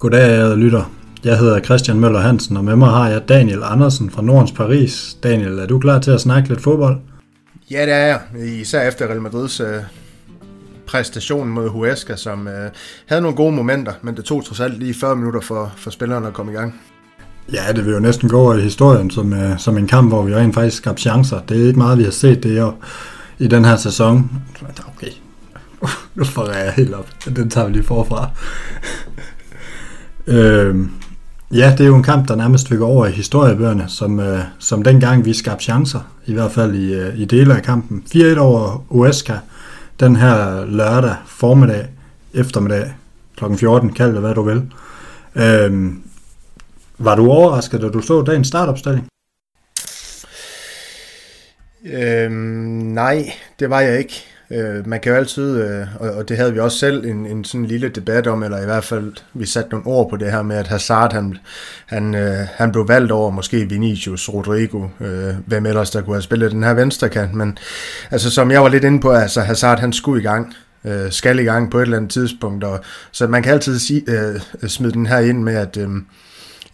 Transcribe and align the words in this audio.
Goddag, 0.00 0.30
ærede 0.30 0.56
lytter. 0.56 0.92
Jeg 1.24 1.38
hedder 1.38 1.60
Christian 1.60 2.00
Møller 2.00 2.20
Hansen, 2.20 2.56
og 2.56 2.64
med 2.64 2.76
mig 2.76 2.88
har 2.88 3.08
jeg 3.08 3.28
Daniel 3.28 3.62
Andersen 3.62 4.10
fra 4.10 4.22
Nordens 4.22 4.52
Paris. 4.52 5.16
Daniel, 5.22 5.58
er 5.58 5.66
du 5.66 5.78
klar 5.78 5.98
til 5.98 6.10
at 6.10 6.20
snakke 6.20 6.48
lidt 6.48 6.60
fodbold? 6.60 6.98
Ja, 7.70 7.86
det 7.86 7.92
er 7.92 8.06
jeg. 8.06 8.20
Især 8.60 8.88
efter 8.88 9.06
Real 9.06 9.20
Madrids 9.20 9.60
øh, 9.60 9.82
præstation 10.86 11.48
mod 11.48 11.68
Huesca, 11.68 12.16
som 12.16 12.48
øh, 12.48 12.70
havde 13.06 13.22
nogle 13.22 13.36
gode 13.36 13.52
momenter, 13.52 13.92
men 14.02 14.16
det 14.16 14.24
tog 14.24 14.44
trods 14.44 14.60
alt 14.60 14.78
lige 14.78 14.94
40 14.94 15.16
minutter 15.16 15.40
for, 15.40 15.72
for 15.76 15.90
spillerne 15.90 16.26
at 16.26 16.32
komme 16.32 16.52
i 16.52 16.54
gang. 16.54 16.80
Ja, 17.52 17.72
det 17.72 17.86
vil 17.86 17.92
jo 17.92 18.00
næsten 18.00 18.28
gå 18.28 18.40
over 18.40 18.54
i 18.54 18.60
historien 18.60 19.10
som, 19.10 19.32
øh, 19.32 19.58
som 19.58 19.78
en 19.78 19.86
kamp, 19.86 20.08
hvor 20.08 20.22
vi 20.22 20.34
rent 20.34 20.54
faktisk 20.54 20.76
skabte 20.76 21.02
chancer. 21.02 21.40
Det 21.48 21.62
er 21.62 21.66
ikke 21.66 21.78
meget, 21.78 21.98
vi 21.98 22.04
har 22.04 22.10
set 22.10 22.42
det 22.42 22.58
jo 22.58 22.72
i 23.38 23.48
den 23.48 23.64
her 23.64 23.76
sæson. 23.76 24.30
Okay, 24.96 25.10
nu 26.14 26.24
får 26.24 26.52
jeg 26.52 26.72
helt 26.76 26.94
op. 26.94 27.08
Den 27.36 27.50
tager 27.50 27.66
vi 27.66 27.72
lige 27.72 27.82
forfra. 27.82 28.28
øh, 30.26 30.76
ja, 31.52 31.74
det 31.78 31.80
er 31.80 31.88
jo 31.88 31.96
en 31.96 32.02
kamp, 32.02 32.28
der 32.28 32.36
nærmest 32.36 32.70
vil 32.70 32.78
gå 32.78 32.86
over 32.86 33.06
i 33.06 33.10
historiebøgerne, 33.10 33.84
som, 33.88 34.20
øh, 34.20 34.40
som 34.58 34.82
dengang 34.82 35.24
vi 35.24 35.32
skabte 35.32 35.64
chancer, 35.64 36.00
i 36.26 36.32
hvert 36.32 36.52
fald 36.52 36.74
i, 36.74 36.94
øh, 36.94 37.18
i 37.18 37.24
dele 37.24 37.54
af 37.54 37.62
kampen. 37.62 38.02
4-1 38.14 38.38
over 38.38 38.84
Uesca, 38.88 39.38
den 40.00 40.16
her 40.16 40.64
lørdag 40.66 41.14
formiddag, 41.26 41.86
eftermiddag, 42.34 42.92
kl. 43.36 43.44
14, 43.56 43.92
kald 43.92 44.12
det 44.12 44.20
hvad 44.20 44.34
du 44.34 44.42
vil. 44.42 44.62
Øh, 45.34 45.92
var 47.00 47.14
du 47.16 47.30
overrasket, 47.30 47.82
da 47.82 47.88
du 47.88 48.00
så 48.00 48.22
dagens 48.22 48.48
startopstilling? 48.48 49.06
Øhm, 51.84 52.32
nej, 52.94 53.32
det 53.60 53.70
var 53.70 53.80
jeg 53.80 53.98
ikke. 53.98 54.24
Øh, 54.52 54.86
man 54.86 55.00
kan 55.00 55.12
jo 55.12 55.18
altid, 55.18 55.62
øh, 55.62 55.86
og, 56.00 56.10
og 56.10 56.28
det 56.28 56.36
havde 56.36 56.52
vi 56.52 56.58
også 56.58 56.78
selv 56.78 57.04
en, 57.04 57.26
en 57.26 57.44
sådan 57.44 57.66
lille 57.66 57.88
debat 57.88 58.26
om, 58.26 58.42
eller 58.42 58.62
i 58.62 58.64
hvert 58.64 58.84
fald 58.84 59.12
vi 59.34 59.46
satte 59.46 59.70
nogle 59.70 59.86
ord 59.86 60.10
på 60.10 60.16
det 60.16 60.32
her 60.32 60.42
med, 60.42 60.56
at 60.56 60.66
Hazard 60.66 61.12
han, 61.12 61.36
han, 61.86 62.14
øh, 62.14 62.46
han 62.54 62.72
blev 62.72 62.88
valgt 62.88 63.12
over 63.12 63.30
måske 63.30 63.68
Vinicius, 63.68 64.28
Rodrigo, 64.28 64.86
øh, 65.00 65.34
hvem 65.46 65.66
ellers 65.66 65.90
der 65.90 66.02
kunne 66.02 66.16
have 66.16 66.22
spillet 66.22 66.52
den 66.52 66.62
her 66.62 66.74
venstre 66.74 67.08
kant, 67.08 67.34
men 67.34 67.58
altså 68.10 68.30
som 68.30 68.50
jeg 68.50 68.62
var 68.62 68.68
lidt 68.68 68.84
inde 68.84 69.00
på, 69.00 69.10
altså 69.10 69.40
Hazard 69.40 69.78
han 69.78 69.92
skulle 69.92 70.20
i 70.20 70.24
gang, 70.24 70.54
øh, 70.84 71.12
skal 71.12 71.38
i 71.38 71.44
gang 71.44 71.70
på 71.70 71.78
et 71.78 71.82
eller 71.82 71.96
andet 71.96 72.10
tidspunkt, 72.10 72.64
og, 72.64 72.80
så 73.12 73.26
man 73.26 73.42
kan 73.42 73.52
altid 73.52 73.78
sige, 73.78 74.02
øh, 74.08 74.68
smide 74.68 74.92
den 74.92 75.06
her 75.06 75.18
ind 75.18 75.42
med, 75.42 75.54
at 75.54 75.76
øh, 75.76 75.88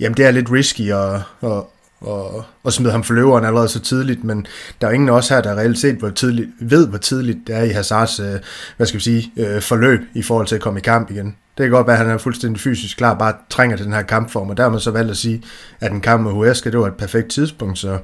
jamen 0.01 0.17
det 0.17 0.27
er 0.27 0.31
lidt 0.31 0.53
risky 0.53 0.91
at, 0.93 1.15
at, 1.43 1.63
og, 2.01 2.45
og 2.63 2.73
smide 2.73 2.93
ham 2.93 3.05
for 3.05 3.15
løveren 3.15 3.45
allerede 3.45 3.69
så 3.69 3.81
tidligt, 3.81 4.25
men 4.25 4.47
der 4.81 4.87
er 4.87 4.91
ingen 4.91 5.09
også 5.09 5.35
her, 5.35 5.43
der 5.43 5.55
reelt 5.55 5.79
set 5.79 5.95
hvor 5.95 6.11
tidligt, 6.11 6.49
ved, 6.61 6.89
hvor 6.89 6.99
tidligt 6.99 7.39
det 7.47 7.57
er 7.57 7.63
i 7.63 7.69
Hazards, 7.69 8.21
øh, 8.21 8.35
hvad 8.77 8.87
skal 8.87 8.99
vi 8.99 9.05
sige, 9.05 9.33
øh, 9.37 9.63
forløb 9.63 10.01
i 10.15 10.23
forhold 10.23 10.47
til 10.47 10.55
at 10.55 10.61
komme 10.61 10.81
i 10.81 10.83
kamp 10.83 11.11
igen. 11.11 11.37
Det 11.59 11.65
kan 11.65 11.71
godt 11.71 11.87
være, 11.87 11.99
at 11.99 12.07
han 12.07 12.15
er 12.15 12.19
fuldstændig 12.19 12.61
fysisk 12.61 12.97
klar, 12.97 13.15
bare 13.15 13.35
trænger 13.51 13.77
til 13.77 13.87
den 13.87 13.95
her 13.95 14.03
kampform, 14.03 14.51
og 14.51 14.57
dermed 14.57 14.81
så 14.81 14.91
valgt 14.91 15.11
at 15.11 15.17
sige, 15.17 15.43
at 15.81 15.93
en 15.93 16.01
kamp 16.01 16.23
med 16.23 16.33
Huesca, 16.33 16.71
det 16.71 16.79
var 16.79 16.87
et 16.87 16.95
perfekt 16.95 17.29
tidspunkt, 17.29 17.79
så 17.79 17.99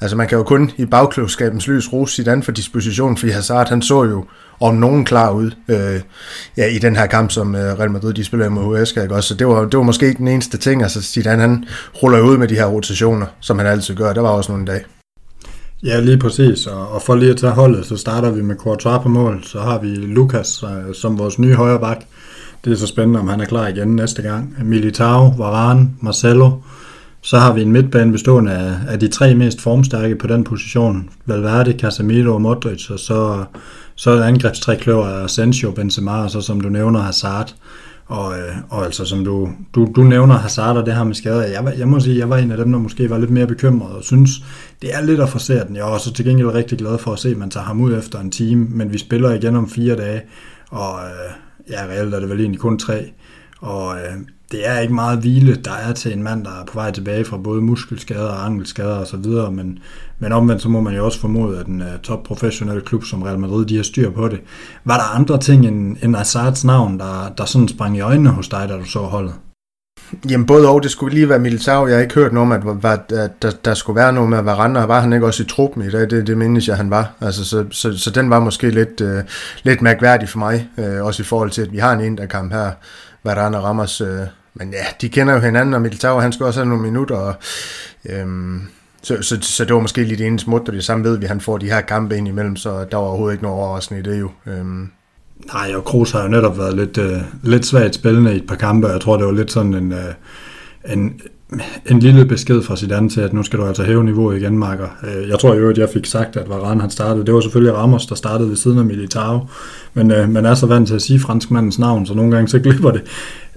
altså 0.00 0.16
man 0.16 0.28
kan 0.28 0.38
jo 0.38 0.44
kun 0.44 0.70
i 0.76 0.84
bagklogskabens 0.84 1.68
lys 1.68 1.92
rose 1.92 2.14
sit 2.14 2.28
andet 2.28 2.44
for 2.44 2.52
disposition, 2.52 3.16
fordi 3.16 3.32
Hazard, 3.32 3.68
han 3.68 3.82
så 3.82 4.04
jo 4.04 4.24
om 4.60 4.74
nogen 4.74 5.04
klar 5.04 5.30
ud 5.30 5.50
øh, 5.68 6.00
ja, 6.56 6.66
i 6.66 6.78
den 6.78 6.96
her 6.96 7.06
kamp, 7.06 7.30
som 7.30 7.54
øh, 7.54 7.60
Real 7.60 7.90
Madrid 7.90 8.14
de 8.14 8.24
spiller 8.24 8.48
mod 8.48 8.62
Huesca, 8.62 9.02
ikke 9.02 9.14
også? 9.14 9.28
Så 9.28 9.34
det 9.34 9.46
var, 9.46 9.64
det 9.64 9.76
var 9.76 9.82
måske 9.82 10.06
ikke 10.06 10.18
den 10.18 10.28
eneste 10.28 10.58
ting, 10.58 10.82
altså 10.82 11.02
Zidane 11.02 11.42
han 11.42 11.64
ruller 12.02 12.20
ud 12.20 12.36
med 12.36 12.48
de 12.48 12.54
her 12.54 12.66
rotationer, 12.66 13.26
som 13.40 13.58
han 13.58 13.66
altid 13.66 13.94
gør, 13.94 14.12
der 14.12 14.20
var 14.20 14.28
også 14.28 14.52
nogle 14.52 14.66
dage. 14.66 14.84
Ja, 15.84 16.00
lige 16.00 16.18
præcis. 16.18 16.66
Og, 16.66 16.88
og 16.88 17.02
for 17.02 17.14
lige 17.14 17.30
at 17.30 17.36
tage 17.36 17.52
holdet, 17.52 17.86
så 17.86 17.96
starter 17.96 18.30
vi 18.30 18.42
med 18.42 18.56
Courtois 18.56 19.02
på 19.02 19.08
mål. 19.08 19.44
Så 19.44 19.60
har 19.60 19.78
vi 19.78 19.88
Lukas 19.88 20.62
øh, 20.62 20.94
som 20.94 21.18
vores 21.18 21.38
nye 21.38 21.54
højre 21.54 21.80
bak. 21.80 21.98
Det 22.64 22.72
er 22.72 22.76
så 22.76 22.86
spændende, 22.86 23.20
om 23.20 23.28
han 23.28 23.40
er 23.40 23.44
klar 23.44 23.68
igen 23.68 23.96
næste 23.96 24.22
gang. 24.22 24.54
Militao, 24.64 25.34
Varane, 25.38 25.90
Marcelo. 26.00 26.50
Så 27.22 27.38
har 27.38 27.52
vi 27.52 27.62
en 27.62 27.72
midtbane 27.72 28.12
bestående 28.12 28.52
af, 28.52 28.72
af 28.88 29.00
de 29.00 29.08
tre 29.08 29.34
mest 29.34 29.60
formstærke 29.60 30.16
på 30.16 30.26
den 30.26 30.44
position. 30.44 31.10
Valverde, 31.26 31.78
Casemiro 31.78 32.34
og 32.34 32.42
Modric. 32.42 32.90
Og 32.90 32.98
så, 32.98 33.44
så 34.00 34.10
er 34.10 34.22
angrebstrækløver 34.22 35.06
er 35.06 35.24
Asensio, 35.24 35.70
Benzema, 35.70 36.12
og 36.12 36.30
så 36.30 36.40
som 36.40 36.60
du 36.60 36.68
nævner 36.68 37.00
Hazard. 37.00 37.54
Og, 38.06 38.38
øh, 38.38 38.56
og 38.70 38.84
altså 38.84 39.04
som 39.04 39.24
du, 39.24 39.48
du, 39.74 39.92
du 39.96 40.02
nævner 40.02 40.34
Hazard 40.34 40.76
og 40.76 40.86
det 40.86 40.94
her 40.94 41.04
med 41.04 41.14
skader, 41.14 41.42
jeg, 41.42 41.74
jeg 41.78 41.88
må 41.88 42.00
sige, 42.00 42.18
jeg 42.18 42.30
var 42.30 42.36
en 42.36 42.50
af 42.50 42.56
dem, 42.56 42.72
der 42.72 42.78
måske 42.78 43.10
var 43.10 43.18
lidt 43.18 43.30
mere 43.30 43.46
bekymret 43.46 43.96
og 43.96 44.04
synes, 44.04 44.30
det 44.82 44.94
er 44.94 45.00
lidt 45.00 45.20
at 45.20 45.28
forsere 45.28 45.66
den. 45.66 45.76
Jeg 45.76 45.82
er 45.82 45.86
også 45.86 46.12
til 46.12 46.24
gengæld 46.24 46.48
rigtig 46.48 46.78
glad 46.78 46.98
for 46.98 47.12
at 47.12 47.18
se, 47.18 47.28
at 47.28 47.36
man 47.36 47.50
tager 47.50 47.64
ham 47.64 47.80
ud 47.80 47.98
efter 47.98 48.20
en 48.20 48.30
time, 48.30 48.66
men 48.70 48.92
vi 48.92 48.98
spiller 48.98 49.30
igen 49.30 49.56
om 49.56 49.70
fire 49.70 49.96
dage, 49.96 50.22
og 50.70 51.00
øh, 51.04 51.32
ja, 51.70 51.82
reelt 51.84 52.14
er 52.14 52.20
det 52.20 52.28
vel 52.28 52.40
egentlig 52.40 52.60
kun 52.60 52.78
tre. 52.78 53.12
Og 53.60 53.96
øh, 53.96 54.12
det 54.50 54.68
er 54.68 54.78
ikke 54.78 54.94
meget 54.94 55.18
hvile, 55.18 55.54
der 55.54 55.72
er 55.72 55.92
til 55.92 56.12
en 56.12 56.22
mand, 56.22 56.44
der 56.44 56.50
er 56.50 56.64
på 56.64 56.74
vej 56.74 56.90
tilbage 56.90 57.24
fra 57.24 57.36
både 57.36 57.62
muskelskader 57.62 58.28
og 58.28 58.46
ankelskader 58.46 58.96
osv., 58.96 59.52
men, 59.52 59.78
men 60.18 60.32
omvendt 60.32 60.62
så 60.62 60.68
må 60.68 60.80
man 60.80 60.94
jo 60.94 61.04
også 61.04 61.20
formode, 61.20 61.58
at 61.58 61.66
en 61.66 61.80
uh, 61.80 61.88
top 62.02 62.22
professionel 62.22 62.80
klub 62.80 63.04
som 63.04 63.22
Real 63.22 63.38
Madrid, 63.38 63.66
de 63.66 63.76
har 63.76 63.82
styr 63.82 64.10
på 64.10 64.28
det. 64.28 64.40
Var 64.84 64.96
der 64.96 65.16
andre 65.18 65.38
ting 65.38 65.66
end, 65.66 65.96
end 66.02 66.16
Azards 66.16 66.64
navn, 66.64 66.98
der, 66.98 67.32
der 67.38 67.44
sådan 67.44 67.68
sprang 67.68 67.96
i 67.96 68.00
øjnene 68.00 68.30
hos 68.30 68.48
dig, 68.48 68.68
da 68.68 68.76
du 68.76 68.84
så 68.84 68.98
holdet? 68.98 69.34
Jamen 70.30 70.46
både 70.46 70.68
og, 70.68 70.82
det 70.82 70.90
skulle 70.90 71.14
lige 71.14 71.28
være 71.28 71.38
Militao. 71.38 71.86
Jeg 71.86 71.96
har 71.96 72.02
ikke 72.02 72.14
hørt 72.14 72.32
noget 72.32 72.52
om, 72.52 72.74
at, 72.74 72.84
at, 72.84 73.12
at 73.12 73.42
der, 73.42 73.50
der 73.64 73.74
skulle 73.74 73.96
være 73.96 74.12
noget 74.12 74.30
med 74.30 74.42
Varane, 74.42 74.88
var 74.88 75.00
han 75.00 75.12
ikke 75.12 75.26
også 75.26 75.42
i 75.42 75.46
truppen 75.46 75.82
i 75.82 75.90
dag? 75.90 76.10
Det, 76.10 76.26
det 76.26 76.38
mindes 76.38 76.68
jeg, 76.68 76.76
han 76.76 76.90
var. 76.90 77.12
Altså, 77.20 77.44
så, 77.44 77.64
så, 77.70 77.98
så 77.98 78.10
den 78.10 78.30
var 78.30 78.40
måske 78.40 78.70
lidt, 78.70 79.00
uh, 79.00 79.18
lidt 79.62 79.82
mærkværdig 79.82 80.28
for 80.28 80.38
mig, 80.38 80.68
uh, 80.78 81.06
også 81.06 81.22
i 81.22 81.26
forhold 81.26 81.50
til, 81.50 81.62
at 81.62 81.72
vi 81.72 81.78
har 81.78 81.92
en 81.92 82.20
kamp 82.30 82.52
her, 82.52 82.70
Varane 83.24 83.58
og 83.58 83.64
Ramos, 83.64 84.00
uh, 84.00 84.08
men 84.54 84.72
ja, 84.72 84.84
de 85.00 85.08
kender 85.08 85.34
jo 85.34 85.40
hinanden, 85.40 85.74
og 85.74 85.82
Militao, 85.82 86.18
han 86.18 86.32
skal 86.32 86.46
også 86.46 86.60
have 86.60 86.68
nogle 86.68 86.82
minutter, 86.82 87.16
og, 87.16 87.34
øhm, 88.08 88.60
så, 89.02 89.22
så, 89.22 89.38
så 89.40 89.64
det 89.64 89.74
var 89.74 89.80
måske 89.80 90.04
lige 90.04 90.16
det 90.16 90.26
ene 90.26 90.38
smut, 90.38 90.68
og 90.68 90.74
det 90.74 90.84
samme 90.84 91.04
ved 91.04 91.18
vi, 91.18 91.26
han 91.26 91.40
får 91.40 91.58
de 91.58 91.66
her 91.66 91.80
kampe 91.80 92.16
ind 92.16 92.28
imellem, 92.28 92.56
så 92.56 92.84
der 92.90 92.96
var 92.96 93.04
overhovedet 93.04 93.34
ikke 93.34 93.44
noget 93.44 93.58
overraskende 93.58 94.00
i 94.00 94.02
det 94.02 94.20
jo. 94.20 94.30
Øhm. 94.46 94.90
Nej, 95.54 95.74
og 95.74 95.84
Kroos 95.84 96.10
har 96.10 96.22
jo 96.22 96.28
netop 96.28 96.58
været 96.58 96.76
lidt, 96.76 96.98
øh, 96.98 97.18
lidt 97.42 97.66
svagt 97.66 97.94
spillende 97.94 98.34
i 98.34 98.36
et 98.36 98.46
par 98.46 98.54
kampe, 98.54 98.86
og 98.86 98.92
jeg 98.92 99.00
tror, 99.00 99.16
det 99.16 99.26
var 99.26 99.32
lidt 99.32 99.52
sådan 99.52 99.74
en, 99.74 99.92
øh, 99.92 100.14
en, 100.92 101.20
en 101.86 101.98
lille 101.98 102.24
besked 102.24 102.62
fra 102.62 102.76
sit 102.76 102.92
andet 102.92 103.12
til, 103.12 103.20
at 103.20 103.32
nu 103.32 103.42
skal 103.42 103.58
du 103.58 103.66
altså 103.66 103.82
hæve 103.82 104.04
niveauet 104.04 104.36
igen, 104.36 104.58
Marker. 104.58 104.88
Øh, 105.04 105.28
jeg 105.28 105.38
tror 105.38 105.54
jo, 105.54 105.70
at 105.70 105.78
jeg 105.78 105.88
fik 105.92 106.06
sagt, 106.06 106.36
at 106.36 106.48
Varane 106.48 106.80
han 106.80 106.90
startede. 106.90 107.26
Det 107.26 107.34
var 107.34 107.40
selvfølgelig 107.40 107.74
Ramos, 107.74 108.06
der 108.06 108.14
startede 108.14 108.48
ved 108.48 108.56
siden 108.56 108.78
af 108.78 108.84
Militao, 108.84 109.40
men 109.94 110.10
øh, 110.10 110.28
man 110.28 110.46
er 110.46 110.54
så 110.54 110.66
vant 110.66 110.88
til 110.88 110.94
at 110.94 111.02
sige 111.02 111.20
franskmandens 111.20 111.78
navn, 111.78 112.06
så 112.06 112.14
nogle 112.14 112.34
gange 112.34 112.48
så 112.48 112.58
glipper 112.58 112.90
det. 112.90 113.02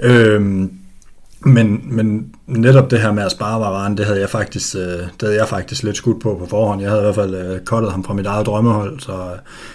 Øh, 0.04 0.68
men, 1.46 1.82
men 1.96 2.36
netop 2.48 2.92
det 2.92 3.00
her 3.00 3.12
med 3.12 3.24
at 3.24 3.32
spare 3.32 3.60
Varane, 3.60 3.98
det 3.98 4.06
havde 4.06 4.20
jeg 4.20 4.30
faktisk, 4.30 4.76
øh, 4.76 4.82
det 4.82 5.22
havde 5.22 5.36
jeg 5.36 5.48
faktisk 5.48 5.84
lidt 5.84 5.98
skudt 5.98 6.22
på 6.22 6.36
på 6.40 6.46
forhånd. 6.46 6.82
Jeg 6.82 6.90
havde 6.90 7.02
i 7.02 7.06
hvert 7.06 7.16
fald 7.16 7.36
øh, 7.36 7.60
kottet 7.60 7.92
ham 7.92 8.04
fra 8.04 8.14
mit 8.14 8.26
eget 8.26 8.46
drømmehold, 8.46 9.00
så, 9.00 9.30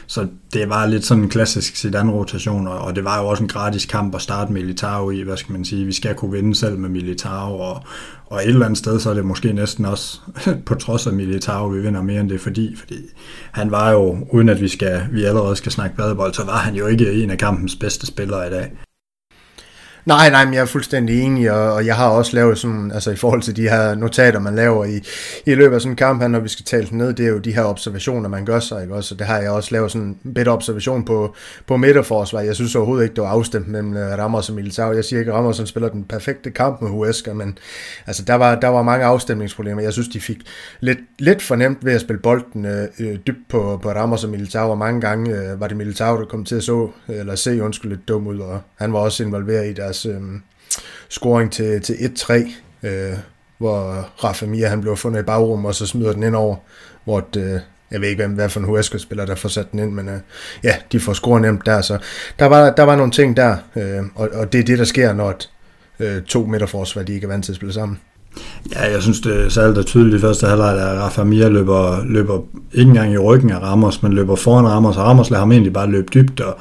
så 0.06 0.26
det 0.52 0.68
var 0.68 0.86
lidt 0.86 1.04
sådan 1.04 1.22
en 1.22 1.30
klassisk 1.30 1.76
Zidane-rotation, 1.76 2.68
og 2.68 2.96
det 2.96 3.04
var 3.04 3.20
jo 3.20 3.26
også 3.26 3.42
en 3.42 3.48
gratis 3.48 3.86
kamp 3.86 4.14
at 4.14 4.22
starte 4.22 4.52
Militao 4.52 5.10
i, 5.10 5.22
hvad 5.22 5.36
skal 5.36 5.52
man 5.52 5.64
sige, 5.64 5.86
vi 5.86 5.92
skal 5.92 6.14
kunne 6.14 6.32
vinde 6.32 6.54
selv 6.54 6.78
med 6.78 6.88
Militao, 6.88 7.58
og, 7.60 7.82
og 8.26 8.42
et 8.42 8.48
eller 8.48 8.64
andet 8.64 8.78
sted, 8.78 9.00
så 9.00 9.10
er 9.10 9.14
det 9.14 9.24
måske 9.24 9.52
næsten 9.52 9.84
også 9.84 10.20
på 10.66 10.74
trods 10.74 11.06
af 11.06 11.12
Militao, 11.12 11.68
vi 11.68 11.80
vinder 11.80 12.02
mere 12.02 12.20
end 12.20 12.30
det, 12.30 12.40
fordi, 12.40 12.76
fordi 12.76 12.98
han 13.52 13.70
var 13.70 13.90
jo, 13.90 14.26
uden 14.32 14.48
at 14.48 14.60
vi, 14.60 14.68
skal, 14.68 15.02
vi 15.12 15.24
allerede 15.24 15.56
skal 15.56 15.72
snakke 15.72 15.96
badebold, 15.96 16.34
så 16.34 16.44
var 16.44 16.56
han 16.56 16.74
jo 16.74 16.86
ikke 16.86 17.22
en 17.22 17.30
af 17.30 17.38
kampens 17.38 17.76
bedste 17.76 18.06
spillere 18.06 18.46
i 18.46 18.50
dag. 18.50 18.70
Nej, 20.04 20.30
nej, 20.30 20.44
men 20.44 20.54
jeg 20.54 20.60
er 20.60 20.66
fuldstændig 20.66 21.22
enig, 21.22 21.50
og, 21.52 21.72
og 21.72 21.86
jeg 21.86 21.96
har 21.96 22.08
også 22.08 22.36
lavet 22.36 22.58
sådan, 22.58 22.92
altså 22.92 23.10
i 23.10 23.16
forhold 23.16 23.42
til 23.42 23.56
de 23.56 23.68
her 23.68 23.94
notater, 23.94 24.40
man 24.40 24.54
laver 24.54 24.84
i, 24.84 25.00
i 25.46 25.54
løbet 25.54 25.74
af 25.74 25.80
sådan 25.80 25.92
en 25.92 25.96
kamp 25.96 26.20
her, 26.20 26.28
når 26.28 26.40
vi 26.40 26.48
skal 26.48 26.64
tale 26.64 26.88
ned, 26.90 27.12
det 27.12 27.26
er 27.26 27.30
jo 27.30 27.38
de 27.38 27.54
her 27.54 27.64
observationer, 27.64 28.28
man 28.28 28.44
gør 28.44 28.60
sig, 28.60 28.82
ikke 28.82 28.94
også? 28.94 29.14
Og 29.14 29.18
det 29.18 29.26
har 29.26 29.38
jeg 29.38 29.50
også 29.50 29.68
lavet 29.72 29.92
sådan 29.92 30.16
en 30.24 30.34
bedre 30.34 30.52
observation 30.52 31.04
på, 31.04 31.34
på 31.66 31.76
midterforsvar. 31.76 32.40
Jeg 32.40 32.54
synes 32.54 32.74
overhovedet 32.74 33.04
ikke, 33.04 33.14
det 33.14 33.22
var 33.22 33.30
afstemt 33.30 33.68
mellem 33.68 33.96
øh, 33.96 34.18
Ramos 34.18 34.48
og 34.48 34.54
Militao. 34.54 34.92
Jeg 34.92 35.04
siger 35.04 35.20
ikke, 35.20 35.32
at 35.32 35.38
Ramos 35.38 35.62
spiller 35.66 35.88
den 35.88 36.04
perfekte 36.04 36.50
kamp 36.50 36.82
med 36.82 36.90
Huesca, 36.90 37.32
men 37.32 37.58
altså, 38.06 38.22
der, 38.24 38.34
var, 38.34 38.54
der 38.54 38.68
var 38.68 38.82
mange 38.82 39.04
afstemningsproblemer. 39.04 39.82
Jeg 39.82 39.92
synes, 39.92 40.08
de 40.08 40.20
fik 40.20 40.38
lidt, 40.80 40.98
lidt 41.18 41.42
fornemt 41.42 41.84
ved 41.84 41.92
at 41.92 42.00
spille 42.00 42.20
bolden 42.20 42.64
øh, 42.64 42.88
øh, 43.00 43.18
dybt 43.26 43.48
på, 43.48 43.78
på 43.82 43.90
Ramos 43.90 44.24
og 44.24 44.30
Militao, 44.30 44.70
og 44.70 44.78
mange 44.78 45.00
gange 45.00 45.30
øh, 45.30 45.60
var 45.60 45.68
det 45.68 45.76
Militao, 45.76 46.18
der 46.18 46.24
kom 46.24 46.44
til 46.44 46.56
at 46.56 46.62
så, 46.62 46.88
eller 47.08 47.34
se 47.34 47.62
undskyld 47.62 47.90
lidt 47.90 48.08
dum 48.08 48.26
ud, 48.26 48.38
og 48.38 48.60
han 48.76 48.92
var 48.92 48.98
også 48.98 49.22
involveret 49.22 49.66
i 49.66 49.72
det 49.72 49.84
deres 49.88 50.06
øh, 50.06 50.20
scoring 51.08 51.52
til, 51.52 51.80
til 51.80 51.94
1-3, 51.94 52.32
øh, 52.82 53.12
hvor 53.58 54.08
Rafa 54.24 54.46
Mia 54.46 54.68
han 54.68 54.80
blev 54.80 54.96
fundet 54.96 55.20
i 55.20 55.22
bagrum, 55.22 55.64
og 55.64 55.74
så 55.74 55.86
smider 55.86 56.12
den 56.12 56.22
ind 56.22 56.34
over, 56.34 56.56
hvor 57.04 57.18
et, 57.18 57.36
øh, 57.36 57.60
jeg 57.90 58.00
ved 58.00 58.08
ikke, 58.08 58.22
hvem, 58.22 58.34
hvad 58.34 58.48
for 58.48 58.60
en 58.60 58.66
Huesca-spiller, 58.66 59.26
der 59.26 59.34
får 59.34 59.48
sat 59.48 59.72
den 59.72 59.78
ind, 59.78 59.92
men 59.92 60.08
øh, 60.08 60.18
ja, 60.64 60.74
de 60.92 61.00
får 61.00 61.12
scoret 61.12 61.42
nemt 61.42 61.66
der, 61.66 61.80
så 61.80 61.98
der 62.38 62.46
var, 62.46 62.70
der 62.70 62.82
var 62.82 62.96
nogle 62.96 63.12
ting 63.12 63.36
der, 63.36 63.56
øh, 63.76 64.02
og, 64.14 64.28
og 64.32 64.52
det 64.52 64.60
er 64.60 64.64
det, 64.64 64.78
der 64.78 64.84
sker, 64.84 65.12
når 65.12 65.30
et, 65.30 65.50
øh, 66.00 66.22
to 66.22 66.44
midterforsvar, 66.44 67.02
de 67.02 67.12
ikke 67.12 67.24
er 67.24 67.28
vant 67.28 67.44
til 67.44 67.52
at 67.52 67.56
spille 67.56 67.72
sammen. 67.72 67.98
Ja, 68.74 68.92
jeg 68.92 69.02
synes, 69.02 69.20
det 69.20 69.44
er 69.44 69.48
særligt 69.48 69.86
tydeligt 69.86 70.16
i 70.16 70.20
første 70.20 70.46
halvleg, 70.46 70.90
at 70.90 70.98
Rafa 70.98 71.24
Mia 71.24 71.48
løber, 71.48 72.04
løber 72.04 72.42
ikke 72.72 72.88
engang 72.88 73.12
i 73.12 73.18
ryggen 73.18 73.50
af 73.50 73.58
Ramos, 73.58 74.02
men 74.02 74.12
løber 74.12 74.36
foran 74.36 74.66
Ramos, 74.66 74.96
og 74.96 75.04
Ramos 75.04 75.30
lader 75.30 75.40
ham 75.40 75.52
egentlig 75.52 75.72
bare 75.72 75.90
løbe 75.90 76.08
dybt, 76.14 76.40
og, 76.40 76.58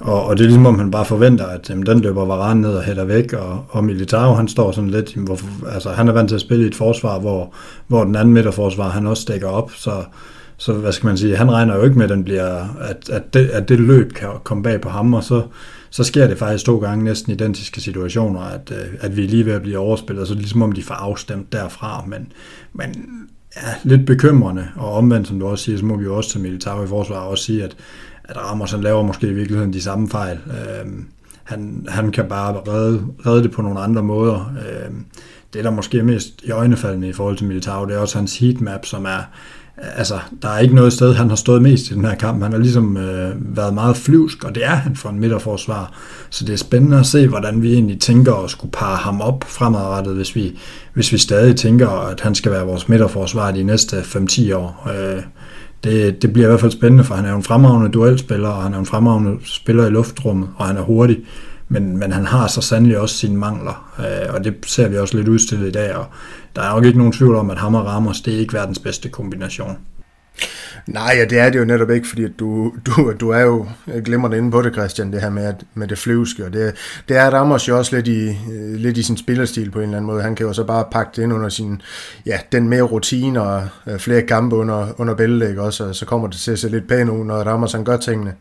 og, 0.00 0.24
og 0.24 0.36
det 0.36 0.44
er 0.44 0.48
ligesom, 0.48 0.66
om 0.66 0.78
han 0.78 0.90
bare 0.90 1.04
forventer, 1.04 1.46
at 1.46 1.70
jamen, 1.70 1.86
den 1.86 2.00
løber 2.00 2.24
Varane 2.24 2.60
ned 2.60 2.74
og 2.74 2.82
hætter 2.82 3.04
væk, 3.04 3.32
og, 3.32 3.64
og 3.68 3.84
Militao, 3.84 4.34
han 4.34 4.48
står 4.48 4.72
sådan 4.72 4.90
lidt, 4.90 5.14
jamen, 5.14 5.26
hvorfor, 5.26 5.46
altså 5.72 5.90
han 5.90 6.08
er 6.08 6.12
vant 6.12 6.28
til 6.28 6.34
at 6.34 6.40
spille 6.40 6.64
i 6.64 6.68
et 6.68 6.74
forsvar, 6.74 7.18
hvor, 7.18 7.54
hvor 7.86 8.04
den 8.04 8.16
anden 8.16 8.34
midterforsvar, 8.34 8.88
han 8.88 9.06
også 9.06 9.22
stikker 9.22 9.48
op, 9.48 9.70
så, 9.72 10.04
så 10.56 10.72
hvad 10.72 10.92
skal 10.92 11.06
man 11.06 11.16
sige, 11.16 11.36
han 11.36 11.52
regner 11.52 11.76
jo 11.76 11.82
ikke 11.82 11.98
med, 11.98 12.04
at, 12.04 12.10
den 12.10 12.24
bliver, 12.24 12.78
at, 12.80 13.10
at, 13.10 13.34
det, 13.34 13.48
at 13.48 13.68
det 13.68 13.80
løb 13.80 14.12
kan 14.12 14.28
komme 14.44 14.62
bag 14.62 14.80
på 14.80 14.88
ham, 14.88 15.14
og 15.14 15.24
så, 15.24 15.42
så 15.90 16.04
sker 16.04 16.26
det 16.26 16.38
faktisk 16.38 16.64
to 16.64 16.78
gange 16.78 17.04
næsten 17.04 17.32
identiske 17.32 17.80
situationer, 17.80 18.40
at, 18.40 18.72
øh, 18.72 18.86
at 19.00 19.16
vi 19.16 19.24
er 19.24 19.28
lige 19.28 19.46
ved 19.46 19.52
at 19.52 19.62
blive 19.62 19.78
overspillet, 19.78 20.28
så 20.28 20.34
det 20.34 20.38
er 20.38 20.42
ligesom 20.42 20.62
om 20.62 20.72
de 20.72 20.82
får 20.82 20.94
afstemt 20.94 21.52
derfra, 21.52 22.04
men, 22.06 22.32
men 22.72 22.94
ja, 23.56 23.74
lidt 23.82 24.06
bekymrende, 24.06 24.68
og 24.76 24.92
omvendt, 24.92 25.28
som 25.28 25.40
du 25.40 25.46
også 25.46 25.64
siger, 25.64 25.78
så 25.78 25.84
må 25.84 25.96
vi 25.96 26.04
jo 26.04 26.16
også 26.16 26.30
til 26.30 26.40
Militao 26.40 26.84
i 26.84 26.86
forsvar 26.86 27.16
også 27.16 27.44
sige, 27.44 27.64
at, 27.64 27.76
at 28.30 28.36
Ramos 28.36 28.70
han 28.70 28.80
laver 28.80 29.02
måske 29.02 29.26
i 29.26 29.32
virkeligheden 29.32 29.72
de 29.72 29.82
samme 29.82 30.08
fejl. 30.08 30.38
Øh, 30.46 30.92
han, 31.44 31.86
han 31.88 32.12
kan 32.12 32.24
bare 32.28 32.60
redde, 32.68 33.02
redde 33.26 33.42
det 33.42 33.50
på 33.50 33.62
nogle 33.62 33.80
andre 33.80 34.02
måder. 34.02 34.52
Øh, 34.58 34.90
det, 35.52 35.64
der 35.64 35.70
måske 35.70 35.98
er 35.98 36.02
mest 36.02 36.42
i 36.42 36.50
øjnefaldende 36.50 37.08
i 37.08 37.12
forhold 37.12 37.36
til 37.36 37.46
Militao, 37.46 37.84
det 37.84 37.94
er 37.94 37.98
også 37.98 38.18
hans 38.18 38.38
heatmap, 38.38 38.86
som 38.86 39.04
er, 39.04 39.20
altså, 39.76 40.18
der 40.42 40.48
er 40.48 40.58
ikke 40.58 40.74
noget 40.74 40.92
sted, 40.92 41.14
han 41.14 41.28
har 41.28 41.36
stået 41.36 41.62
mest 41.62 41.90
i 41.90 41.94
den 41.94 42.04
her 42.04 42.14
kamp. 42.14 42.42
Han 42.42 42.52
har 42.52 42.58
ligesom 42.58 42.96
øh, 42.96 43.56
været 43.56 43.74
meget 43.74 43.96
flyvsk, 43.96 44.44
og 44.44 44.54
det 44.54 44.64
er 44.64 44.74
han 44.74 44.96
for 44.96 45.08
en 45.08 45.20
midterforsvar. 45.20 45.92
Så 46.30 46.44
det 46.44 46.52
er 46.52 46.56
spændende 46.56 46.98
at 46.98 47.06
se, 47.06 47.28
hvordan 47.28 47.62
vi 47.62 47.72
egentlig 47.72 48.00
tænker 48.00 48.34
at 48.34 48.50
skulle 48.50 48.72
parre 48.72 48.96
ham 48.96 49.20
op 49.20 49.44
fremadrettet, 49.44 50.14
hvis 50.14 50.36
vi, 50.36 50.58
hvis 50.94 51.12
vi 51.12 51.18
stadig 51.18 51.56
tænker, 51.56 51.88
at 51.88 52.20
han 52.20 52.34
skal 52.34 52.52
være 52.52 52.66
vores 52.66 52.88
midterforsvar 52.88 53.50
de 53.50 53.62
næste 53.62 54.00
5-10 54.00 54.54
år. 54.54 54.88
Øh, 54.94 55.22
det, 55.84 56.22
det 56.22 56.32
bliver 56.32 56.46
i 56.46 56.50
hvert 56.50 56.60
fald 56.60 56.72
spændende, 56.72 57.04
for 57.04 57.14
han 57.14 57.24
er 57.24 57.30
jo 57.30 57.36
en 57.36 57.42
fremragende 57.42 57.90
duelspiller, 57.90 58.48
og 58.48 58.62
han 58.62 58.74
er 58.74 58.78
en 58.78 58.86
fremragende 58.86 59.38
spiller 59.44 59.86
i 59.86 59.90
luftrummet, 59.90 60.48
og 60.56 60.66
han 60.66 60.76
er 60.76 60.82
hurtig. 60.82 61.18
Men, 61.68 61.96
men 61.96 62.12
han 62.12 62.24
har 62.24 62.46
så 62.46 62.60
sandelig 62.60 62.98
også 62.98 63.14
sine 63.14 63.36
mangler, 63.36 63.94
øh, 63.98 64.34
og 64.34 64.44
det 64.44 64.54
ser 64.66 64.88
vi 64.88 64.98
også 64.98 65.16
lidt 65.16 65.28
udstillet 65.28 65.68
i 65.68 65.72
dag, 65.72 65.94
og 65.94 66.06
der 66.56 66.62
er 66.62 66.74
nok 66.74 66.84
ikke 66.84 66.98
nogen 66.98 67.12
tvivl 67.12 67.34
om, 67.34 67.50
at 67.50 67.58
ham 67.58 67.74
og 67.74 67.86
Ramos, 67.86 68.20
det 68.20 68.34
er 68.34 68.38
ikke 68.38 68.54
verdens 68.54 68.78
bedste 68.78 69.08
kombination. 69.08 69.78
Nej, 70.86 71.14
ja, 71.18 71.24
det 71.24 71.38
er 71.38 71.50
det 71.50 71.58
jo 71.58 71.64
netop 71.64 71.90
ikke, 71.90 72.08
fordi 72.08 72.28
du, 72.28 72.72
du, 72.86 73.12
du 73.20 73.30
er 73.30 73.40
jo 73.40 73.66
glimrende 74.04 74.36
inde 74.36 74.50
på 74.50 74.62
det, 74.62 74.72
Christian, 74.72 75.12
det 75.12 75.20
her 75.20 75.30
med, 75.30 75.44
at, 75.44 75.54
med 75.74 75.88
det 75.88 75.98
flyvske, 75.98 76.44
og 76.44 76.52
det, 76.52 76.74
det 77.08 77.16
er 77.16 77.30
Ramos 77.30 77.68
jo 77.68 77.78
også 77.78 77.96
lidt 77.96 78.08
i, 78.08 78.28
øh, 78.28 78.74
lidt 78.74 78.96
i 78.96 79.02
sin 79.02 79.16
spillerstil 79.16 79.70
på 79.70 79.78
en 79.78 79.84
eller 79.84 79.96
anden 79.96 80.06
måde. 80.06 80.22
Han 80.22 80.34
kan 80.34 80.46
jo 80.46 80.52
så 80.52 80.64
bare 80.64 80.84
pakke 80.92 81.12
det 81.16 81.22
ind 81.22 81.32
under 81.32 81.48
sin, 81.48 81.82
ja, 82.26 82.38
den 82.52 82.68
mere 82.68 82.82
rutine 82.82 83.42
og 83.42 83.68
øh, 83.86 83.98
flere 83.98 84.22
kampe 84.22 84.56
under, 84.56 85.00
under 85.00 85.14
bæltet, 85.14 85.58
også, 85.58 85.84
og 85.84 85.94
så 85.94 86.06
kommer 86.06 86.28
det 86.28 86.36
til 86.36 86.52
at 86.52 86.58
se 86.58 86.68
lidt 86.68 86.88
pænt 86.88 87.10
ud, 87.10 87.24
når 87.24 87.42
Ramos 87.42 87.72
han 87.72 87.84
gør 87.84 87.96
tingene. 87.96 88.34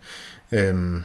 Øhm, 0.52 1.04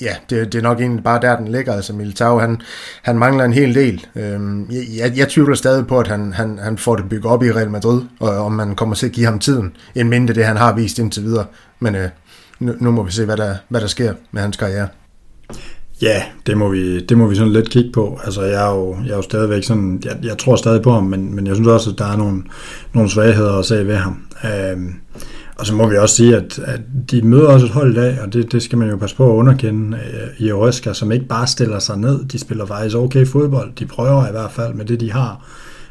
ja, 0.00 0.14
det, 0.30 0.52
det 0.52 0.58
er 0.58 0.62
nok 0.62 0.80
egentlig 0.80 1.04
bare 1.04 1.20
der, 1.20 1.36
den 1.36 1.48
ligger. 1.48 1.72
Altså 1.72 1.92
Militao, 1.92 2.38
han, 2.38 2.60
han 3.02 3.18
mangler 3.18 3.44
en 3.44 3.52
hel 3.52 3.74
del. 3.74 4.06
Øhm, 4.16 4.70
jeg, 4.70 5.12
jeg, 5.16 5.28
tvivler 5.28 5.54
stadig 5.54 5.86
på, 5.86 5.98
at 5.98 6.06
han, 6.06 6.32
han, 6.32 6.58
han 6.58 6.78
får 6.78 6.96
det 6.96 7.08
bygget 7.08 7.32
op 7.32 7.42
i 7.42 7.52
Real 7.52 7.70
Madrid, 7.70 8.02
og 8.20 8.30
om 8.30 8.52
man 8.52 8.74
kommer 8.74 8.94
til 8.94 9.06
at 9.06 9.12
give 9.12 9.26
ham 9.26 9.38
tiden, 9.38 9.76
end 9.94 10.08
mindre 10.08 10.34
det, 10.34 10.44
han 10.44 10.56
har 10.56 10.74
vist 10.74 10.98
indtil 10.98 11.22
videre. 11.22 11.44
Men 11.80 11.94
øh, 11.94 12.08
nu, 12.60 12.74
nu 12.80 12.90
må 12.90 13.02
vi 13.02 13.12
se, 13.12 13.24
hvad 13.24 13.36
der, 13.36 13.54
hvad 13.68 13.80
der 13.80 13.86
sker 13.86 14.14
med 14.32 14.42
hans 14.42 14.56
karriere. 14.56 14.88
Ja, 16.02 16.22
det 16.46 16.56
må 16.56 16.68
vi, 16.68 17.00
det 17.00 17.18
må 17.18 17.26
vi 17.26 17.34
sådan 17.34 17.52
lidt 17.52 17.70
kigge 17.70 17.92
på. 17.92 18.20
Altså, 18.24 18.42
jeg 18.42 18.66
er 18.66 18.74
jo, 18.74 18.96
jeg 19.04 19.12
er 19.12 19.16
jo 19.16 19.22
stadigvæk 19.22 19.64
sådan, 19.64 20.02
jeg, 20.04 20.16
jeg 20.22 20.38
tror 20.38 20.56
stadig 20.56 20.82
på 20.82 20.92
ham, 20.92 21.04
men, 21.04 21.34
men 21.34 21.46
jeg 21.46 21.54
synes 21.54 21.68
også, 21.68 21.90
at 21.90 21.98
der 21.98 22.12
er 22.12 22.16
nogle, 22.16 22.42
nogle 22.92 23.10
svagheder 23.10 23.58
at 23.58 23.64
se 23.64 23.86
ved 23.86 23.96
ham. 23.96 24.26
Øh, 24.44 24.76
og 25.56 25.66
så 25.66 25.74
må 25.74 25.88
vi 25.88 25.96
også 25.96 26.14
sige, 26.14 26.36
at, 26.36 26.58
at 26.58 26.80
de 27.10 27.22
møder 27.22 27.48
også 27.48 27.66
et 27.66 27.72
hold 27.72 27.92
i 27.92 27.94
dag, 27.94 28.18
og 28.22 28.32
det, 28.32 28.52
det 28.52 28.62
skal 28.62 28.78
man 28.78 28.90
jo 28.90 28.96
passe 28.96 29.16
på 29.16 29.32
at 29.32 29.36
underkende 29.36 29.96
øh, 29.96 30.46
i 30.46 30.52
Oreska, 30.52 30.92
som 30.92 31.12
ikke 31.12 31.26
bare 31.26 31.46
stiller 31.46 31.78
sig 31.78 31.98
ned. 31.98 32.24
De 32.24 32.38
spiller 32.38 32.66
faktisk 32.66 32.96
okay 32.96 33.26
fodbold. 33.26 33.72
De 33.78 33.86
prøver 33.86 34.28
i 34.28 34.30
hvert 34.30 34.52
fald 34.52 34.74
med 34.74 34.84
det, 34.84 35.00
de 35.00 35.12
har. 35.12 35.46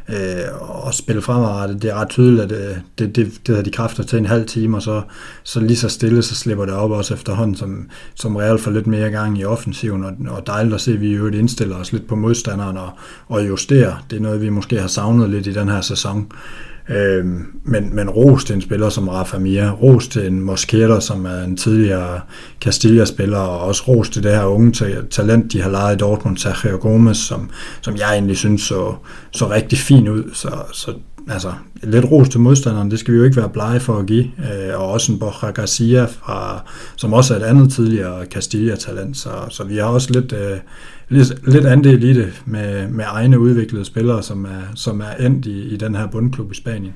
Øh, 0.10 0.86
og 0.86 0.94
spille 0.94 1.22
fremadrettet. 1.22 1.82
Det 1.82 1.90
er 1.90 1.96
ret 1.96 2.10
tydeligt, 2.10 2.42
at 2.42 2.50
det, 2.50 2.82
det, 3.00 3.16
det, 3.16 3.48
det 3.48 3.56
har 3.56 3.64
de 3.64 3.72
kræfter 3.72 4.04
til 4.04 4.20
en 4.20 4.26
halv 4.26 4.46
time, 4.46 4.78
og 4.78 4.82
så, 4.82 5.02
så 5.44 5.60
lige 5.60 5.78
så 5.78 5.90
stille, 5.90 6.22
så 6.22 6.36
slipper 6.36 6.66
det 6.66 6.74
op 6.74 6.92
også 6.92 7.14
efterhånden, 7.14 7.56
som, 7.56 7.90
som 8.16 8.36
Real 8.36 8.60
får 8.60 8.72
lidt 8.72 8.88
mere 8.88 9.10
gang 9.10 9.40
i 9.40 9.46
offensiven, 9.46 10.04
og, 10.04 10.12
og 10.28 10.48
dejligt 10.48 10.76
at 10.76 10.82
se, 10.82 10.94
at 10.94 11.02
vi 11.02 11.16
jo 11.16 11.28
indstiller 11.28 11.76
os 11.76 11.92
lidt 11.92 12.08
på 12.08 12.16
modstanderen 12.16 12.78
og, 12.78 12.90
og 13.28 13.48
justerer. 13.48 14.06
Det 14.10 14.18
er 14.18 14.22
noget, 14.22 14.42
vi 14.42 14.50
måske 14.50 14.80
har 14.80 14.88
savnet 14.88 15.30
lidt 15.30 15.48
i 15.48 15.54
den 15.54 15.70
her 15.70 15.82
sæson. 15.82 16.32
Øh, 16.32 16.73
Øh, 16.90 17.26
men, 17.64 17.96
men 17.96 18.10
ros 18.10 18.44
til 18.44 18.56
en 18.56 18.62
spiller 18.62 18.90
som 18.90 19.08
Rafa 19.08 19.38
Mir, 19.38 19.70
ros 19.72 20.08
til 20.08 20.28
en 20.28 20.40
Mosquera, 20.40 21.02
som 21.02 21.26
er 21.26 21.44
en 21.44 21.58
tidligere 21.58 22.20
Castilla-spiller, 22.62 23.38
og 23.38 23.60
også 23.60 23.84
ros 23.88 24.10
til 24.10 24.24
det 24.24 24.32
her 24.32 24.46
unge 24.46 24.72
talent, 25.12 25.54
de 25.54 25.62
har 25.62 25.70
lejet 25.70 25.96
i 25.96 25.98
Dortmund, 25.98 26.38
Sergio 26.38 26.78
Gomez, 26.82 27.18
som, 27.18 27.50
som 27.82 27.96
jeg 27.96 28.14
egentlig 28.14 28.38
synes 28.38 28.62
så, 28.62 28.96
så 29.32 29.50
rigtig 29.50 29.78
fint 29.78 30.08
ud. 30.08 30.24
Så, 30.34 30.52
så 30.74 30.94
altså, 31.30 31.54
lidt 31.84 32.06
ros 32.06 32.30
til 32.30 32.40
modstanderen, 32.40 32.92
det 32.92 33.00
skal 33.00 33.14
vi 33.14 33.18
jo 33.18 33.24
ikke 33.24 33.38
være 33.38 33.50
blege 33.50 33.80
for 33.80 33.98
at 33.98 34.06
give. 34.06 34.24
Øh, 34.24 34.80
og 34.80 34.92
også 34.92 35.12
en 35.12 35.20
Borja 35.20 35.52
Garcia, 35.52 36.06
fra, 36.06 36.64
som 36.96 37.14
også 37.14 37.34
er 37.34 37.38
et 37.38 37.44
andet 37.44 37.72
tidligere 37.72 38.26
Castilla-talent. 38.26 39.18
Så, 39.18 39.30
så 39.50 39.64
vi 39.64 39.78
har 39.78 39.86
også 39.86 40.14
lidt, 40.14 40.34
øh, 40.34 40.58
lidt, 41.10 41.52
lidt 41.54 41.66
andel 41.66 42.04
i 42.04 42.14
det 42.14 42.44
med, 42.46 42.88
med 42.88 43.06
egne 43.08 43.40
udviklede 43.40 43.86
spillere, 43.86 44.24
som 44.24 44.46
er, 44.46 44.72
som 44.76 45.02
er 45.02 45.26
endt 45.26 45.46
i, 45.46 45.62
i 45.62 45.78
den 45.78 45.96
her 45.96 46.08
bundklub 46.08 46.52
i 46.52 46.56
Spanien. 46.56 46.94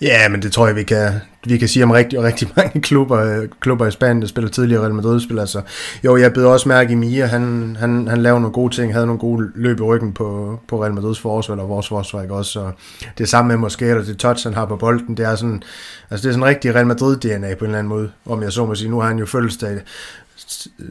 Ja, 0.00 0.28
men 0.28 0.42
det 0.42 0.52
tror 0.52 0.66
jeg, 0.66 0.76
vi 0.76 0.82
kan, 0.82 1.12
vi 1.46 1.58
kan 1.58 1.68
sige 1.68 1.84
om 1.84 1.90
rigtig, 1.90 2.22
rigtig 2.22 2.48
mange 2.56 2.80
klubber, 2.80 3.46
klubber 3.60 3.86
i 3.86 3.90
Spanien, 3.90 4.22
der 4.22 4.28
spiller 4.28 4.50
tidligere 4.50 4.82
Real 4.82 4.94
Madrid. 4.94 5.20
Spiller, 5.20 5.42
Altså, 5.42 5.62
jo, 6.04 6.16
jeg 6.16 6.32
beder 6.32 6.48
også 6.48 6.68
mærke 6.68 6.92
i 6.92 6.94
Mia, 6.94 7.26
han, 7.26 7.76
han, 7.80 8.08
han 8.08 8.22
lavede 8.22 8.40
nogle 8.40 8.54
gode 8.54 8.74
ting, 8.74 8.92
havde 8.92 9.06
nogle 9.06 9.20
gode 9.20 9.50
løb 9.54 9.80
i 9.80 9.82
ryggen 9.82 10.12
på, 10.12 10.58
på 10.68 10.82
Real 10.82 10.94
Madrids 10.94 11.20
forsvar, 11.20 11.54
eller 11.54 11.66
vores 11.66 11.88
forsvar, 11.88 12.22
ikke 12.22 12.34
også? 12.34 12.60
Og 12.60 12.72
det 13.18 13.28
samme 13.28 13.48
med 13.48 13.56
måske, 13.56 13.98
og 13.98 14.06
det 14.06 14.18
touch, 14.18 14.46
han 14.46 14.54
har 14.54 14.66
på 14.66 14.76
bolden, 14.76 15.16
det 15.16 15.26
er 15.26 15.34
sådan, 15.34 15.62
altså 16.10 16.22
det 16.22 16.28
er 16.28 16.32
sådan 16.32 16.44
rigtig 16.44 16.74
Real 16.74 16.86
Madrid-DNA 16.86 17.54
på 17.54 17.64
en 17.64 17.70
eller 17.70 17.78
anden 17.78 17.88
måde, 17.88 18.10
om 18.26 18.42
jeg 18.42 18.52
så 18.52 18.66
må 18.66 18.74
sige. 18.74 18.90
Nu 18.90 19.00
har 19.00 19.08
han 19.08 19.18
jo 19.18 19.26
fødselsdag 19.26 19.80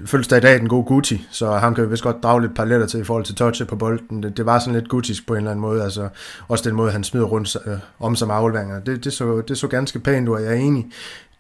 fødselsdag 0.06 0.38
i 0.38 0.42
dag 0.42 0.60
den 0.60 0.70
gode 0.70 0.84
Gucci, 0.84 1.28
så 1.32 1.52
ham 1.52 1.76
kan 1.76 1.84
vi 1.84 1.90
vist 1.90 2.04
godt 2.04 2.24
drage 2.24 2.42
lidt 2.42 2.56
paralleller 2.56 2.88
til 2.88 3.00
i 3.00 3.04
forhold 3.04 3.26
til 3.26 3.36
touchet 3.36 3.68
på 3.68 3.76
bolden. 3.76 4.24
Det, 4.24 4.38
det 4.38 4.46
var 4.46 4.60
sådan 4.60 4.74
lidt 4.74 4.94
Gucci's 4.94 5.24
på 5.28 5.34
en 5.34 5.38
eller 5.38 5.52
anden 5.52 5.62
måde, 5.62 5.84
altså 5.84 6.10
også 6.48 6.70
den 6.70 6.76
måde, 6.76 6.92
han 6.92 7.04
smider 7.04 7.26
rundt 7.26 7.58
øh, 7.66 7.78
om 8.00 8.16
som 8.16 8.32
afleveringer. 8.32 8.80
Det, 8.80 9.04
det, 9.04 9.14
så, 9.14 9.42
det 9.48 9.58
så 9.58 9.68
ganske 9.68 10.00
pænt 10.00 10.30
ud, 10.30 10.36
og 10.36 10.44
jeg 10.44 10.52
er 10.52 10.56
enig. 10.56 10.86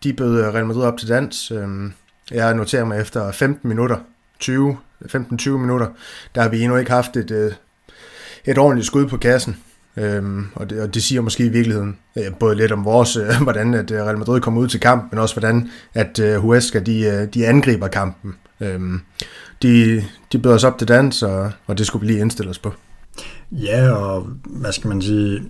De 0.03 0.13
bød 0.13 0.39
øh, 0.39 0.53
Real 0.53 0.65
Madrid 0.65 0.83
op 0.83 0.97
til 0.97 1.07
dans. 1.07 1.51
Øh, 1.51 1.67
jeg 2.31 2.53
noterer 2.53 2.85
mig 2.85 3.01
efter 3.01 3.31
15 3.31 3.67
minutter, 3.67 3.97
20, 4.39 4.77
15-20 5.05 5.49
minutter, 5.49 5.87
der 6.35 6.41
har 6.41 6.49
vi 6.49 6.61
endnu 6.61 6.77
ikke 6.77 6.91
haft 6.91 7.17
et, 7.17 7.31
øh, 7.31 7.51
et 8.45 8.57
ordentligt 8.57 8.87
skud 8.87 9.07
på 9.07 9.17
kassen. 9.17 9.57
Øhm, 9.97 10.47
og, 10.55 10.69
det, 10.69 10.81
og 10.81 10.93
det 10.93 11.03
siger 11.03 11.21
måske 11.21 11.45
i 11.45 11.49
virkeligheden 11.49 11.97
øh, 12.17 12.23
både 12.39 12.55
lidt 12.55 12.71
om 12.71 12.85
vores, 12.85 13.15
øh, 13.15 13.41
hvordan 13.43 13.73
at 13.73 13.91
øh, 13.91 13.97
Real 13.97 14.17
Madrid 14.17 14.41
kommer 14.41 14.61
ud 14.61 14.67
til 14.67 14.79
kamp, 14.79 15.11
men 15.11 15.19
også 15.19 15.35
hvordan 15.35 15.69
at 15.93 16.19
øh, 16.19 16.35
Huesca 16.35 16.79
de, 16.79 16.99
øh, 17.01 17.33
de 17.33 17.47
angriber 17.47 17.87
kampen. 17.87 18.35
Øhm, 18.61 19.01
de, 19.61 20.03
de 20.31 20.39
bøder 20.39 20.55
os 20.55 20.63
op 20.63 20.77
til 20.77 20.87
dans, 20.87 21.23
og, 21.23 21.51
og 21.67 21.77
det 21.77 21.87
skulle 21.87 22.07
vi 22.07 22.13
lige 22.13 22.21
indstille 22.21 22.49
os 22.49 22.59
på. 22.59 22.73
Ja, 23.51 23.91
og 23.91 24.27
hvad 24.45 24.71
skal 24.71 24.87
man 24.87 25.01
sige, 25.01 25.41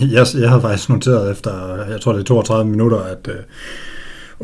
jeg, 0.00 0.26
jeg 0.34 0.50
har 0.50 0.60
faktisk 0.60 0.88
noteret 0.88 1.30
efter, 1.30 1.84
jeg 1.90 2.00
tror 2.00 2.12
det 2.12 2.20
er 2.20 2.24
32 2.24 2.70
minutter, 2.70 2.98
at 2.98 3.28
øh, 3.28 3.36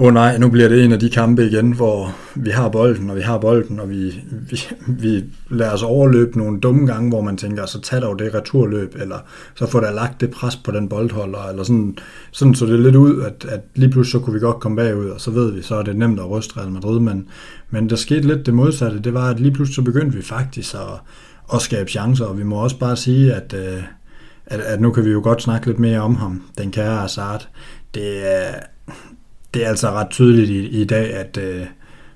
åh 0.01 0.07
oh 0.07 0.15
nej, 0.15 0.39
nu 0.39 0.49
bliver 0.51 0.69
det 0.69 0.85
en 0.85 0.93
af 0.93 1.01
de 1.01 1.11
kampe 1.11 1.47
igen, 1.47 1.73
hvor 1.73 2.15
vi 2.35 2.51
har 2.51 2.69
bolden, 2.69 3.11
og 3.11 3.17
vi 3.17 3.21
har 3.21 3.39
bolden, 3.39 3.81
og 3.81 3.91
vi, 3.91 4.25
vi, 4.31 4.61
vi 4.87 5.25
lader 5.51 5.73
os 5.73 5.83
overløbe 5.83 6.39
nogle 6.39 6.61
dumme 6.61 6.87
gange, 6.87 7.09
hvor 7.09 7.21
man 7.21 7.37
tænker, 7.37 7.67
så 7.67 7.81
tag 7.81 8.03
dog 8.03 8.19
det 8.19 8.35
returløb, 8.35 8.95
eller 9.01 9.19
så 9.55 9.67
får 9.67 9.81
der 9.81 9.93
lagt 9.93 10.21
det 10.21 10.31
pres 10.31 10.57
på 10.57 10.71
den 10.71 10.89
boldholder, 10.89 11.49
eller 11.49 11.63
sådan, 11.63 11.99
sådan 12.33 12.55
så 12.55 12.67
det 12.67 12.81
lidt 12.81 12.97
ud, 12.97 13.23
at, 13.23 13.47
at 13.49 13.61
lige 13.75 13.91
pludselig 13.91 14.13
så 14.13 14.25
kunne 14.25 14.35
vi 14.35 14.41
godt 14.41 14.61
komme 14.61 14.77
bagud, 14.77 15.09
og 15.09 15.21
så 15.21 15.31
ved 15.31 15.53
vi, 15.53 15.63
så 15.63 15.75
er 15.75 15.83
det 15.83 15.97
nemt 15.97 16.21
at 16.21 16.31
ryste 16.31 16.61
Real 16.61 16.71
Madrid, 16.71 17.01
men, 17.01 17.29
men 17.71 17.91
der 17.91 17.97
skete 17.97 18.27
lidt 18.27 18.47
det 18.47 18.55
modsatte, 18.55 19.01
det 19.01 19.15
var, 19.15 19.31
at 19.31 19.41
lige 19.41 19.53
pludselig 19.53 19.75
så 19.75 19.83
begyndte 19.83 20.17
vi 20.17 20.23
faktisk 20.23 20.75
at, 20.75 21.01
at 21.55 21.63
skabe 21.63 21.91
chancer, 21.91 22.25
og 22.25 22.39
vi 22.39 22.45
må 22.45 22.57
også 22.57 22.79
bare 22.79 22.97
sige, 22.97 23.35
at, 23.35 23.55
øh, 23.55 23.83
at, 24.47 24.61
at 24.61 24.81
nu 24.81 24.91
kan 24.91 25.05
vi 25.05 25.11
jo 25.11 25.21
godt 25.23 25.43
snakke 25.43 25.67
lidt 25.67 25.79
mere 25.79 26.01
om 26.01 26.15
ham, 26.15 26.43
den 26.59 26.71
kære 26.71 26.97
Hazard. 26.97 27.49
Det 27.95 28.37
er, 28.37 28.51
det 29.55 29.65
er 29.65 29.69
altså 29.69 29.91
ret 29.91 30.11
tydeligt 30.11 30.51
i, 30.51 30.81
i 30.81 30.85
dag, 30.85 31.15
at 31.15 31.39
øh, 31.43 31.67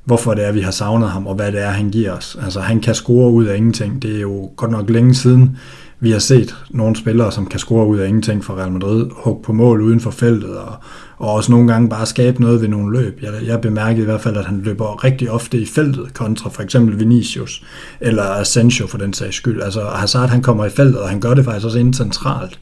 hvorfor 0.04 0.34
det 0.34 0.46
er, 0.46 0.52
vi 0.52 0.60
har 0.60 0.70
savnet 0.70 1.08
ham, 1.08 1.26
og 1.26 1.34
hvad 1.34 1.52
det 1.52 1.62
er, 1.62 1.70
han 1.70 1.90
giver 1.90 2.12
os. 2.12 2.38
Altså, 2.44 2.60
han 2.60 2.80
kan 2.80 2.94
score 2.94 3.30
ud 3.30 3.44
af 3.44 3.56
ingenting. 3.56 4.02
Det 4.02 4.16
er 4.16 4.20
jo 4.20 4.50
godt 4.56 4.70
nok 4.70 4.90
længe 4.90 5.14
siden, 5.14 5.56
vi 6.00 6.10
har 6.10 6.18
set 6.18 6.56
nogle 6.70 6.96
spillere, 6.96 7.32
som 7.32 7.46
kan 7.46 7.58
score 7.58 7.86
ud 7.86 7.98
af 7.98 8.08
ingenting 8.08 8.44
for 8.44 8.54
Real 8.54 8.72
Madrid, 8.72 9.06
hugge 9.12 9.42
på 9.42 9.52
mål 9.52 9.80
uden 9.80 10.00
for 10.00 10.10
feltet, 10.10 10.56
og, 10.56 10.74
og 11.16 11.32
også 11.32 11.52
nogle 11.52 11.72
gange 11.72 11.88
bare 11.88 12.06
skabe 12.06 12.40
noget 12.40 12.60
ved 12.60 12.68
nogle 12.68 13.00
løb. 13.00 13.18
Jeg, 13.22 13.32
jeg 13.46 13.60
bemærkede 13.60 14.02
i 14.02 14.04
hvert 14.04 14.20
fald, 14.20 14.36
at 14.36 14.44
han 14.44 14.60
løber 14.64 15.04
rigtig 15.04 15.30
ofte 15.30 15.58
i 15.58 15.66
feltet, 15.66 16.14
kontra 16.14 16.50
for 16.50 16.62
eksempel 16.62 17.00
Vinicius, 17.00 17.62
eller 18.00 18.22
Asensio 18.22 18.86
for 18.86 18.98
den 18.98 19.12
sags 19.12 19.36
skyld. 19.36 19.62
Altså 19.62 19.80
Hazard, 19.80 20.28
han 20.28 20.42
kommer 20.42 20.64
i 20.64 20.70
feltet, 20.70 21.00
og 21.00 21.08
han 21.08 21.20
gør 21.20 21.34
det 21.34 21.44
faktisk 21.44 21.66
også 21.66 21.78
inden 21.78 21.94
centralt. 21.94 22.58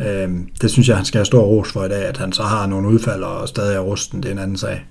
Øh, 0.00 0.28
det 0.60 0.70
synes 0.70 0.88
jeg, 0.88 0.96
han 0.96 1.04
skal 1.04 1.18
have 1.18 1.26
stor 1.26 1.42
ros 1.42 1.72
for 1.72 1.84
i 1.84 1.88
dag, 1.88 2.04
at 2.04 2.16
han 2.16 2.32
så 2.32 2.42
har 2.42 2.66
nogle 2.66 2.88
udfald 2.88 3.22
og 3.22 3.48
stadig 3.48 3.76
er 3.76 3.80
rusten, 3.80 4.22
det 4.22 4.28
er 4.28 4.32
en 4.32 4.38
anden 4.38 4.56
sag. 4.56 4.86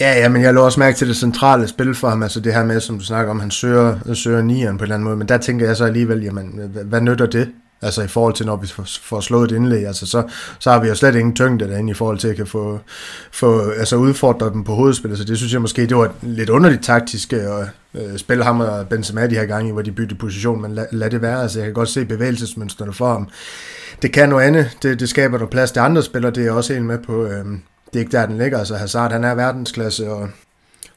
Ja, 0.00 0.18
ja, 0.18 0.28
men 0.28 0.42
jeg 0.42 0.54
lå 0.54 0.64
også 0.64 0.80
mærke 0.80 0.96
til 0.96 1.08
det 1.08 1.16
centrale 1.16 1.68
spil 1.68 1.94
for 1.94 2.08
ham, 2.08 2.22
altså 2.22 2.40
det 2.40 2.54
her 2.54 2.64
med, 2.64 2.80
som 2.80 2.98
du 2.98 3.04
snakker 3.04 3.30
om, 3.30 3.40
han 3.40 3.50
søger, 3.50 4.14
søger 4.14 4.42
nieren 4.42 4.78
på 4.78 4.82
en 4.82 4.86
eller 4.86 4.94
anden 4.94 5.04
måde, 5.04 5.16
men 5.16 5.28
der 5.28 5.38
tænker 5.38 5.66
jeg 5.66 5.76
så 5.76 5.84
alligevel, 5.84 6.22
jamen, 6.22 6.72
hvad 6.84 7.00
nytter 7.00 7.26
det? 7.26 7.48
Altså 7.82 8.02
i 8.02 8.06
forhold 8.06 8.34
til, 8.34 8.46
når 8.46 8.56
vi 8.56 8.66
får, 8.66 9.20
slået 9.20 9.52
et 9.52 9.56
indlæg, 9.56 9.86
altså 9.86 10.06
så, 10.06 10.22
så 10.58 10.70
har 10.70 10.80
vi 10.80 10.88
jo 10.88 10.94
slet 10.94 11.14
ingen 11.14 11.34
tyngde 11.34 11.68
derinde 11.68 11.90
i 11.90 11.94
forhold 11.94 12.18
til 12.18 12.28
at 12.28 12.36
kan 12.36 12.46
få, 12.46 12.80
få 13.32 13.70
altså 13.70 13.96
udfordre 13.96 14.50
dem 14.50 14.64
på 14.64 14.74
hovedspil. 14.74 15.16
så 15.16 15.24
det 15.24 15.36
synes 15.36 15.52
jeg 15.52 15.60
måske, 15.60 15.86
det 15.86 15.96
var 15.96 16.12
lidt 16.22 16.50
underligt 16.50 16.82
taktisk 16.82 17.32
og 17.32 17.68
øh, 17.94 18.18
spille 18.18 18.44
ham 18.44 18.60
og 18.60 18.88
Benzema 18.88 19.26
de 19.26 19.34
her 19.34 19.46
gange, 19.46 19.72
hvor 19.72 19.82
de 19.82 19.92
bytter 19.92 20.16
position, 20.16 20.62
men 20.62 20.74
lad, 20.74 20.86
lad 20.92 21.10
det 21.10 21.22
være, 21.22 21.42
altså 21.42 21.58
jeg 21.58 21.66
kan 21.66 21.74
godt 21.74 21.88
se 21.88 22.04
bevægelsesmønstrene 22.04 22.92
for 22.92 23.12
ham. 23.12 23.28
Det 24.02 24.12
kan 24.12 24.28
noget 24.28 24.44
andet, 24.44 24.78
det, 24.82 25.00
det 25.00 25.08
skaber 25.08 25.38
der 25.38 25.46
plads 25.46 25.72
til 25.72 25.80
andre 25.80 26.02
spillere, 26.02 26.32
det 26.32 26.40
er 26.40 26.44
jeg 26.44 26.52
også 26.52 26.72
helt 26.72 26.84
med 26.84 26.98
på, 26.98 27.24
øh, 27.24 27.44
det 27.86 27.94
er 27.94 27.98
ikke 27.98 28.12
der, 28.12 28.26
den 28.26 28.38
ligger. 28.38 28.58
Altså 28.58 28.76
Hazard, 28.76 29.12
han 29.12 29.24
er 29.24 29.34
verdensklasse, 29.34 30.10
og, 30.10 30.28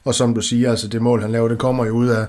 og 0.04 0.14
som 0.14 0.34
du 0.34 0.40
siger, 0.40 0.70
altså 0.70 0.88
det 0.88 1.02
mål, 1.02 1.22
han 1.22 1.32
laver, 1.32 1.48
det 1.48 1.58
kommer 1.58 1.86
jo 1.86 1.92
ud 1.92 2.08
af 2.08 2.26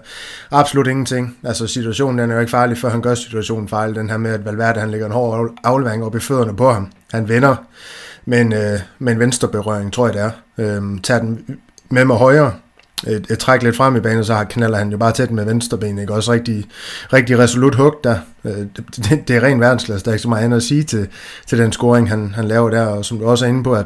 absolut 0.51 0.88
ingenting. 0.88 1.38
Altså 1.43 1.67
situationen 1.67 2.19
den 2.19 2.29
er 2.29 2.36
jo 2.36 2.39
ikke 2.39 2.51
farlig, 2.51 2.77
før 2.77 2.89
han 2.89 3.01
gør 3.01 3.15
situationen 3.15 3.67
farlig. 3.67 3.95
Den 3.95 4.10
her 4.10 4.17
med, 4.17 4.31
at 4.31 4.45
Valverde 4.45 4.79
han 4.79 4.91
lægger 4.91 5.07
en 5.07 5.13
hård 5.13 5.51
aflevering 5.63 6.03
op 6.03 6.15
i 6.15 6.19
fødderne 6.19 6.55
på 6.55 6.72
ham. 6.72 6.91
Han 7.12 7.29
vender 7.29 7.55
men 8.25 8.53
øh, 8.53 8.79
med 9.00 9.13
en 9.13 9.19
venstre 9.19 9.48
berøring, 9.48 9.93
tror 9.93 10.07
jeg 10.07 10.13
det 10.13 10.22
er. 10.22 10.31
Øh, 10.57 11.01
tager 11.03 11.19
den 11.19 11.60
med 11.89 12.05
med 12.05 12.15
højre, 12.15 12.53
et, 13.07 13.25
et 13.29 13.39
træk 13.39 13.63
lidt 13.63 13.75
frem 13.75 13.95
i 13.95 14.00
banen, 14.00 14.24
så 14.24 14.45
knaller 14.50 14.77
han 14.77 14.89
jo 14.91 14.97
bare 14.97 15.12
tæt 15.12 15.31
med 15.31 15.45
venstre 15.45 15.77
ben, 15.77 16.00
ikke? 16.00 16.13
Også 16.13 16.31
rigtig, 16.31 16.65
rigtig 17.13 17.39
resolut 17.39 17.75
hug 17.75 17.93
der. 18.03 18.17
Øh, 18.45 18.51
det, 18.51 18.83
det, 18.95 19.27
det, 19.27 19.35
er 19.35 19.43
ren 19.43 19.59
verdensklasse, 19.59 20.05
der 20.05 20.12
er 20.12 20.13
ikke 20.13 20.21
så 20.21 20.29
meget 20.29 20.43
andet 20.43 20.57
at 20.57 20.63
sige 20.63 20.83
til, 20.83 21.07
til 21.47 21.57
den 21.57 21.71
scoring, 21.71 22.09
han, 22.09 22.33
han 22.35 22.45
laver 22.45 22.69
der, 22.69 22.85
og 22.85 23.05
som 23.05 23.19
du 23.19 23.25
også 23.25 23.45
er 23.45 23.50
inde 23.50 23.63
på, 23.63 23.74
at 23.74 23.85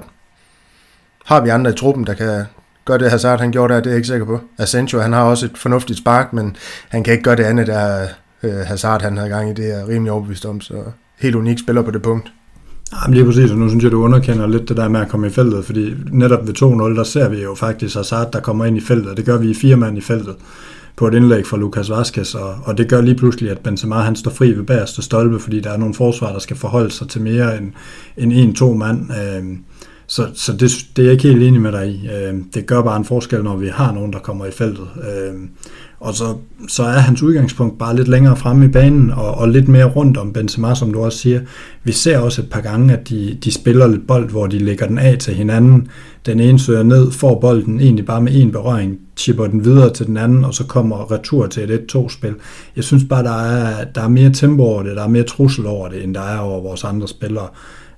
har 1.26 1.42
vi 1.42 1.50
andre 1.50 1.72
i 1.72 1.76
truppen, 1.76 2.08
der 2.08 2.14
kan 2.14 2.46
gøre 2.86 2.98
det, 2.98 3.12
Hazard 3.12 3.40
han 3.40 3.52
gjorde 3.52 3.74
der, 3.74 3.80
det 3.80 3.88
er 3.88 3.92
jeg 3.92 3.98
ikke 3.98 4.08
sikker 4.08 4.26
på. 4.26 4.40
Asensio, 4.58 5.00
han 5.00 5.14
har 5.14 5.24
også 5.24 5.46
et 5.46 5.58
fornuftigt 5.58 6.00
spark, 6.00 6.34
men 6.34 6.56
han 6.90 7.04
kan 7.04 7.14
ikke 7.14 7.24
gøre 7.24 7.36
det 7.36 7.44
andet, 7.44 7.68
der 7.68 8.08
øh, 8.44 8.54
Hazard 8.54 9.02
han 9.02 9.18
havde 9.18 9.30
gang 9.30 9.50
i, 9.50 9.54
det 9.54 9.80
er 9.80 9.88
rimelig 9.88 10.12
overbevist 10.12 10.46
om, 10.46 10.62
så 10.62 10.84
helt 11.18 11.36
unik 11.36 11.60
spiller 11.60 11.82
på 11.82 11.92
det 11.92 12.02
punkt. 12.02 12.32
Jamen 12.94 13.14
lige 13.14 13.26
præcis, 13.26 13.52
og 13.52 13.58
nu 13.58 13.70
synes 13.70 13.84
jeg, 13.84 13.92
du 13.92 14.04
underkender 14.04 14.48
lidt 14.48 14.70
det 14.70 14.78
der 14.78 14.88
med 14.88 15.00
at 15.00 15.10
komme 15.10 15.28
i 15.28 15.30
feltet, 15.30 15.66
fordi 15.66 15.94
netop 16.12 16.48
ved 16.48 16.62
2-0, 16.62 16.98
der 16.98 17.04
ser 17.04 17.30
vi 17.30 17.44
jo 17.44 17.56
faktisk 17.56 17.96
Hazard, 17.96 18.32
der 18.32 18.40
kommer 18.40 18.66
ind 18.66 18.78
i 18.78 18.82
feltet, 18.82 19.12
og 19.12 19.18
det 19.18 19.26
gør 19.26 19.38
vi 19.38 19.50
i 19.50 19.54
fire 19.54 19.76
mand 19.76 19.98
i 19.98 20.02
feltet 20.02 20.36
på 20.96 21.08
et 21.08 21.14
indlæg 21.14 21.48
fra 21.48 21.58
Lucas 21.58 21.90
Vazquez, 21.90 22.36
og, 22.36 22.56
og 22.64 22.78
det 22.78 22.90
gør 22.90 23.02
lige 23.02 23.16
pludselig, 23.16 23.52
at 23.52 23.60
Benzema 23.60 23.96
han 23.96 24.16
står 24.16 24.32
fri 24.32 24.52
ved 24.52 24.64
bagerste 24.64 25.02
stolpe, 25.02 25.40
fordi 25.40 25.60
der 25.60 25.70
er 25.70 25.78
nogle 25.78 25.94
forsvar, 25.94 26.32
der 26.32 26.40
skal 26.40 26.58
forholde 26.58 26.92
sig 26.92 27.08
til 27.10 27.22
mere 27.22 27.58
end, 27.58 27.72
end 28.18 28.34
en-to 28.34 28.74
mand. 28.74 29.10
Øh, 29.12 29.58
så, 30.10 30.28
så 30.34 30.52
det, 30.54 30.72
det 30.96 31.02
er 31.02 31.04
jeg 31.04 31.12
ikke 31.12 31.28
helt 31.28 31.44
enig 31.44 31.62
med 31.62 31.72
dig 31.72 31.88
i. 31.88 32.08
Øh, 32.08 32.34
det 32.54 32.66
gør 32.66 32.82
bare 32.82 32.98
en 32.98 33.06
forskel, 33.06 33.44
når 33.44 33.56
vi 33.56 33.68
har 33.68 33.92
nogen, 33.92 34.14
der 34.14 34.20
kommer 34.20 34.46
i 34.46 34.52
feltet. 34.52 34.88
Øh, 34.98 35.34
og 36.00 36.14
så, 36.14 36.36
så 36.68 36.84
er 36.84 37.00
hans 37.00 37.24
udgangspunkt 37.24 37.78
bare 37.78 37.96
lidt 37.96 38.08
længere 38.08 38.36
fremme 38.36 38.66
i 38.66 38.68
banen, 38.68 39.12
og, 39.12 39.36
og 39.36 39.50
lidt 39.50 39.68
mere 39.68 39.86
rundt 39.86 40.18
om 40.18 40.34
Benzema, 40.34 40.76
som 40.76 40.94
du 40.94 41.04
også 41.04 41.18
siger. 41.18 41.42
Vi 41.84 41.92
ser 41.92 42.18
også 42.18 42.42
et 42.42 42.50
par 42.50 42.62
gange, 42.62 42.94
at 42.94 43.10
de, 43.10 43.38
de 43.44 43.52
spiller 43.52 43.88
lidt 43.88 44.08
bold, 44.08 44.30
hvor 44.30 44.48
de 44.48 44.60
lægger 44.60 44.88
den 44.88 44.98
af 44.98 45.18
til 45.18 45.34
hinanden. 45.34 45.88
Den 46.26 46.40
ene 46.40 46.60
søger 46.60 46.84
ned, 46.84 47.12
får 47.12 47.40
bolden 47.40 47.82
egentlig 47.82 48.06
bare 48.06 48.22
med 48.22 48.36
en 48.36 48.52
berøring, 48.52 49.00
chipper 49.18 49.48
den 49.48 49.66
videre 49.66 49.94
til 49.94 50.06
den 50.06 50.18
anden, 50.18 50.46
og 50.46 50.54
så 50.54 50.64
kommer 50.64 51.12
retur 51.12 51.48
til 51.48 51.72
et 51.72 51.96
1-2-spil. 51.96 52.36
Jeg 52.76 52.84
synes 52.84 53.04
bare, 53.10 53.24
der 53.24 53.42
er, 53.42 53.84
der 53.84 54.02
er 54.02 54.08
mere 54.08 54.30
tempo 54.30 54.64
over 54.64 54.84
det, 54.84 54.96
der 54.96 55.04
er 55.04 55.08
mere 55.08 55.24
trussel 55.24 55.66
over 55.66 55.90
det, 55.90 56.04
end 56.04 56.14
der 56.14 56.22
er 56.22 56.40
over 56.40 56.62
vores 56.62 56.84
andre 56.84 57.08
spillere. 57.08 57.48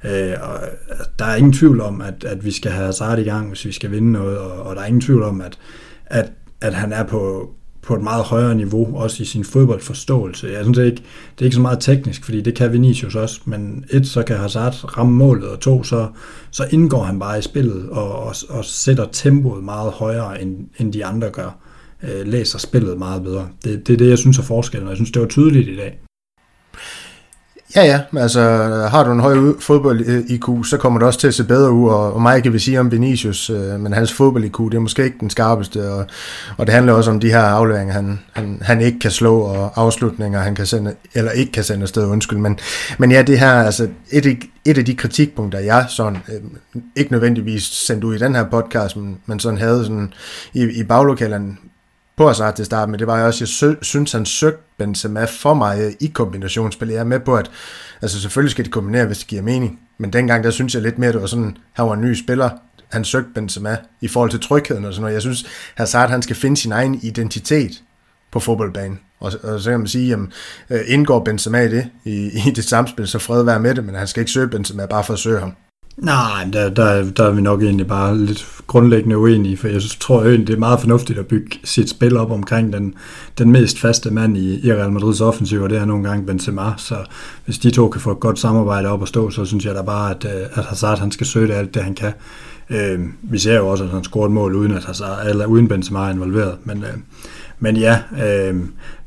Øh, 0.05 0.34
og 0.41 0.60
altså, 0.89 1.10
der 1.20 1.25
er 1.25 1.36
ingen 1.36 1.53
tvivl 1.53 1.81
om, 1.81 2.01
at, 2.01 2.24
at 2.24 2.46
vi 2.46 2.51
skal 2.51 2.72
have 2.72 2.86
Hazard 2.86 3.20
i 3.20 3.24
gang, 3.24 3.48
hvis 3.48 3.65
vi 3.65 3.72
skal 3.72 3.91
vinde 3.91 4.12
noget, 4.12 4.38
og, 4.38 4.63
og 4.63 4.75
der 4.75 4.81
er 4.81 4.86
ingen 4.86 5.01
tvivl 5.01 5.24
om, 5.24 5.41
at, 5.41 5.58
at, 6.05 6.31
at 6.62 6.74
han 6.74 6.93
er 6.93 7.03
på, 7.03 7.50
på 7.81 7.96
et 7.96 8.01
meget 8.01 8.24
højere 8.24 8.55
niveau, 8.55 8.98
også 8.98 9.24
i 9.24 9.25
sin 9.25 9.43
fodboldforståelse. 9.43 10.48
Jeg 10.48 10.63
synes 10.63 10.77
ikke, 10.77 11.01
det 11.36 11.41
er 11.41 11.46
ikke 11.46 11.55
så 11.55 11.62
meget 11.62 11.79
teknisk, 11.79 12.25
fordi 12.25 12.41
det 12.41 12.55
kan 12.55 12.74
Vinicius 12.74 13.15
også, 13.15 13.41
men 13.46 13.86
et, 13.89 14.08
så 14.08 14.24
kan 14.24 14.38
Hazard 14.38 14.98
ramme 14.98 15.13
målet, 15.13 15.50
og 15.50 15.60
to, 15.60 15.84
så, 15.84 16.08
så 16.51 16.67
indgår 16.72 17.03
han 17.03 17.20
bare 17.20 17.39
i 17.39 17.41
spillet 17.41 17.89
og, 17.89 18.12
og, 18.12 18.36
og 18.50 18.65
sætter 18.65 19.05
tempoet 19.12 19.63
meget 19.63 19.91
højere, 19.91 20.41
end, 20.41 20.58
end 20.77 20.93
de 20.93 21.05
andre 21.05 21.29
gør. 21.29 21.58
Øh, 22.03 22.27
læser 22.27 22.60
spillet 22.60 22.98
meget 22.98 23.24
bedre. 23.24 23.48
Det, 23.63 23.88
det 23.88 23.93
er 23.93 23.98
det, 23.98 24.10
jeg 24.10 24.17
synes 24.17 24.38
er 24.38 24.43
forskellen, 24.43 24.88
og 24.88 24.91
jeg 24.91 24.98
synes, 24.98 25.12
det 25.12 25.22
var 25.22 25.27
tydeligt 25.27 25.70
i 25.70 25.75
dag. 25.75 26.00
Ja, 27.75 27.85
ja. 27.85 28.01
Altså, 28.17 28.41
har 28.91 29.03
du 29.03 29.11
en 29.11 29.19
høj 29.19 29.35
fodbold-IQ, 29.59 30.49
øh, 30.49 30.65
så 30.65 30.77
kommer 30.77 30.99
det 30.99 31.07
også 31.07 31.19
til 31.19 31.27
at 31.27 31.33
se 31.33 31.43
bedre 31.43 31.71
ud, 31.71 31.89
og, 31.89 32.21
Mike 32.21 32.33
vil 32.33 32.43
kan 32.43 32.53
vi 32.53 32.59
sige 32.59 32.79
om 32.79 32.91
Vinicius, 32.91 33.49
øh, 33.49 33.79
men 33.79 33.93
hans 33.93 34.13
fodbold-IQ, 34.13 34.57
det 34.57 34.73
er 34.73 34.79
måske 34.79 35.03
ikke 35.03 35.17
den 35.19 35.29
skarpeste, 35.29 35.91
og, 35.91 36.05
og 36.57 36.67
det 36.67 36.75
handler 36.75 36.93
også 36.93 37.11
om 37.11 37.19
de 37.19 37.31
her 37.31 37.41
afleveringer, 37.41 37.93
han, 37.93 38.19
han, 38.33 38.61
han 38.61 38.81
ikke 38.81 38.99
kan 38.99 39.11
slå, 39.11 39.39
og 39.39 39.71
afslutninger, 39.75 40.39
han 40.39 40.55
kan 40.55 40.65
sende, 40.65 40.93
eller 41.13 41.31
ikke 41.31 41.51
kan 41.51 41.63
sende 41.63 41.83
afsted, 41.83 42.05
undskyld, 42.05 42.39
men, 42.39 42.59
men 42.97 43.11
ja, 43.11 43.21
det 43.21 43.39
her, 43.39 43.53
altså, 43.53 43.87
et, 44.11 44.25
et 44.65 44.77
af 44.77 44.85
de 44.85 44.95
kritikpunkter, 44.95 45.59
jeg 45.59 45.85
sådan, 45.89 46.17
øh, 46.29 46.41
ikke 46.95 47.11
nødvendigvis 47.11 47.63
sendt 47.63 48.03
ud 48.03 48.15
i 48.15 48.19
den 48.19 48.35
her 48.35 48.43
podcast, 48.43 48.97
men, 48.97 49.17
men 49.25 49.39
sådan 49.39 49.59
havde 49.59 49.83
sådan 49.83 50.13
i, 50.53 50.63
i 50.63 50.83
baglokalerne, 50.83 51.57
på 52.17 52.27
Hazard 52.27 52.55
til 52.55 52.65
start, 52.65 52.89
men 52.89 52.99
det 52.99 53.07
var 53.07 53.17
jeg 53.17 53.25
også, 53.25 53.67
jeg 53.69 53.75
synes, 53.81 54.11
han 54.11 54.25
søgte 54.25 54.63
Benzema 54.77 55.25
for 55.25 55.53
meget 55.53 55.95
i 55.99 56.07
kombinationsspil. 56.07 56.89
Jeg 56.89 56.99
er 56.99 57.03
med 57.03 57.19
på, 57.19 57.35
at 57.35 57.51
altså 58.01 58.21
selvfølgelig 58.21 58.51
skal 58.51 58.65
de 58.65 58.69
kombinere, 58.69 59.05
hvis 59.05 59.17
det 59.17 59.27
giver 59.27 59.41
mening, 59.41 59.79
men 59.97 60.13
dengang, 60.13 60.43
der 60.43 60.51
synes 60.51 60.73
jeg 60.73 60.81
lidt 60.81 60.99
mere, 60.99 61.07
at 61.07 61.13
det 61.13 61.21
var 61.21 61.27
sådan, 61.27 61.57
han 61.73 61.85
var 61.85 61.93
en 61.93 62.01
ny 62.01 62.13
spiller, 62.13 62.49
han 62.91 63.05
søgte 63.05 63.29
Benzema 63.33 63.77
i 64.01 64.07
forhold 64.07 64.29
til 64.29 64.39
trygheden 64.39 64.85
og 64.85 64.93
sådan 64.93 65.01
noget. 65.01 65.13
Jeg 65.13 65.21
synes, 65.21 65.45
Hazard, 65.75 66.09
han 66.09 66.21
skal 66.21 66.35
finde 66.35 66.57
sin 66.57 66.71
egen 66.71 66.99
identitet 67.03 67.83
på 68.31 68.39
fodboldbanen. 68.39 68.99
Og, 69.19 69.31
og 69.43 69.59
så 69.59 69.69
kan 69.69 69.79
man 69.79 69.87
sige, 69.87 70.07
jamen, 70.07 70.31
øh, 70.69 70.79
indgår 70.87 71.23
Benzema 71.23 71.61
i 71.61 71.69
det, 71.69 71.89
i, 72.05 72.31
i 72.47 72.51
det 72.55 72.63
samspil, 72.63 73.07
så 73.07 73.19
fred 73.19 73.43
være 73.43 73.59
med 73.59 73.75
det, 73.75 73.83
men 73.83 73.95
han 73.95 74.07
skal 74.07 74.21
ikke 74.21 74.31
søge 74.31 74.47
Benzema 74.47 74.85
bare 74.85 75.03
for 75.03 75.13
at 75.13 75.19
søge 75.19 75.39
ham. 75.39 75.55
Nej, 76.01 76.48
der, 76.53 76.70
der, 76.70 77.12
der 77.12 77.24
er 77.24 77.31
vi 77.31 77.41
nok 77.41 77.63
egentlig 77.63 77.88
bare 77.88 78.17
lidt 78.17 78.48
grundlæggende 78.67 79.17
uenige, 79.17 79.58
for 79.58 79.67
jeg 79.67 79.81
tror 80.00 80.24
egentlig, 80.24 80.48
det 80.48 80.53
er 80.53 80.60
meget 80.60 80.79
fornuftigt 80.79 81.20
at 81.20 81.27
bygge 81.27 81.60
sit 81.63 81.89
spil 81.89 82.17
op 82.17 82.31
omkring 82.31 82.74
den, 82.74 82.93
den 83.38 83.51
mest 83.51 83.79
faste 83.79 84.12
mand 84.12 84.38
i, 84.38 84.67
i 84.67 84.74
Real 84.74 84.91
Madrids 84.91 85.22
offensiv, 85.22 85.62
og 85.62 85.70
det 85.70 85.77
er 85.77 85.86
nogle 85.86 86.10
gange 86.10 86.25
Benzema, 86.25 86.74
så 86.77 86.96
hvis 87.46 87.58
de 87.58 87.72
to 87.72 87.89
kan 87.89 88.01
få 88.01 88.12
et 88.12 88.20
godt 88.20 88.39
samarbejde 88.39 88.89
op 88.89 89.01
at 89.01 89.08
stå, 89.08 89.29
så 89.29 89.46
synes 89.46 89.65
jeg 89.65 89.75
da 89.75 89.81
bare, 89.81 90.12
at, 90.12 90.25
øh, 90.25 90.48
at 90.53 90.65
Hazard 90.65 91.00
han 91.00 91.12
skal 91.12 91.27
søge 91.27 91.48
det 91.48 91.53
alt 91.53 91.74
det, 91.74 91.84
han 91.84 91.96
kan. 91.96 92.13
Øh, 92.70 93.00
vi 93.22 93.39
ser 93.39 93.55
jo 93.55 93.67
også, 93.67 93.84
at 93.84 93.89
han 93.89 94.03
scorer 94.03 94.25
et 94.25 94.31
mål 94.31 94.55
uden, 94.55 94.72
at 94.72 94.86
Hazard, 94.86 95.27
eller 95.29 95.46
uden 95.46 95.67
Benzema 95.67 96.00
er 96.00 96.10
involveret, 96.10 96.58
men, 96.63 96.84
øh, 96.84 96.98
men 97.60 97.77
ja, 97.77 98.00
øh, 98.25 98.55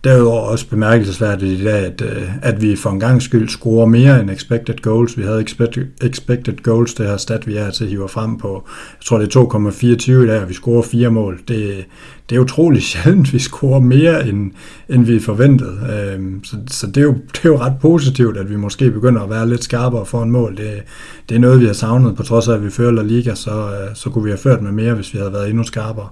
derudover 0.05 0.41
også 0.41 0.69
bemærkelsesværdigt 0.69 1.61
i 1.61 1.65
dag, 1.65 1.85
at, 1.85 2.03
øh, 2.03 2.29
at 2.43 2.63
vi 2.63 2.77
for 2.77 2.91
en 2.91 3.01
gang 3.01 3.23
skyld 3.23 3.49
scorer 3.49 3.87
mere 3.87 4.21
end 4.21 4.31
expected 4.31 4.83
goals. 4.83 5.19
Vi 5.19 5.23
havde 5.23 5.43
expected, 5.43 5.87
expected 6.03 6.63
goals, 6.63 6.95
det 6.95 7.07
her 7.07 7.17
stat, 7.17 7.47
vi 7.47 7.57
er 7.57 7.71
til 7.71 7.87
hiver 7.87 8.07
frem 8.07 8.39
på, 8.39 8.65
jeg 9.01 9.05
tror 9.05 9.19
det 9.19 9.37
er 9.37 9.41
2,24 9.41 10.11
i 10.11 10.27
dag, 10.27 10.43
og 10.43 10.49
vi 10.49 10.55
scorer 10.55 10.83
fire 10.83 11.11
mål. 11.11 11.41
Det, 11.49 11.85
det 12.31 12.37
er 12.37 12.41
utroligt 12.41 12.85
sjældent, 12.93 13.33
vi 13.33 13.39
scorer 13.39 13.81
mere, 13.81 14.29
end, 14.29 14.51
end 14.89 15.05
vi 15.05 15.21
forventede. 15.21 15.79
Øhm, 16.15 16.45
så 16.45 16.57
så 16.71 16.87
det, 16.87 16.97
er 16.97 17.03
jo, 17.03 17.13
det 17.13 17.45
er 17.45 17.49
jo 17.49 17.59
ret 17.59 17.75
positivt, 17.81 18.37
at 18.37 18.51
vi 18.51 18.57
måske 18.57 18.91
begynder 18.91 19.23
at 19.23 19.31
være 19.31 19.49
lidt 19.49 19.65
skarpere 19.65 20.07
for 20.07 20.23
en 20.23 20.31
mål. 20.31 20.57
Det, 20.57 20.83
det 21.29 21.35
er 21.35 21.39
noget, 21.39 21.61
vi 21.61 21.67
har 21.67 21.73
savnet, 21.73 22.17
på 22.17 22.23
trods 22.23 22.49
af, 22.49 22.55
at 22.55 22.65
vi 22.65 22.71
fører 22.71 22.91
La 22.91 23.03
Liga, 23.03 23.35
så, 23.35 23.51
øh, 23.51 23.95
så 23.95 24.11
kunne 24.11 24.25
vi 24.25 24.31
have 24.31 24.39
ført 24.39 24.63
med 24.63 24.73
mere, 24.73 24.95
hvis 24.95 25.15
vi 25.15 25.19
havde 25.19 25.33
været 25.33 25.51
endnu 25.51 25.65
skarpere. 25.65 26.09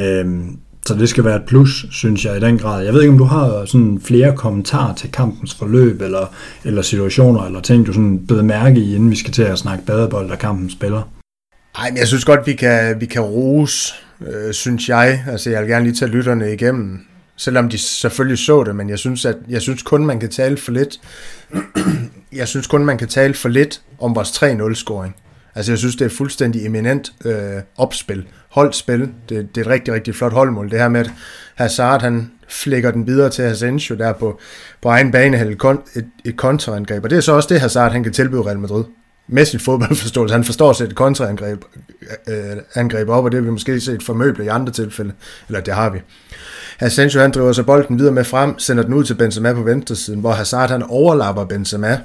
Øh, 0.00 0.26
så 0.88 0.94
det 0.94 1.08
skal 1.08 1.24
være 1.24 1.36
et 1.36 1.44
plus, 1.46 1.86
synes 1.90 2.24
jeg 2.24 2.36
i 2.36 2.40
den 2.40 2.58
grad. 2.58 2.84
Jeg 2.84 2.94
ved 2.94 3.00
ikke, 3.00 3.12
om 3.12 3.18
du 3.18 3.24
har 3.24 3.64
sådan 3.64 4.00
flere 4.04 4.36
kommentarer 4.36 4.94
til 4.94 5.12
kampens 5.12 5.54
forløb, 5.54 6.00
eller, 6.02 6.34
eller 6.64 6.82
situationer, 6.82 7.42
eller 7.44 7.60
ting, 7.60 7.86
du 7.86 7.92
sådan 7.92 8.26
bedt 8.26 8.44
mærke 8.44 8.80
i, 8.80 8.94
inden 8.94 9.10
vi 9.10 9.16
skal 9.16 9.32
til 9.32 9.42
at 9.42 9.58
snakke 9.58 9.84
badebold, 9.84 10.30
og 10.30 10.38
kampen 10.38 10.70
spiller. 10.70 11.02
Nej, 11.78 11.90
men 11.90 11.98
jeg 11.98 12.06
synes 12.06 12.24
godt, 12.24 12.46
vi 12.46 12.52
kan, 12.52 13.00
vi 13.00 13.06
kan 13.06 13.22
rose, 13.22 13.94
øh, 14.26 14.52
synes 14.52 14.88
jeg. 14.88 15.24
Altså, 15.28 15.50
jeg 15.50 15.62
vil 15.62 15.70
gerne 15.70 15.84
lige 15.84 15.94
tage 15.94 16.10
lytterne 16.10 16.52
igennem, 16.52 17.00
selvom 17.36 17.68
de 17.68 17.78
selvfølgelig 17.78 18.38
så 18.38 18.64
det, 18.64 18.76
men 18.76 18.90
jeg 18.90 18.98
synes, 18.98 19.24
at, 19.24 19.36
jeg 19.48 19.62
synes 19.62 19.82
kun, 19.82 20.06
man 20.06 20.20
kan 20.20 20.30
tale 20.30 20.56
for 20.56 20.72
lidt. 20.72 21.00
jeg 22.32 22.48
synes 22.48 22.66
kun, 22.66 22.84
man 22.84 22.98
kan 22.98 23.08
tale 23.08 23.34
for 23.34 23.48
lidt 23.48 23.80
om 23.98 24.14
vores 24.14 24.28
3-0-scoring. 24.28 25.16
Altså 25.54 25.72
jeg 25.72 25.78
synes, 25.78 25.96
det 25.96 26.04
er 26.04 26.16
fuldstændig 26.16 26.66
eminent 26.66 27.12
øh, 27.24 27.62
opspil, 27.76 28.26
holdspil. 28.48 29.00
Det, 29.00 29.54
det 29.54 29.56
er 29.56 29.60
et 29.60 29.66
rigtig, 29.66 29.94
rigtig 29.94 30.14
flot 30.14 30.32
holdmål. 30.32 30.70
Det 30.70 30.78
her 30.78 30.88
med, 30.88 31.00
at 31.00 31.10
Hazard 31.54 32.02
han 32.02 32.30
flækker 32.48 32.90
den 32.90 33.06
videre 33.06 33.30
til 33.30 33.42
Asensio 33.42 33.96
der 33.96 34.12
på, 34.12 34.40
på 34.82 34.88
egen 34.88 35.12
bane, 35.12 35.40
et, 35.40 36.06
et, 36.24 36.36
kontraangreb. 36.36 37.04
Og 37.04 37.10
det 37.10 37.16
er 37.16 37.20
så 37.20 37.32
også 37.32 37.48
det, 37.48 37.60
Hazard 37.60 37.92
han 37.92 38.02
kan 38.02 38.12
tilbyde 38.12 38.42
Real 38.42 38.58
Madrid 38.58 38.84
med 39.28 39.44
sin 39.44 39.60
fodboldforståelse. 39.60 40.34
Han 40.34 40.44
forstår 40.44 40.72
sig 40.72 40.78
sætte 40.78 40.94
kontraangreb 40.94 41.64
øh, 42.28 42.56
angreb 42.74 43.08
op, 43.08 43.24
og 43.24 43.32
det 43.32 43.38
har 43.38 43.44
vi 43.44 43.50
måske 43.50 43.80
set 43.80 44.02
formøble 44.02 44.44
i 44.44 44.48
andre 44.48 44.72
tilfælde. 44.72 45.12
Eller 45.48 45.60
det 45.60 45.74
har 45.74 45.90
vi. 45.90 45.98
Asensio 46.80 47.20
han 47.20 47.30
driver 47.30 47.52
så 47.52 47.62
bolden 47.62 47.98
videre 47.98 48.12
med 48.12 48.24
frem, 48.24 48.58
sender 48.58 48.82
den 48.82 48.94
ud 48.94 49.04
til 49.04 49.14
Benzema 49.14 49.52
på 49.52 49.62
venstresiden, 49.62 50.20
hvor 50.20 50.32
Hazard 50.32 50.70
han 50.70 50.82
overlapper 50.82 51.44
Benzema, 51.44 52.00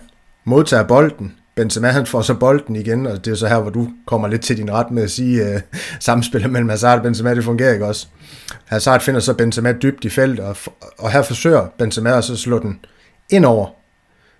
modtager 0.45 0.83
bolden, 0.83 1.33
Benzema 1.59 1.87
han 1.87 2.05
får 2.05 2.21
så 2.21 2.33
bolden 2.33 2.75
igen, 2.75 3.07
og 3.07 3.25
det 3.25 3.31
er 3.31 3.35
så 3.35 3.47
her, 3.47 3.59
hvor 3.59 3.69
du 3.69 3.89
kommer 4.07 4.27
lidt 4.27 4.41
til 4.41 4.57
din 4.57 4.71
ret 4.71 4.91
med 4.91 5.03
at 5.03 5.11
sige, 5.11 5.45
øh, 5.45 5.61
samspillet 5.99 6.51
mellem 6.51 6.69
Hazard 6.69 6.97
og 6.97 7.03
Benzema, 7.03 7.35
det 7.35 7.43
fungerer 7.43 7.73
ikke 7.73 7.85
også. 7.85 8.07
Hazard 8.65 9.01
finder 9.01 9.19
så 9.19 9.33
Benzema 9.33 9.71
dybt 9.71 10.05
i 10.05 10.09
feltet, 10.09 10.45
og, 10.45 10.57
og 10.97 11.11
her 11.11 11.21
forsøger 11.21 11.67
Benzema 11.77 12.17
at 12.17 12.23
så 12.23 12.37
slå 12.37 12.59
den 12.59 12.79
ind 13.29 13.45
over. 13.45 13.67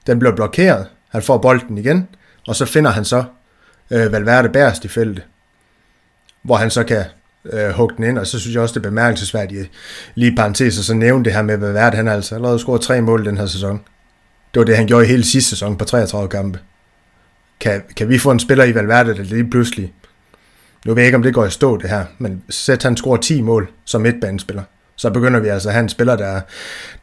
Den 0.08 0.20
bliver 0.20 0.36
blokeret, 0.36 0.88
han 1.10 1.22
får 1.22 1.38
bolden 1.38 1.78
igen, 1.78 2.08
og 2.48 2.56
så 2.56 2.66
finder 2.66 2.92
han 2.92 3.06
så 3.06 3.24
øh, 3.92 4.12
Valverde 4.12 4.50
bærest 4.50 4.86
i 4.86 4.88
feltet, 4.88 5.24
hvor 6.44 6.56
han 6.56 6.70
så 6.70 6.84
kan 6.84 7.04
øh, 7.46 7.70
hugge 7.70 7.96
den 7.98 8.04
ind, 8.04 8.18
og 8.18 8.28
så 8.28 8.40
synes 8.40 8.54
jeg 8.54 8.64
også, 8.64 8.74
det 8.74 8.86
er 8.86 8.90
bemærkelsesværdigt 8.90 9.62
øh, 9.62 9.68
lige 10.16 10.36
parentes, 10.36 10.78
og 10.78 10.84
så 10.84 10.94
nævne 10.94 11.26
det 11.26 11.34
her 11.34 11.42
med 11.42 11.58
Valverde, 11.58 11.96
han 11.96 12.08
har 12.08 12.14
altså 12.14 12.36
allerede 12.36 12.60
scoret 12.60 12.82
tre 12.82 13.02
mål 13.02 13.26
den 13.26 13.38
her 13.38 13.46
sæson. 13.46 13.82
Det 14.54 14.60
var 14.60 14.66
det, 14.66 14.78
han 14.78 14.88
gjorde 14.88 15.06
i 15.06 15.08
hele 15.08 15.24
sidste 15.24 15.50
sæson 15.50 15.78
på 15.78 15.86
33 15.86 16.30
kampe. 16.30 16.60
Kan, 17.60 17.82
kan 17.96 18.10
vi 18.10 18.18
få 18.18 18.32
en 18.32 18.40
spiller 18.40 18.64
i 18.64 18.76
Valverde, 18.76 19.16
der 19.16 19.24
lige 19.24 19.50
pludselig, 19.50 19.94
nu 20.86 20.94
ved 20.94 21.02
jeg 21.02 21.08
ikke, 21.08 21.16
om 21.16 21.24
det 21.24 21.34
går 21.34 21.46
i 21.46 21.50
stå 21.50 21.78
det 21.78 21.90
her, 21.90 22.06
men 22.18 22.44
sæt 22.50 22.84
han 22.84 22.98
scorer 22.98 23.18
10 23.18 23.42
mål 23.42 23.70
som 23.86 24.02
midtbanespiller, 24.02 24.64
så 24.96 25.10
begynder 25.10 25.40
vi 25.40 25.48
altså 25.48 25.70
at 25.70 25.74
have 25.74 25.84
en 25.84 25.90
spiller, 25.90 26.16
der, 26.16 26.42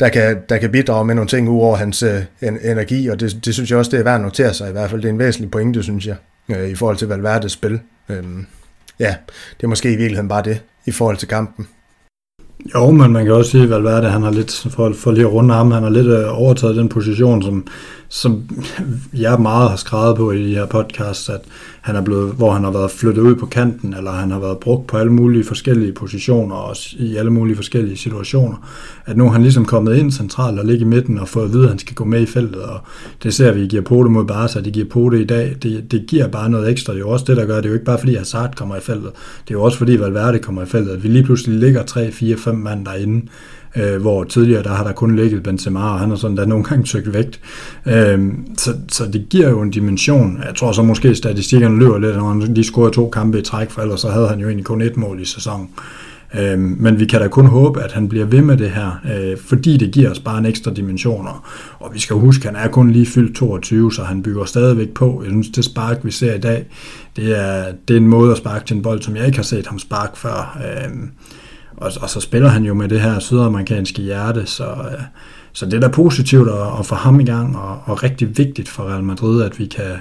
der, 0.01 0.09
kan, 0.09 0.43
der 0.49 0.59
kan 0.59 0.73
bidrage 0.73 1.05
med 1.05 1.15
nogle 1.15 1.29
ting 1.29 1.49
ud 1.49 1.61
over 1.61 1.77
hans 1.77 2.03
øh, 2.03 2.23
energi, 2.43 3.09
og 3.09 3.21
det, 3.21 3.45
det 3.45 3.55
synes 3.55 3.71
jeg 3.71 3.79
også, 3.79 3.91
det 3.91 4.01
er 4.01 4.05
værd 4.05 4.15
at 4.15 4.21
notere 4.21 4.55
sig 4.55 4.69
i 4.69 4.73
hvert 4.73 4.91
fald. 4.91 5.03
Det 5.03 5.09
er 5.09 5.13
en 5.13 5.19
væsentlig 5.19 5.51
pointe, 5.51 5.83
synes 5.83 6.07
jeg, 6.07 6.17
øh, 6.49 6.69
i 6.69 6.75
forhold 6.75 6.97
til 6.97 7.09
Valverdes 7.09 7.53
spil. 7.53 7.81
Øhm, 8.09 8.47
ja, 8.99 9.17
det 9.57 9.65
er 9.65 9.69
måske 9.69 9.93
i 9.93 9.97
virkeligheden 9.97 10.29
bare 10.29 10.43
det, 10.43 10.63
i 10.87 10.93
forhold 10.93 11.17
til 11.17 11.29
kampen. 11.29 11.69
Jo, 12.75 12.91
men 12.91 13.13
man 13.13 13.25
kan 13.25 13.35
også 13.35 13.51
sige, 13.51 13.63
at 13.63 13.71
Valverde, 13.71 14.09
han 14.09 14.23
har 14.23 14.31
lidt, 14.31 14.67
for, 14.71 14.93
for 14.93 15.13
lige 15.13 15.27
at 15.27 15.33
runde 15.33 15.55
ham, 15.55 15.71
han 15.71 15.83
har 15.83 15.91
lidt 15.91 16.07
øh, 16.07 16.41
overtaget 16.43 16.77
den 16.77 16.89
position, 16.89 17.43
som, 17.43 17.67
som 18.09 18.43
jeg 19.15 19.41
meget 19.41 19.71
har 19.71 19.77
skrevet 19.77 20.17
på 20.17 20.31
i 20.31 20.49
de 20.49 20.55
her 20.55 20.67
podcasts, 20.67 21.29
at 21.29 21.41
han 21.81 21.97
er 21.97 22.03
blevet, 22.03 22.35
hvor 22.35 22.53
han 22.53 22.65
har 22.65 22.71
været 22.71 22.91
flyttet 22.91 23.23
ud 23.23 23.35
på 23.35 23.47
kanten, 23.47 23.95
eller 23.95 24.11
han 24.11 24.31
har 24.31 24.39
været 24.39 24.59
brugt 24.59 24.87
på 24.87 24.97
alle 24.97 25.13
mulige 25.13 25.45
forskellige 25.45 25.93
positioner, 25.93 26.55
og 26.55 26.77
i 26.93 27.17
alle 27.17 27.31
mulige 27.31 27.57
forskellige 27.57 27.97
situationer. 27.97 28.57
At 29.07 29.17
nu 29.17 29.27
er 29.27 29.31
han 29.31 29.43
ligesom 29.43 29.65
kommet 29.65 29.97
ind 29.97 30.13
centralt 30.13 30.59
og 30.59 30.67
ligger 30.67 30.87
i 30.87 30.89
midten 30.89 31.19
og 31.19 31.29
fået 31.29 31.45
at 31.45 31.53
vide, 31.53 31.63
at 31.63 31.69
han 31.69 31.79
skal 31.79 31.95
gå 31.95 32.05
med 32.05 32.21
i 32.21 32.27
feltet, 32.27 32.63
og 32.63 32.81
det 33.23 33.35
ser 33.35 33.53
vi, 33.53 33.63
i 33.63 33.69
Giapote 33.69 34.11
mod 34.11 34.25
Barca, 34.25 34.61
det 34.61 34.73
giver 34.73 34.89
Pote 34.89 35.21
i 35.21 35.25
dag, 35.25 35.57
det, 35.63 35.93
det 35.93 36.05
giver 36.09 36.29
bare 36.29 36.51
noget 36.51 36.71
ekstra. 36.71 36.93
Det 36.93 36.99
er 36.99 37.05
jo 37.05 37.11
også 37.11 37.25
det, 37.29 37.37
der 37.37 37.47
gør, 37.47 37.57
det 37.57 37.65
er 37.65 37.69
jo 37.69 37.75
ikke 37.75 37.85
bare 37.85 37.99
fordi 37.99 38.15
Hazard 38.15 38.55
kommer 38.55 38.77
i 38.77 38.81
feltet, 38.81 39.11
det 39.49 39.55
er 39.55 39.59
jo 39.59 39.63
også 39.63 39.79
fordi 39.79 40.01
Valverde 40.01 40.39
kommer 40.39 40.63
i 40.63 40.67
feltet, 40.67 40.93
at 40.93 41.03
vi 41.03 41.09
lige 41.09 41.25
pludselig 41.25 41.59
ligger 41.59 41.83
3, 41.83 42.13
4, 42.13 42.37
fem 42.51 42.55
mand 42.55 42.85
derinde, 42.85 43.27
øh, 43.77 44.01
hvor 44.01 44.25
tidligere 44.25 44.63
der 44.63 44.75
har 44.75 44.85
der 44.85 44.93
kun 44.93 45.17
ligget 45.17 45.43
Benzema, 45.43 45.81
og 45.81 46.01
han 46.01 46.09
har 46.09 46.17
sådan 46.17 46.37
der 46.37 46.47
nogle 46.47 46.65
gange 46.65 46.87
søgt 46.87 47.13
vægt. 47.15 47.41
Øh, 47.87 48.33
så, 48.57 48.75
så 48.89 49.07
det 49.13 49.27
giver 49.31 49.51
jo 49.51 49.61
en 49.61 49.71
dimension. 49.71 50.39
Jeg 50.47 50.55
tror 50.55 50.73
så 50.73 50.83
måske 50.83 51.15
statistikkerne 51.15 51.79
løber 51.79 51.99
lidt, 51.99 52.17
når 52.17 52.29
han 52.29 52.41
lige 52.41 52.65
scorede 52.65 52.95
to 52.95 53.09
kampe 53.09 53.39
i 53.39 53.43
træk, 53.43 53.71
for 53.71 53.83
ellers 53.83 54.01
så 54.01 54.09
havde 54.09 54.29
han 54.29 54.41
jo 54.41 54.47
egentlig 54.47 54.67
kun 54.67 54.83
et 54.83 54.97
mål 54.97 55.21
i 55.21 55.25
sæsonen. 55.25 55.69
Øh, 56.35 56.59
men 56.59 57.01
vi 57.01 57.05
kan 57.05 57.21
da 57.21 57.29
kun 57.29 57.47
håbe, 57.47 57.83
at 57.83 57.93
han 57.93 58.09
bliver 58.09 58.25
ved 58.25 58.43
med 58.43 58.57
det 58.57 58.71
her, 58.71 59.01
øh, 59.13 59.39
fordi 59.39 59.77
det 59.77 59.93
giver 59.93 60.11
os 60.11 60.19
bare 60.19 60.39
en 60.39 60.47
ekstra 60.47 60.75
dimension. 60.75 61.29
Og 61.79 61.95
vi 61.95 61.99
skal 61.99 62.17
huske, 62.17 62.49
at 62.49 62.55
han 62.55 62.69
er 62.69 62.73
kun 62.73 62.91
lige 62.91 63.07
fyldt 63.07 63.37
22, 63.37 63.93
så 63.93 64.03
han 64.03 64.23
bygger 64.23 64.45
stadigvæk 64.45 64.89
på. 64.89 65.23
Jeg 65.25 65.31
synes, 65.31 65.49
det 65.49 65.65
spark, 65.65 65.99
vi 66.03 66.11
ser 66.11 66.35
i 66.35 66.39
dag, 66.39 66.67
det 67.17 67.39
er, 67.39 67.65
det 67.89 67.97
er 67.97 68.01
en 68.01 68.09
måde 68.09 68.31
at 68.33 68.39
sparke 68.39 68.67
til 68.67 68.77
en 68.77 68.83
bold, 68.83 69.03
som 69.03 69.17
jeg 69.17 69.27
ikke 69.27 69.39
har 69.39 69.43
set 69.43 69.67
ham 69.67 69.79
sparke 69.79 70.19
før. 70.19 70.59
Øh, 70.65 70.93
og, 71.77 71.93
og 72.01 72.11
så 72.11 72.21
spiller 72.21 72.49
han 72.49 72.65
jo 72.65 72.75
med 72.75 72.89
det 72.89 73.01
her 73.01 73.19
sydamerikanske 73.19 74.03
hjerte, 74.03 74.47
så, 74.47 74.65
øh, 74.65 75.03
så 75.53 75.67
det 75.67 75.75
er 75.75 75.81
da 75.81 75.89
positivt 75.89 76.49
at, 76.49 76.79
at 76.79 76.87
få 76.87 76.95
ham 76.95 77.21
i 77.21 77.25
gang, 77.25 77.57
og, 77.57 77.79
og 77.85 78.03
rigtig 78.03 78.39
vigtigt 78.39 78.69
for 78.69 78.83
Real 78.83 79.05
Madrid, 79.05 79.43
at 79.43 79.59
vi 79.59 79.67
kan, 79.67 79.93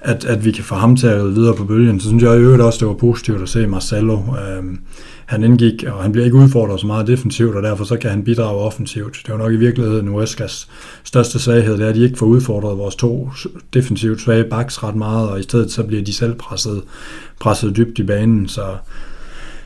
at, 0.00 0.24
at 0.24 0.44
vi 0.44 0.50
kan 0.50 0.64
få 0.64 0.74
ham 0.74 0.96
til 0.96 1.06
at 1.06 1.22
ride 1.22 1.34
videre 1.34 1.54
på 1.54 1.64
bølgen. 1.64 2.00
Så 2.00 2.08
synes 2.08 2.22
jeg 2.22 2.36
i 2.36 2.40
øvrigt 2.40 2.62
også, 2.62 2.78
det 2.78 2.88
var 2.88 2.94
positivt 2.94 3.42
at 3.42 3.48
se 3.48 3.66
Marcelo. 3.66 4.14
Øhm, 4.16 4.78
han 5.26 5.44
indgik, 5.44 5.84
og 5.88 6.02
han 6.02 6.12
bliver 6.12 6.24
ikke 6.24 6.36
udfordret 6.36 6.80
så 6.80 6.86
meget 6.86 7.06
defensivt, 7.06 7.56
og 7.56 7.62
derfor 7.62 7.84
så 7.84 7.96
kan 7.96 8.10
han 8.10 8.24
bidrage 8.24 8.60
offensivt. 8.60 9.22
Det 9.26 9.32
var 9.32 9.38
nok 9.38 9.52
i 9.52 9.56
virkeligheden 9.56 10.08
Uescas 10.08 10.68
største 11.04 11.38
svaghed, 11.38 11.78
det 11.78 11.84
er, 11.84 11.88
at 11.88 11.94
de 11.94 12.04
ikke 12.04 12.18
får 12.18 12.26
udfordret 12.26 12.78
vores 12.78 12.96
to 12.96 13.30
defensivt 13.74 14.20
svage 14.20 14.44
backs 14.44 14.82
ret 14.82 14.96
meget, 14.96 15.28
og 15.28 15.40
i 15.40 15.42
stedet 15.42 15.72
så 15.72 15.82
bliver 15.82 16.02
de 16.02 16.12
selv 16.12 16.34
presset, 16.34 16.82
presset 17.40 17.76
dybt 17.76 17.98
i 17.98 18.02
banen, 18.02 18.48
så 18.48 18.62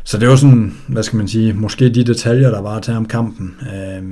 så 0.05 0.19
det 0.19 0.29
var 0.29 0.37
sådan, 0.37 0.77
hvad 0.89 1.03
skal 1.03 1.17
man 1.17 1.29
sige, 1.29 1.53
måske 1.53 1.89
de 1.89 2.05
detaljer, 2.05 2.51
der 2.51 2.61
var 2.61 2.81
til 2.81 2.95
om 2.95 3.07
kampen. 3.07 3.57
Øh, 3.63 4.03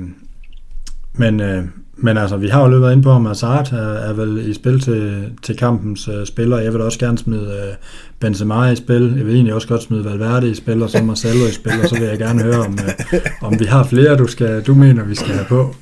men, 1.13 1.39
øh, 1.39 1.63
men 1.97 2.17
altså, 2.17 2.37
vi 2.37 2.47
har 2.47 2.61
jo 2.61 2.69
lige 2.69 2.81
været 2.81 2.91
inde 2.91 3.03
på, 3.03 3.15
at 3.15 3.21
Hazard 3.21 3.71
er, 3.71 3.93
er 3.93 4.13
vel 4.13 4.49
i 4.49 4.53
spil 4.53 4.79
til, 4.79 5.31
til 5.43 5.57
kampens 5.57 6.07
øh, 6.07 6.25
spiller. 6.25 6.59
Jeg 6.59 6.73
vil 6.73 6.81
også 6.81 6.99
gerne 6.99 7.17
smide 7.17 7.67
øh, 7.67 7.75
Benzema 8.19 8.65
i 8.65 8.75
spil. 8.75 9.13
Jeg 9.17 9.25
vil 9.25 9.33
egentlig 9.33 9.53
også 9.53 9.67
godt 9.67 9.83
smide 9.83 10.05
Valverde 10.05 10.49
i 10.49 10.55
spil, 10.55 10.83
og 10.83 10.89
så 10.89 11.03
Marcelo 11.03 11.45
i 11.45 11.51
spil, 11.51 11.73
og 11.83 11.89
så 11.89 11.99
vil 11.99 12.07
jeg 12.07 12.17
gerne 12.17 12.43
høre, 12.43 12.59
om, 12.59 12.79
øh, 13.13 13.19
om 13.41 13.59
vi 13.59 13.65
har 13.65 13.83
flere, 13.83 14.17
du, 14.17 14.27
skal, 14.27 14.61
du 14.61 14.73
mener, 14.73 15.03
vi 15.03 15.15
skal 15.15 15.33
have 15.33 15.45
på. 15.45 15.75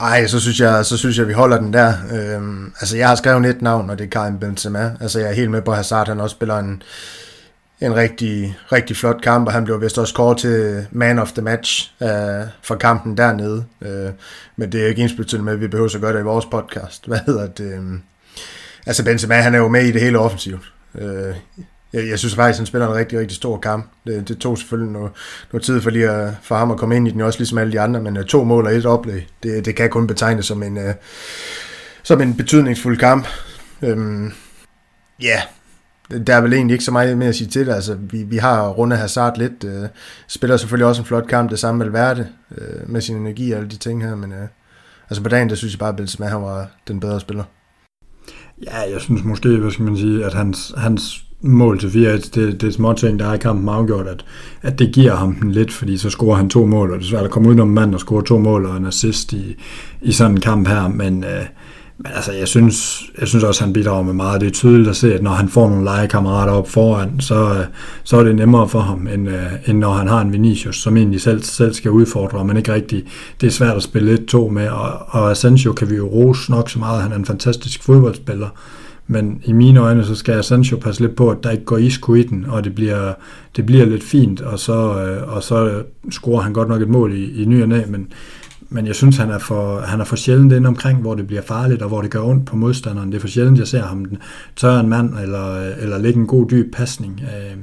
Ej, 0.00 0.26
så 0.26 0.40
synes 0.40 0.60
jeg, 0.60 0.86
så 0.86 0.96
synes 0.96 1.18
jeg, 1.18 1.28
vi 1.28 1.32
holder 1.32 1.60
den 1.60 1.72
der. 1.72 1.92
Øhm, 2.12 2.72
altså, 2.80 2.96
jeg 2.96 3.08
har 3.08 3.14
skrevet 3.14 3.46
et 3.46 3.62
navn, 3.62 3.90
og 3.90 3.98
det 3.98 4.04
er 4.04 4.08
Karim 4.08 4.38
Benzema. 4.38 4.90
Altså, 5.00 5.20
jeg 5.20 5.30
er 5.30 5.34
helt 5.34 5.50
med 5.50 5.62
på, 5.62 5.72
Hazard, 5.72 6.08
han 6.08 6.20
også 6.20 6.34
spiller 6.34 6.58
en, 6.58 6.82
en 7.80 7.96
rigtig, 7.96 8.58
rigtig 8.72 8.96
flot 8.96 9.22
kamp, 9.22 9.46
og 9.46 9.52
han 9.52 9.64
blev 9.64 9.80
vist 9.80 9.98
også 9.98 10.14
kåret 10.14 10.38
til 10.38 10.86
man 10.90 11.18
of 11.18 11.32
the 11.32 11.42
match 11.42 11.92
øh, 12.02 12.08
for 12.62 12.74
kampen 12.74 13.16
dernede. 13.16 13.64
Øh, 13.82 14.10
men 14.56 14.72
det 14.72 14.82
er 14.82 14.86
ikke 14.86 15.02
ensbetydende 15.02 15.44
med, 15.44 15.52
at 15.52 15.60
vi 15.60 15.68
behøver 15.68 15.94
at 15.94 16.00
gøre 16.00 16.12
det 16.12 16.20
i 16.20 16.22
vores 16.22 16.46
podcast. 16.46 17.06
Hvad 17.08 17.18
hedder 17.26 17.46
det? 17.46 17.78
Um, 17.78 18.02
altså 18.86 19.04
Benzema, 19.04 19.34
han 19.34 19.54
er 19.54 19.58
jo 19.58 19.68
med 19.68 19.84
i 19.84 19.92
det 19.92 20.00
hele 20.00 20.18
offensivt. 20.18 20.72
Øh, 20.94 21.34
jeg, 21.92 22.08
jeg 22.08 22.18
synes 22.18 22.34
faktisk, 22.34 22.58
han 22.58 22.66
spiller 22.66 22.88
en 22.88 22.94
rigtig, 22.94 23.18
rigtig 23.18 23.36
stor 23.36 23.58
kamp. 23.58 23.90
Det, 24.06 24.28
det 24.28 24.38
tog 24.38 24.58
selvfølgelig 24.58 24.92
noget, 24.92 25.10
noget 25.52 25.64
tid 25.64 25.80
for, 25.80 25.90
lige 25.90 26.10
at, 26.10 26.34
for 26.42 26.56
ham 26.56 26.70
at 26.70 26.78
komme 26.78 26.96
ind 26.96 27.08
i 27.08 27.10
den, 27.10 27.20
også 27.20 27.38
ligesom 27.38 27.58
alle 27.58 27.72
de 27.72 27.80
andre, 27.80 28.02
men 28.02 28.16
uh, 28.16 28.24
to 28.24 28.44
mål 28.44 28.66
og 28.66 28.74
et 28.74 28.86
oplæg, 28.86 29.28
det, 29.42 29.64
det 29.64 29.76
kan 29.76 29.90
kun 29.90 30.06
betegnes 30.06 30.46
som 30.46 30.62
en, 30.62 30.76
uh, 30.76 30.92
som 32.02 32.20
en 32.20 32.36
betydningsfuld 32.36 32.98
kamp. 32.98 33.26
Um, 33.82 34.32
Ja, 35.22 35.26
yeah, 35.26 35.42
der 36.26 36.34
er 36.34 36.40
vel 36.40 36.52
egentlig 36.52 36.74
ikke 36.74 36.84
så 36.84 36.92
meget 36.92 37.18
mere 37.18 37.28
at 37.28 37.34
sige 37.34 37.48
til 37.48 37.66
det. 37.66 37.72
Altså, 37.72 37.96
vi, 38.10 38.22
vi 38.22 38.36
har 38.36 38.68
rundet 38.68 38.98
Hazard 38.98 39.38
lidt. 39.38 39.64
Øh, 39.64 39.88
spiller 40.28 40.56
selvfølgelig 40.56 40.86
også 40.86 41.02
en 41.02 41.06
flot 41.06 41.26
kamp, 41.26 41.50
det 41.50 41.58
samme 41.58 41.78
med 41.78 41.86
Valverde, 41.86 42.28
øh, 42.58 42.90
med 42.90 43.00
sin 43.00 43.16
energi 43.16 43.52
og 43.52 43.58
alle 43.58 43.70
de 43.70 43.76
ting 43.76 44.04
her, 44.04 44.16
men 44.16 44.32
øh, 44.32 44.48
altså 45.10 45.22
på 45.22 45.28
dagen, 45.28 45.48
der 45.48 45.54
synes 45.54 45.74
jeg 45.74 45.78
bare, 45.78 45.88
at 45.88 45.96
Benzema 45.96 46.26
han 46.26 46.42
var 46.42 46.66
den 46.88 47.00
bedre 47.00 47.20
spiller. 47.20 47.44
Ja, 48.64 48.80
jeg 48.92 49.00
synes 49.00 49.24
måske, 49.24 49.48
hvad 49.48 49.70
skal 49.70 49.84
man 49.84 49.96
sige, 49.96 50.24
at 50.24 50.34
hans, 50.34 50.74
hans 50.76 51.24
mål 51.40 51.80
til 51.80 51.90
4 51.90 52.12
det, 52.12 52.34
det 52.34 52.62
er 52.62 52.70
små 52.70 52.92
ting, 52.92 53.18
der 53.18 53.28
er 53.28 53.34
i 53.34 53.38
kampen 53.38 53.68
afgjort, 53.68 54.06
at, 54.06 54.24
at 54.62 54.78
det 54.78 54.92
giver 54.92 55.14
ham 55.14 55.34
den 55.34 55.52
lidt, 55.52 55.72
fordi 55.72 55.96
så 55.96 56.10
scorer 56.10 56.36
han 56.36 56.50
to 56.50 56.66
mål, 56.66 56.92
og 56.92 56.98
det 56.98 57.04
er 57.04 57.08
svært 57.08 57.24
at 57.24 57.30
komme 57.30 57.48
ud 57.48 57.58
om 57.58 57.68
mand 57.68 57.94
og 57.94 58.00
score 58.00 58.24
to 58.24 58.38
mål 58.38 58.66
og 58.66 58.76
en 58.76 58.86
assist 58.86 59.32
i, 59.32 59.56
i 60.02 60.12
sådan 60.12 60.32
en 60.32 60.40
kamp 60.40 60.68
her, 60.68 60.88
men 60.88 61.24
øh, 61.24 61.46
men 62.00 62.12
altså, 62.14 62.32
jeg 62.32 62.48
synes, 62.48 63.02
jeg 63.20 63.28
synes 63.28 63.44
også, 63.44 63.60
at 63.60 63.66
han 63.66 63.72
bidrager 63.72 64.02
med 64.02 64.12
meget. 64.12 64.40
Det 64.40 64.46
er 64.46 64.50
tydeligt 64.50 64.88
at 64.88 64.96
se, 64.96 65.14
at 65.14 65.22
når 65.22 65.30
han 65.30 65.48
får 65.48 65.68
nogle 65.68 65.84
legekammerater 65.84 66.52
op 66.52 66.68
foran, 66.68 67.20
så, 67.20 67.34
øh, 67.34 67.64
så 68.04 68.16
er 68.16 68.24
det 68.24 68.36
nemmere 68.36 68.68
for 68.68 68.80
ham, 68.80 69.06
end, 69.06 69.28
øh, 69.28 69.52
end 69.66 69.78
når 69.78 69.92
han 69.92 70.08
har 70.08 70.20
en 70.20 70.32
Vinicius, 70.32 70.82
som 70.82 70.96
egentlig 70.96 71.20
selv, 71.20 71.42
selv 71.42 71.72
skal 71.72 71.90
udfordre, 71.90 72.44
men 72.44 72.56
ikke 72.56 72.74
rigtigt. 72.74 73.06
Det 73.40 73.46
er 73.46 73.50
svært 73.50 73.76
at 73.76 73.82
spille 73.82 74.10
lidt 74.10 74.28
to 74.28 74.48
med, 74.48 74.68
og, 74.68 74.90
og 75.08 75.30
Asensio 75.30 75.72
kan 75.72 75.90
vi 75.90 75.96
jo 75.96 76.06
rose 76.06 76.50
nok 76.50 76.70
så 76.70 76.78
meget. 76.78 77.02
Han 77.02 77.12
er 77.12 77.16
en 77.16 77.24
fantastisk 77.24 77.82
fodboldspiller. 77.82 78.48
Men 79.06 79.40
i 79.44 79.52
mine 79.52 79.80
øjne, 79.80 80.04
så 80.04 80.14
skal 80.14 80.38
Asensio 80.38 80.76
passe 80.76 81.00
lidt 81.00 81.16
på, 81.16 81.30
at 81.30 81.38
der 81.42 81.50
ikke 81.50 81.64
går 81.64 81.76
isku 81.76 82.14
i 82.14 82.22
den, 82.22 82.44
og 82.48 82.64
det 82.64 82.74
bliver, 82.74 83.12
det 83.56 83.66
bliver 83.66 83.86
lidt 83.86 84.04
fint, 84.04 84.40
og 84.40 84.58
så, 84.58 85.02
øh, 85.02 85.34
og 85.34 85.42
så 85.42 85.82
scorer 86.10 86.42
han 86.42 86.52
godt 86.52 86.68
nok 86.68 86.82
et 86.82 86.88
mål 86.88 87.12
i, 87.14 87.42
i 87.42 87.44
ny 87.44 87.62
og 87.62 87.68
næ, 87.68 87.82
men, 87.88 88.12
men 88.68 88.86
jeg 88.86 88.94
synes, 88.94 89.16
han 89.16 89.30
er 89.30 89.38
for, 89.38 89.80
han 89.80 90.00
er 90.00 90.04
for 90.04 90.16
sjældent 90.16 90.52
inde 90.52 90.68
omkring, 90.68 91.00
hvor 91.00 91.14
det 91.14 91.26
bliver 91.26 91.42
farligt, 91.42 91.82
og 91.82 91.88
hvor 91.88 92.02
det 92.02 92.10
gør 92.10 92.22
ondt 92.22 92.46
på 92.46 92.56
modstanderen. 92.56 93.12
Det 93.12 93.16
er 93.16 93.20
for 93.20 93.28
sjældent, 93.28 93.58
jeg 93.58 93.68
ser 93.68 93.82
ham 93.82 94.06
tørre 94.56 94.80
en 94.80 94.88
mand, 94.88 95.18
eller, 95.18 95.58
eller 95.58 95.98
lægge 95.98 96.20
en 96.20 96.26
god 96.26 96.48
dyb 96.48 96.74
pasning. 96.74 97.20
Øh, 97.22 97.56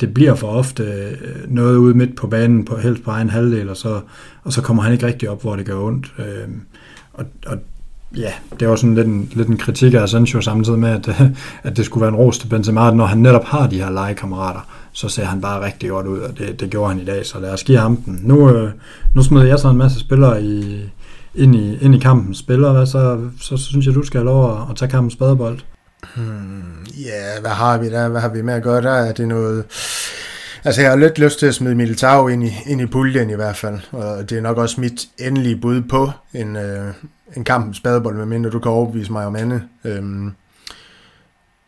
det 0.00 0.14
bliver 0.14 0.34
for 0.34 0.48
ofte 0.48 0.82
øh, 0.82 1.54
noget 1.54 1.76
ude 1.76 1.94
midt 1.94 2.16
på 2.16 2.26
banen, 2.26 2.64
på 2.64 2.76
helst 2.76 3.02
på 3.02 3.10
egen 3.10 3.30
halvdel, 3.30 3.68
og 3.68 3.76
så, 3.76 4.00
og 4.44 4.52
så 4.52 4.62
kommer 4.62 4.82
han 4.82 4.92
ikke 4.92 5.06
rigtig 5.06 5.30
op, 5.30 5.42
hvor 5.42 5.56
det 5.56 5.66
gør 5.66 5.78
ondt. 5.78 6.14
Øh, 6.18 6.48
og, 7.12 7.24
og 7.46 7.58
ja, 8.16 8.32
det 8.60 8.66
er 8.66 8.70
også 8.70 8.82
sådan 8.82 8.94
lidt 8.94 9.06
en, 9.06 9.30
lidt 9.32 9.48
en 9.48 9.56
kritik 9.56 9.94
af 9.94 10.02
Asensio 10.02 10.40
samtidig 10.40 10.78
med, 10.78 10.88
at, 10.88 11.08
at 11.62 11.76
det 11.76 11.84
skulle 11.84 12.02
være 12.02 12.10
en 12.10 12.16
ros 12.16 12.38
til 12.38 12.48
Benzema, 12.48 12.90
når 12.90 13.06
han 13.06 13.18
netop 13.18 13.44
har 13.44 13.66
de 13.66 13.78
her 13.78 13.90
legekammerater, 13.90 14.60
så 14.98 15.08
ser 15.08 15.24
han 15.24 15.40
bare 15.40 15.64
rigtig 15.64 15.90
godt 15.90 16.06
ud, 16.06 16.18
og 16.18 16.38
det, 16.38 16.60
det 16.60 16.70
gjorde 16.70 16.92
han 16.92 17.02
i 17.02 17.04
dag, 17.04 17.26
så 17.26 17.40
lad 17.40 17.50
os 17.50 17.64
give 17.64 17.78
ham 17.78 17.96
den. 17.96 18.20
Nu, 18.22 18.50
øh, 18.50 18.70
nu 19.14 19.22
smider 19.22 19.46
jeg 19.46 19.58
så 19.58 19.68
en 19.68 19.76
masse 19.76 20.00
spillere 20.00 20.42
i, 20.42 20.82
ind, 21.34 21.56
i, 21.56 21.78
ind 21.78 21.94
i 21.94 21.98
kampen. 21.98 22.34
Spiller, 22.34 22.72
hvad, 22.72 22.86
så, 22.86 23.28
så, 23.40 23.56
så 23.56 23.64
synes 23.64 23.86
jeg, 23.86 23.94
du 23.94 24.02
skal 24.02 24.18
have 24.18 24.24
lov 24.24 24.52
at, 24.52 24.70
at 24.70 24.76
tage 24.76 24.90
kampens 24.90 25.16
Ja, 25.20 25.54
Hmm, 26.14 26.86
ja, 27.04 27.10
yeah, 27.10 27.40
hvad 27.40 27.50
har 27.50 27.78
vi 27.78 27.90
der? 27.90 28.08
Hvad 28.08 28.20
har 28.20 28.28
vi 28.28 28.42
med 28.42 28.54
at 28.54 28.62
gøre 28.62 28.82
der? 28.82 28.90
Er 28.90 29.12
det 29.12 29.28
noget... 29.28 29.64
Altså, 30.64 30.80
jeg 30.80 30.90
har 30.90 30.96
lidt 30.96 31.18
lyst 31.18 31.38
til 31.38 31.46
at 31.46 31.54
smide 31.54 31.74
Militao 31.74 32.28
ind 32.28 32.44
i, 32.44 32.52
ind 32.66 32.80
i 32.80 32.86
puljen 32.86 33.30
i 33.30 33.34
hvert 33.34 33.56
fald, 33.56 33.78
og 33.92 34.30
det 34.30 34.38
er 34.38 34.42
nok 34.42 34.58
også 34.58 34.80
mit 34.80 35.08
endelige 35.18 35.56
bud 35.56 35.82
på 35.82 36.10
en, 36.34 36.56
øh, 36.56 36.94
en 37.36 37.44
kamp 37.44 37.74
spadebold, 37.74 38.16
medmindre 38.16 38.50
du 38.50 38.58
kan 38.58 38.72
overbevise 38.72 39.12
mig 39.12 39.26
om 39.26 39.36
andet. 39.36 39.62
Øhm, 39.84 40.32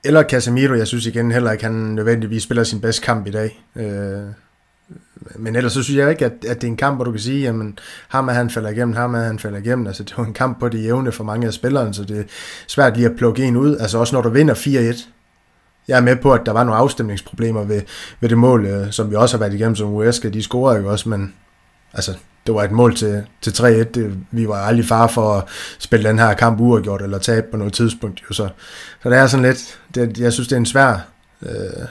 eller 0.05 0.23
Casemiro, 0.23 0.75
jeg 0.75 0.87
synes 0.87 1.07
igen 1.07 1.33
heller 1.33 1.53
ikke, 1.53 1.65
han 1.65 1.73
nødvendigvis 1.73 2.43
spiller 2.43 2.65
sin 2.65 2.81
bedste 2.81 3.03
kamp 3.03 3.27
i 3.27 3.31
dag. 3.31 3.65
Øh, 3.77 4.23
men 5.37 5.57
ellers 5.57 5.73
så 5.73 5.83
synes 5.83 5.99
jeg 5.99 6.11
ikke, 6.11 6.25
at, 6.25 6.33
at 6.33 6.61
det 6.61 6.67
er 6.67 6.71
en 6.71 6.77
kamp, 6.77 6.97
hvor 6.97 7.05
du 7.05 7.11
kan 7.11 7.21
sige, 7.21 7.41
jamen, 7.41 7.79
ham 8.09 8.29
er 8.29 8.33
han 8.33 8.51
falder 8.51 8.71
igennem, 8.71 8.95
ham 8.95 9.15
er 9.15 9.21
han 9.21 9.39
falder 9.39 9.59
igennem. 9.59 9.87
Altså, 9.87 10.03
det 10.03 10.19
var 10.19 10.25
en 10.25 10.33
kamp 10.33 10.61
på 10.61 10.69
det 10.69 10.85
jævne 10.85 11.13
for 11.13 11.25
mange 11.25 11.47
af 11.47 11.53
spillerne, 11.53 11.95
så 11.95 12.05
det 12.05 12.19
er 12.19 12.25
svært 12.67 12.97
lige 12.97 13.09
at 13.09 13.17
plukke 13.17 13.45
en 13.45 13.57
ud. 13.57 13.77
Altså, 13.77 13.99
også 13.99 14.15
når 14.15 14.23
du 14.23 14.29
vinder 14.29 14.55
4-1. 14.55 15.09
Jeg 15.89 15.97
er 15.97 16.03
med 16.03 16.17
på, 16.17 16.33
at 16.33 16.41
der 16.47 16.53
var 16.53 16.65
nogle 16.65 16.81
afstemningsproblemer 16.81 17.65
ved, 17.65 17.83
ved 18.21 18.29
det 18.29 18.39
mål, 18.39 18.67
øh, 18.67 18.91
som 18.91 19.11
vi 19.11 19.17
også 19.17 19.37
har 19.37 19.39
været 19.45 19.55
igennem 19.55 19.77
som 19.77 19.95
USK, 19.95 20.23
De 20.23 20.43
scorede 20.43 20.81
jo 20.81 20.91
også, 20.91 21.09
men 21.09 21.35
altså, 21.93 22.15
det 22.51 22.57
var 22.57 22.65
et 22.65 22.71
mål 22.71 22.95
til, 22.97 23.27
til 23.41 23.51
3-1. 23.51 23.65
Det, 23.65 24.17
vi 24.31 24.49
var 24.49 24.57
aldrig 24.57 24.87
far 24.87 25.07
for 25.07 25.33
at 25.33 25.45
spille 25.79 26.09
den 26.09 26.19
her 26.19 26.35
kamp 26.35 26.61
uafgjort 26.61 27.03
eller 27.03 27.19
tabe 27.19 27.47
på 27.51 27.57
noget 27.57 27.73
tidspunkt. 27.73 28.23
Jo. 28.23 28.35
Så, 28.35 28.49
så 29.03 29.11
det 29.11 29.19
er 29.19 29.27
sådan 29.27 29.47
lidt, 29.47 29.81
det, 29.95 30.19
jeg 30.19 30.33
synes, 30.33 30.49
det 30.49 30.57
er 30.57 30.61
en 30.61 30.67
svær, 30.67 31.07
øh, 31.43 31.87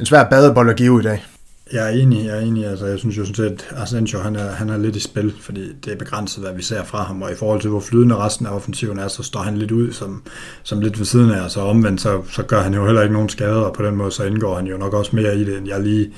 en 0.00 0.06
svær 0.06 0.24
badebold 0.24 0.70
at 0.70 0.76
give 0.76 1.00
i 1.00 1.02
dag. 1.02 1.24
Jeg 1.72 1.84
er 1.84 1.88
enig, 1.88 2.26
jeg 2.26 2.36
er 2.36 2.40
enig. 2.40 2.66
Altså, 2.66 2.86
jeg 2.86 2.98
synes 2.98 3.18
jo 3.18 3.24
sådan 3.24 3.34
set, 3.34 3.66
at 3.70 3.82
Asensio, 3.82 4.18
han 4.18 4.36
er, 4.36 4.50
han 4.50 4.70
er 4.70 4.78
lidt 4.78 4.96
i 4.96 5.00
spil, 5.00 5.34
fordi 5.40 5.72
det 5.84 5.92
er 5.92 5.96
begrænset, 5.96 6.42
hvad 6.42 6.54
vi 6.54 6.62
ser 6.62 6.84
fra 6.84 7.02
ham, 7.02 7.22
og 7.22 7.32
i 7.32 7.34
forhold 7.34 7.60
til, 7.60 7.70
hvor 7.70 7.80
flydende 7.80 8.16
resten 8.16 8.46
af 8.46 8.50
offensiven 8.50 8.98
er, 8.98 9.08
så 9.08 9.22
står 9.22 9.40
han 9.40 9.56
lidt 9.56 9.70
ud 9.70 9.92
som, 9.92 10.22
som 10.62 10.80
lidt 10.80 10.98
ved 10.98 11.06
siden 11.06 11.30
af, 11.30 11.44
og 11.44 11.50
så 11.50 11.60
omvendt, 11.60 12.00
så, 12.00 12.22
så 12.30 12.42
gør 12.42 12.60
han 12.60 12.74
jo 12.74 12.86
heller 12.86 13.02
ikke 13.02 13.12
nogen 13.12 13.28
skader, 13.28 13.60
og 13.60 13.72
på 13.72 13.82
den 13.82 13.96
måde, 13.96 14.10
så 14.10 14.24
indgår 14.24 14.56
han 14.56 14.66
jo 14.66 14.76
nok 14.76 14.94
også 14.94 15.16
mere 15.16 15.36
i 15.36 15.44
det, 15.44 15.58
end 15.58 15.68
jeg 15.68 15.80
lige, 15.80 16.10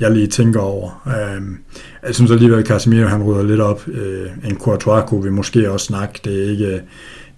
jeg 0.00 0.10
lige 0.10 0.26
tænker 0.26 0.60
over. 0.60 1.02
Øhm, 1.06 1.58
jeg 2.06 2.14
synes 2.14 2.30
alligevel, 2.30 2.58
at 2.58 2.66
Casemiro, 2.66 3.06
han 3.06 3.22
rydder 3.22 3.42
lidt 3.42 3.60
op. 3.60 3.88
Øh, 3.88 4.30
en 4.44 4.58
Courtois 4.58 5.04
kunne 5.06 5.22
vi 5.22 5.30
måske 5.30 5.70
også 5.70 5.86
snakke, 5.86 6.20
det 6.24 6.44
er 6.44 6.50
ikke 6.50 6.82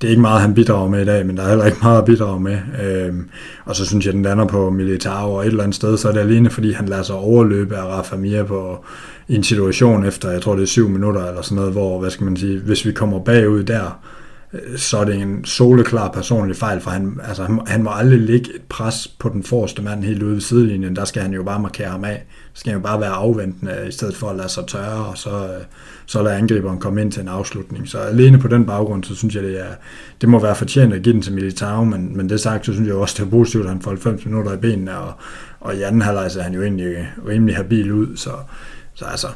det 0.00 0.06
er 0.06 0.10
ikke 0.10 0.22
meget, 0.22 0.40
han 0.40 0.54
bidrager 0.54 0.88
med 0.88 1.02
i 1.02 1.04
dag, 1.04 1.26
men 1.26 1.36
der 1.36 1.42
er 1.42 1.48
heller 1.48 1.64
ikke 1.64 1.78
meget 1.82 1.98
at 1.98 2.04
bidrage 2.04 2.40
med. 2.40 2.58
Øhm, 2.84 3.28
og 3.64 3.76
så 3.76 3.86
synes 3.86 4.06
jeg, 4.06 4.14
den 4.14 4.22
lander 4.22 4.46
på 4.46 4.70
Militao, 4.70 5.34
og 5.34 5.40
et 5.40 5.46
eller 5.46 5.62
andet 5.62 5.74
sted, 5.74 5.96
så 5.96 6.08
er 6.08 6.12
det 6.12 6.20
alene, 6.20 6.50
fordi 6.50 6.72
han 6.72 6.86
lader 6.88 7.02
sig 7.02 7.14
overløbe 7.14 7.76
af 7.76 7.84
Rafa 7.84 8.16
Mir 8.16 8.44
på, 8.44 8.84
i 9.28 9.34
en 9.34 9.44
situation 9.44 10.04
efter, 10.04 10.30
jeg 10.30 10.42
tror 10.42 10.54
det 10.54 10.62
er 10.62 10.66
syv 10.66 10.88
minutter 10.88 11.26
eller 11.26 11.42
sådan 11.42 11.56
noget, 11.56 11.72
hvor, 11.72 12.00
hvad 12.00 12.10
skal 12.10 12.24
man 12.24 12.36
sige, 12.36 12.58
hvis 12.58 12.86
vi 12.86 12.92
kommer 12.92 13.18
bagud 13.18 13.64
der, 13.64 13.84
øh, 13.84 14.15
Øh, 14.52 14.78
så 14.78 14.98
er 14.98 15.04
det 15.04 15.16
en 15.16 15.44
soleklar 15.44 16.10
personlig 16.12 16.56
fejl, 16.56 16.80
for 16.80 16.90
han, 16.90 17.20
altså, 17.28 17.44
han, 17.44 17.60
han 17.66 17.82
må 17.82 17.90
aldrig 17.90 18.20
ligge 18.20 18.54
et 18.54 18.62
pres 18.68 19.08
på 19.18 19.28
den 19.28 19.42
forreste 19.42 19.82
mand 19.82 20.04
helt 20.04 20.22
ude 20.22 20.34
ved 20.34 20.40
sidelinjen, 20.40 20.96
der 20.96 21.04
skal 21.04 21.22
han 21.22 21.32
jo 21.32 21.42
bare 21.42 21.60
markere 21.60 21.88
ham 21.88 22.04
af. 22.04 22.24
Skal 22.54 22.72
jo 22.72 22.78
bare 22.78 23.00
være 23.00 23.10
afventende, 23.10 23.84
i 23.88 23.92
stedet 23.92 24.16
for 24.16 24.30
at 24.30 24.36
lade 24.36 24.48
sig 24.48 24.66
tørre, 24.66 25.06
og 25.06 25.18
så, 25.18 25.30
øh, 25.30 25.64
så 26.06 26.22
lade 26.22 26.36
angriberen 26.36 26.78
komme 26.78 27.02
ind 27.02 27.12
til 27.12 27.22
en 27.22 27.28
afslutning. 27.28 27.88
Så 27.88 27.98
alene 27.98 28.38
på 28.38 28.48
den 28.48 28.66
baggrund, 28.66 29.04
så 29.04 29.14
synes 29.14 29.34
jeg, 29.34 29.42
det, 29.42 29.60
er, 29.60 29.74
det 30.20 30.28
må 30.28 30.38
være 30.38 30.54
fortjent 30.54 30.94
at 30.94 31.02
give 31.02 31.12
den 31.12 31.22
til 31.22 31.32
Militao, 31.32 31.84
men, 31.84 32.16
men 32.16 32.28
det 32.28 32.40
sagt, 32.40 32.66
så 32.66 32.72
synes 32.72 32.88
jeg 32.88 32.96
også, 32.96 33.14
det 33.18 33.26
er 33.26 33.30
positivt, 33.30 33.64
at 33.64 33.70
han 33.70 33.82
får 33.82 33.90
90 33.90 34.24
minutter 34.24 34.52
i 34.52 34.56
benene, 34.56 34.98
og, 34.98 35.12
og 35.60 35.76
i 35.76 35.82
anden 35.82 36.02
halvleg 36.02 36.30
ser 36.30 36.42
han 36.42 36.54
jo 36.54 36.62
egentlig 36.62 37.08
rimelig 37.28 37.56
habil 37.56 37.92
ud, 37.92 38.16
så, 38.16 38.30
så 38.94 39.04
altså, 39.04 39.28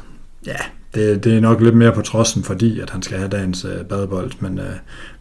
ja, 0.45 0.57
det, 0.93 1.23
det 1.23 1.37
er 1.37 1.41
nok 1.41 1.61
lidt 1.61 1.75
mere 1.75 1.91
på 1.91 2.01
trodsen, 2.01 2.43
fordi 2.43 2.79
at 2.79 2.89
han 2.89 3.01
skal 3.01 3.17
have 3.17 3.29
dagens 3.29 3.65
øh, 3.65 3.85
badebold, 3.85 4.31
men, 4.39 4.59
øh, 4.59 4.65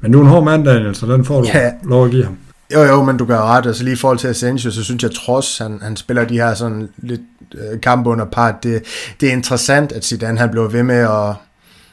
men 0.01 0.11
nu 0.11 0.19
er 0.19 0.23
en 0.23 0.29
hård 0.29 0.45
mand, 0.45 0.65
Daniel, 0.65 0.95
så 0.95 1.07
den 1.07 1.25
får 1.25 1.41
du 1.41 1.49
ja. 1.55 1.73
lov 1.85 2.05
at 2.05 2.11
give 2.11 2.25
ham. 2.25 2.37
Jo, 2.75 2.83
jo, 2.83 3.03
men 3.05 3.17
du 3.17 3.25
gør 3.25 3.41
ret. 3.41 3.67
Altså 3.67 3.85
lige 3.85 3.93
i 3.93 3.97
forhold 3.97 4.19
til 4.19 4.29
Asensio, 4.29 4.71
så 4.71 4.85
synes 4.85 5.03
jeg 5.03 5.11
trods, 5.11 5.59
han, 5.59 5.79
han 5.83 5.97
spiller 5.97 6.25
de 6.25 6.35
her 6.35 6.55
sådan 6.55 6.89
lidt 6.99 7.21
øh, 7.55 7.81
kampe 7.81 8.11
under 8.11 8.25
part. 8.25 8.55
Det, 8.63 8.83
det 9.21 9.29
er 9.29 9.33
interessant, 9.33 9.93
at 9.93 10.05
Zidane 10.05 10.39
han 10.39 10.51
blev 10.51 10.73
ved 10.73 10.83
med 10.83 10.97
at, 10.97 11.35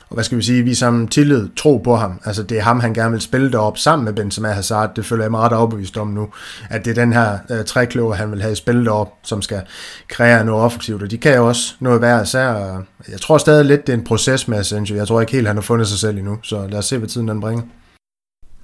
og 0.09 0.13
hvad 0.13 0.23
skal 0.23 0.37
vi 0.37 0.43
sige, 0.43 0.63
vise 0.63 0.85
ham 0.85 1.07
tillid, 1.07 1.49
tro 1.55 1.77
på 1.77 1.95
ham. 1.95 2.21
Altså 2.25 2.43
det 2.43 2.57
er 2.57 2.61
ham, 2.61 2.79
han 2.79 2.93
gerne 2.93 3.11
vil 3.11 3.21
spille 3.21 3.51
derop 3.51 3.77
sammen 3.77 4.05
med 4.05 4.13
Benzema 4.13 4.49
Hazard. 4.51 4.95
Det 4.95 5.05
føler 5.05 5.23
jeg 5.23 5.31
mig 5.31 5.39
ret 5.39 5.53
overbevist 5.53 5.97
om 5.97 6.07
nu, 6.07 6.29
at 6.69 6.85
det 6.85 6.91
er 6.91 6.95
den 7.03 7.13
her 7.13 7.37
øh, 7.51 7.65
trækløver, 7.65 8.13
han 8.13 8.31
vil 8.31 8.41
have 8.41 8.55
spillet 8.55 8.85
derop, 8.85 9.13
som 9.23 9.41
skal 9.41 9.61
kreere 10.07 10.45
noget 10.45 10.63
offensivt. 10.63 11.03
Og 11.03 11.11
de 11.11 11.17
kan 11.17 11.35
jo 11.35 11.47
også 11.47 11.73
noget 11.79 12.01
værre 12.01 12.23
især. 12.23 12.77
Øh, 12.77 12.83
jeg 13.11 13.21
tror 13.21 13.37
stadig 13.37 13.65
lidt, 13.65 13.87
det 13.87 13.93
er 13.93 13.97
en 13.97 14.03
proces 14.03 14.47
med 14.47 14.57
Asensio. 14.57 14.95
Jeg 14.95 15.07
tror 15.07 15.21
ikke 15.21 15.33
helt, 15.33 15.47
han 15.47 15.55
har 15.55 15.61
fundet 15.61 15.87
sig 15.87 15.99
selv 15.99 16.17
endnu. 16.17 16.37
Så 16.43 16.67
lad 16.67 16.79
os 16.79 16.85
se, 16.85 16.97
hvad 16.97 17.09
tiden 17.09 17.27
den 17.27 17.41
bringer. 17.41 17.63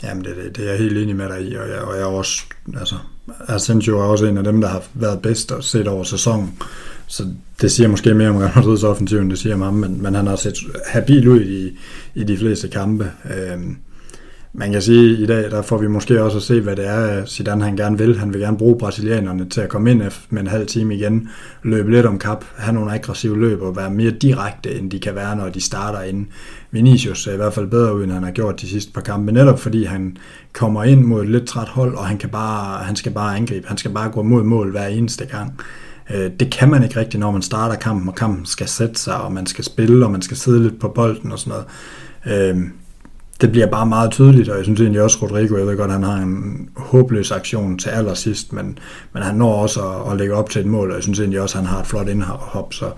Jamen, 0.03 0.23
det, 0.23 0.35
det, 0.35 0.57
det 0.57 0.65
er 0.65 0.69
jeg 0.69 0.79
helt 0.79 0.97
enig 0.97 1.15
med 1.15 1.29
dig 1.29 1.41
i, 1.41 1.55
og 1.55 1.69
jeg, 1.69 1.81
og 1.81 1.95
jeg 1.95 2.01
er 2.01 2.05
også, 2.05 2.43
altså, 2.79 2.95
Asensio 3.47 3.99
er 3.99 4.03
også 4.03 4.25
en 4.25 4.37
af 4.37 4.43
dem, 4.43 4.61
der 4.61 4.67
har 4.67 4.83
været 4.93 5.21
bedst 5.21 5.51
set 5.61 5.87
over 5.87 6.03
sæsonen. 6.03 6.59
Så 7.13 7.27
det 7.61 7.71
siger 7.71 7.87
måske 7.87 8.13
mere 8.13 8.29
om 8.29 8.37
Real 8.37 8.51
Madrid's 8.51 8.85
offensiv, 8.85 9.19
end 9.19 9.29
det 9.29 9.39
siger 9.39 9.55
om 9.55 9.61
ham, 9.61 9.73
men, 9.73 10.01
men 10.01 10.15
han 10.15 10.27
har 10.27 10.35
set 10.35 10.57
habil 10.85 11.27
ud 11.27 11.41
i, 11.41 11.77
i 12.15 12.23
de 12.23 12.37
fleste 12.37 12.67
kampe. 12.67 13.11
Øhm, 13.37 13.77
man 14.53 14.71
kan 14.71 14.81
sige, 14.81 15.13
at 15.13 15.19
i 15.19 15.25
dag 15.25 15.51
der 15.51 15.61
får 15.61 15.77
vi 15.77 15.87
måske 15.87 16.23
også 16.23 16.37
at 16.37 16.43
se, 16.43 16.61
hvad 16.61 16.75
det 16.75 16.87
er, 16.87 17.25
Zidane 17.25 17.63
han 17.63 17.75
gerne 17.75 17.97
vil. 17.97 18.19
Han 18.19 18.33
vil 18.33 18.41
gerne 18.41 18.57
bruge 18.57 18.77
brasilianerne 18.77 19.49
til 19.49 19.61
at 19.61 19.69
komme 19.69 19.91
ind 19.91 20.03
med 20.29 20.41
en 20.41 20.47
halv 20.47 20.67
time 20.67 20.95
igen, 20.95 21.29
løbe 21.63 21.91
lidt 21.91 22.05
om 22.05 22.19
kap, 22.19 22.45
have 22.57 22.73
nogle 22.73 22.93
aggressive 22.93 23.39
løb 23.39 23.61
og 23.61 23.75
være 23.75 23.91
mere 23.91 24.11
direkte, 24.11 24.75
end 24.75 24.91
de 24.91 24.99
kan 24.99 25.15
være, 25.15 25.35
når 25.35 25.49
de 25.49 25.61
starter 25.61 26.01
ind. 26.01 26.25
Vinicius 26.71 27.23
ser 27.23 27.33
i 27.33 27.37
hvert 27.37 27.53
fald 27.53 27.67
bedre 27.67 27.95
ud, 27.95 28.03
end 28.03 28.11
han 28.11 28.23
har 28.23 28.31
gjort 28.31 28.61
de 28.61 28.67
sidste 28.67 28.91
par 28.91 29.01
kampe, 29.01 29.31
netop 29.31 29.59
fordi 29.59 29.83
han 29.83 30.17
kommer 30.53 30.83
ind 30.83 31.03
mod 31.03 31.23
et 31.23 31.29
lidt 31.29 31.47
træt 31.47 31.67
hold, 31.69 31.95
og 31.95 32.05
han, 32.05 32.17
kan 32.17 32.29
bare, 32.29 32.83
han 32.83 32.95
skal 32.95 33.11
bare 33.11 33.35
angribe. 33.35 33.67
Han 33.67 33.77
skal 33.77 33.91
bare 33.91 34.11
gå 34.11 34.21
mod 34.21 34.43
mål 34.43 34.71
hver 34.71 34.87
eneste 34.87 35.25
gang. 35.25 35.59
Øh, 36.09 36.31
det 36.39 36.51
kan 36.51 36.69
man 36.69 36.83
ikke 36.83 36.99
rigtigt, 36.99 37.19
når 37.19 37.31
man 37.31 37.41
starter 37.41 37.75
kampen, 37.75 38.09
og 38.09 38.15
kampen 38.15 38.45
skal 38.45 38.67
sætte 38.67 38.95
sig, 38.95 39.21
og 39.21 39.31
man 39.31 39.45
skal 39.45 39.63
spille, 39.63 40.05
og 40.05 40.11
man 40.11 40.21
skal 40.21 40.37
sidde 40.37 40.63
lidt 40.63 40.79
på 40.79 40.87
bolden 40.87 41.31
og 41.31 41.39
sådan 41.39 41.63
noget. 42.25 42.55
Øh, 42.55 42.67
det 43.41 43.51
bliver 43.51 43.67
bare 43.67 43.85
meget 43.85 44.11
tydeligt, 44.11 44.49
og 44.49 44.57
jeg 44.57 44.63
synes 44.63 44.81
egentlig 44.81 45.01
også, 45.01 45.17
Rodrigo, 45.21 45.57
jeg 45.57 45.67
ved 45.67 45.77
godt, 45.77 45.91
han 45.91 46.03
har 46.03 46.17
en 46.17 46.69
håbløs 46.75 47.31
aktion 47.31 47.77
til 47.77 47.89
allersidst, 47.89 48.53
men, 48.53 48.79
men 49.13 49.23
han 49.23 49.35
når 49.35 49.53
også 49.53 49.81
at, 49.81 50.11
at 50.11 50.17
lægge 50.17 50.33
op 50.35 50.49
til 50.49 50.61
et 50.61 50.67
mål, 50.67 50.89
og 50.89 50.95
jeg 50.95 51.03
synes 51.03 51.19
egentlig 51.19 51.41
også, 51.41 51.57
at 51.57 51.63
han 51.63 51.73
har 51.73 51.81
et 51.81 51.87
flot 51.87 52.07
indhop, 52.07 52.73
så 52.73 52.91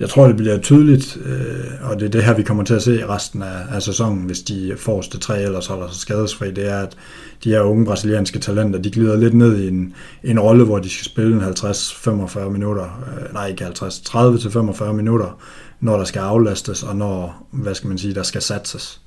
jeg 0.00 0.08
tror, 0.08 0.26
det 0.26 0.36
bliver 0.36 0.58
tydeligt, 0.58 1.18
øh, 1.24 1.90
og 1.90 2.00
det 2.00 2.06
er 2.06 2.10
det 2.10 2.24
her, 2.24 2.34
vi 2.34 2.42
kommer 2.42 2.64
til 2.64 2.74
at 2.74 2.82
se 2.82 3.08
resten 3.08 3.42
af, 3.42 3.74
af 3.74 3.82
sæsonen, 3.82 4.22
hvis 4.22 4.40
de 4.40 4.74
forreste 4.76 5.18
tre 5.18 5.42
ellers 5.42 5.66
holder 5.66 5.88
sig 5.88 6.00
skadesfri, 6.00 6.50
det 6.50 6.70
er, 6.70 6.78
at 6.78 6.96
de 7.44 7.50
her 7.50 7.60
unge 7.60 7.84
brasilianske 7.84 8.38
talenter, 8.38 8.78
de 8.78 8.90
glider 8.90 9.16
lidt 9.16 9.34
ned 9.34 9.58
i 9.58 9.68
en, 9.68 9.94
en 10.24 10.40
rolle, 10.40 10.64
hvor 10.64 10.78
de 10.78 10.90
skal 10.90 11.04
spille 11.04 11.36
en 11.36 11.42
50-45 11.42 12.48
minutter, 12.48 12.84
øh, 12.84 13.34
nej 13.34 13.46
ikke 13.46 13.64
50, 13.64 14.02
30-45 14.08 14.92
minutter, 14.92 15.38
når 15.80 15.96
der 15.96 16.04
skal 16.04 16.20
aflastes, 16.20 16.82
og 16.82 16.96
når, 16.96 17.46
hvad 17.50 17.74
skal 17.74 17.88
man 17.88 17.98
sige, 17.98 18.14
der 18.14 18.22
skal 18.22 18.42
satses. 18.42 19.01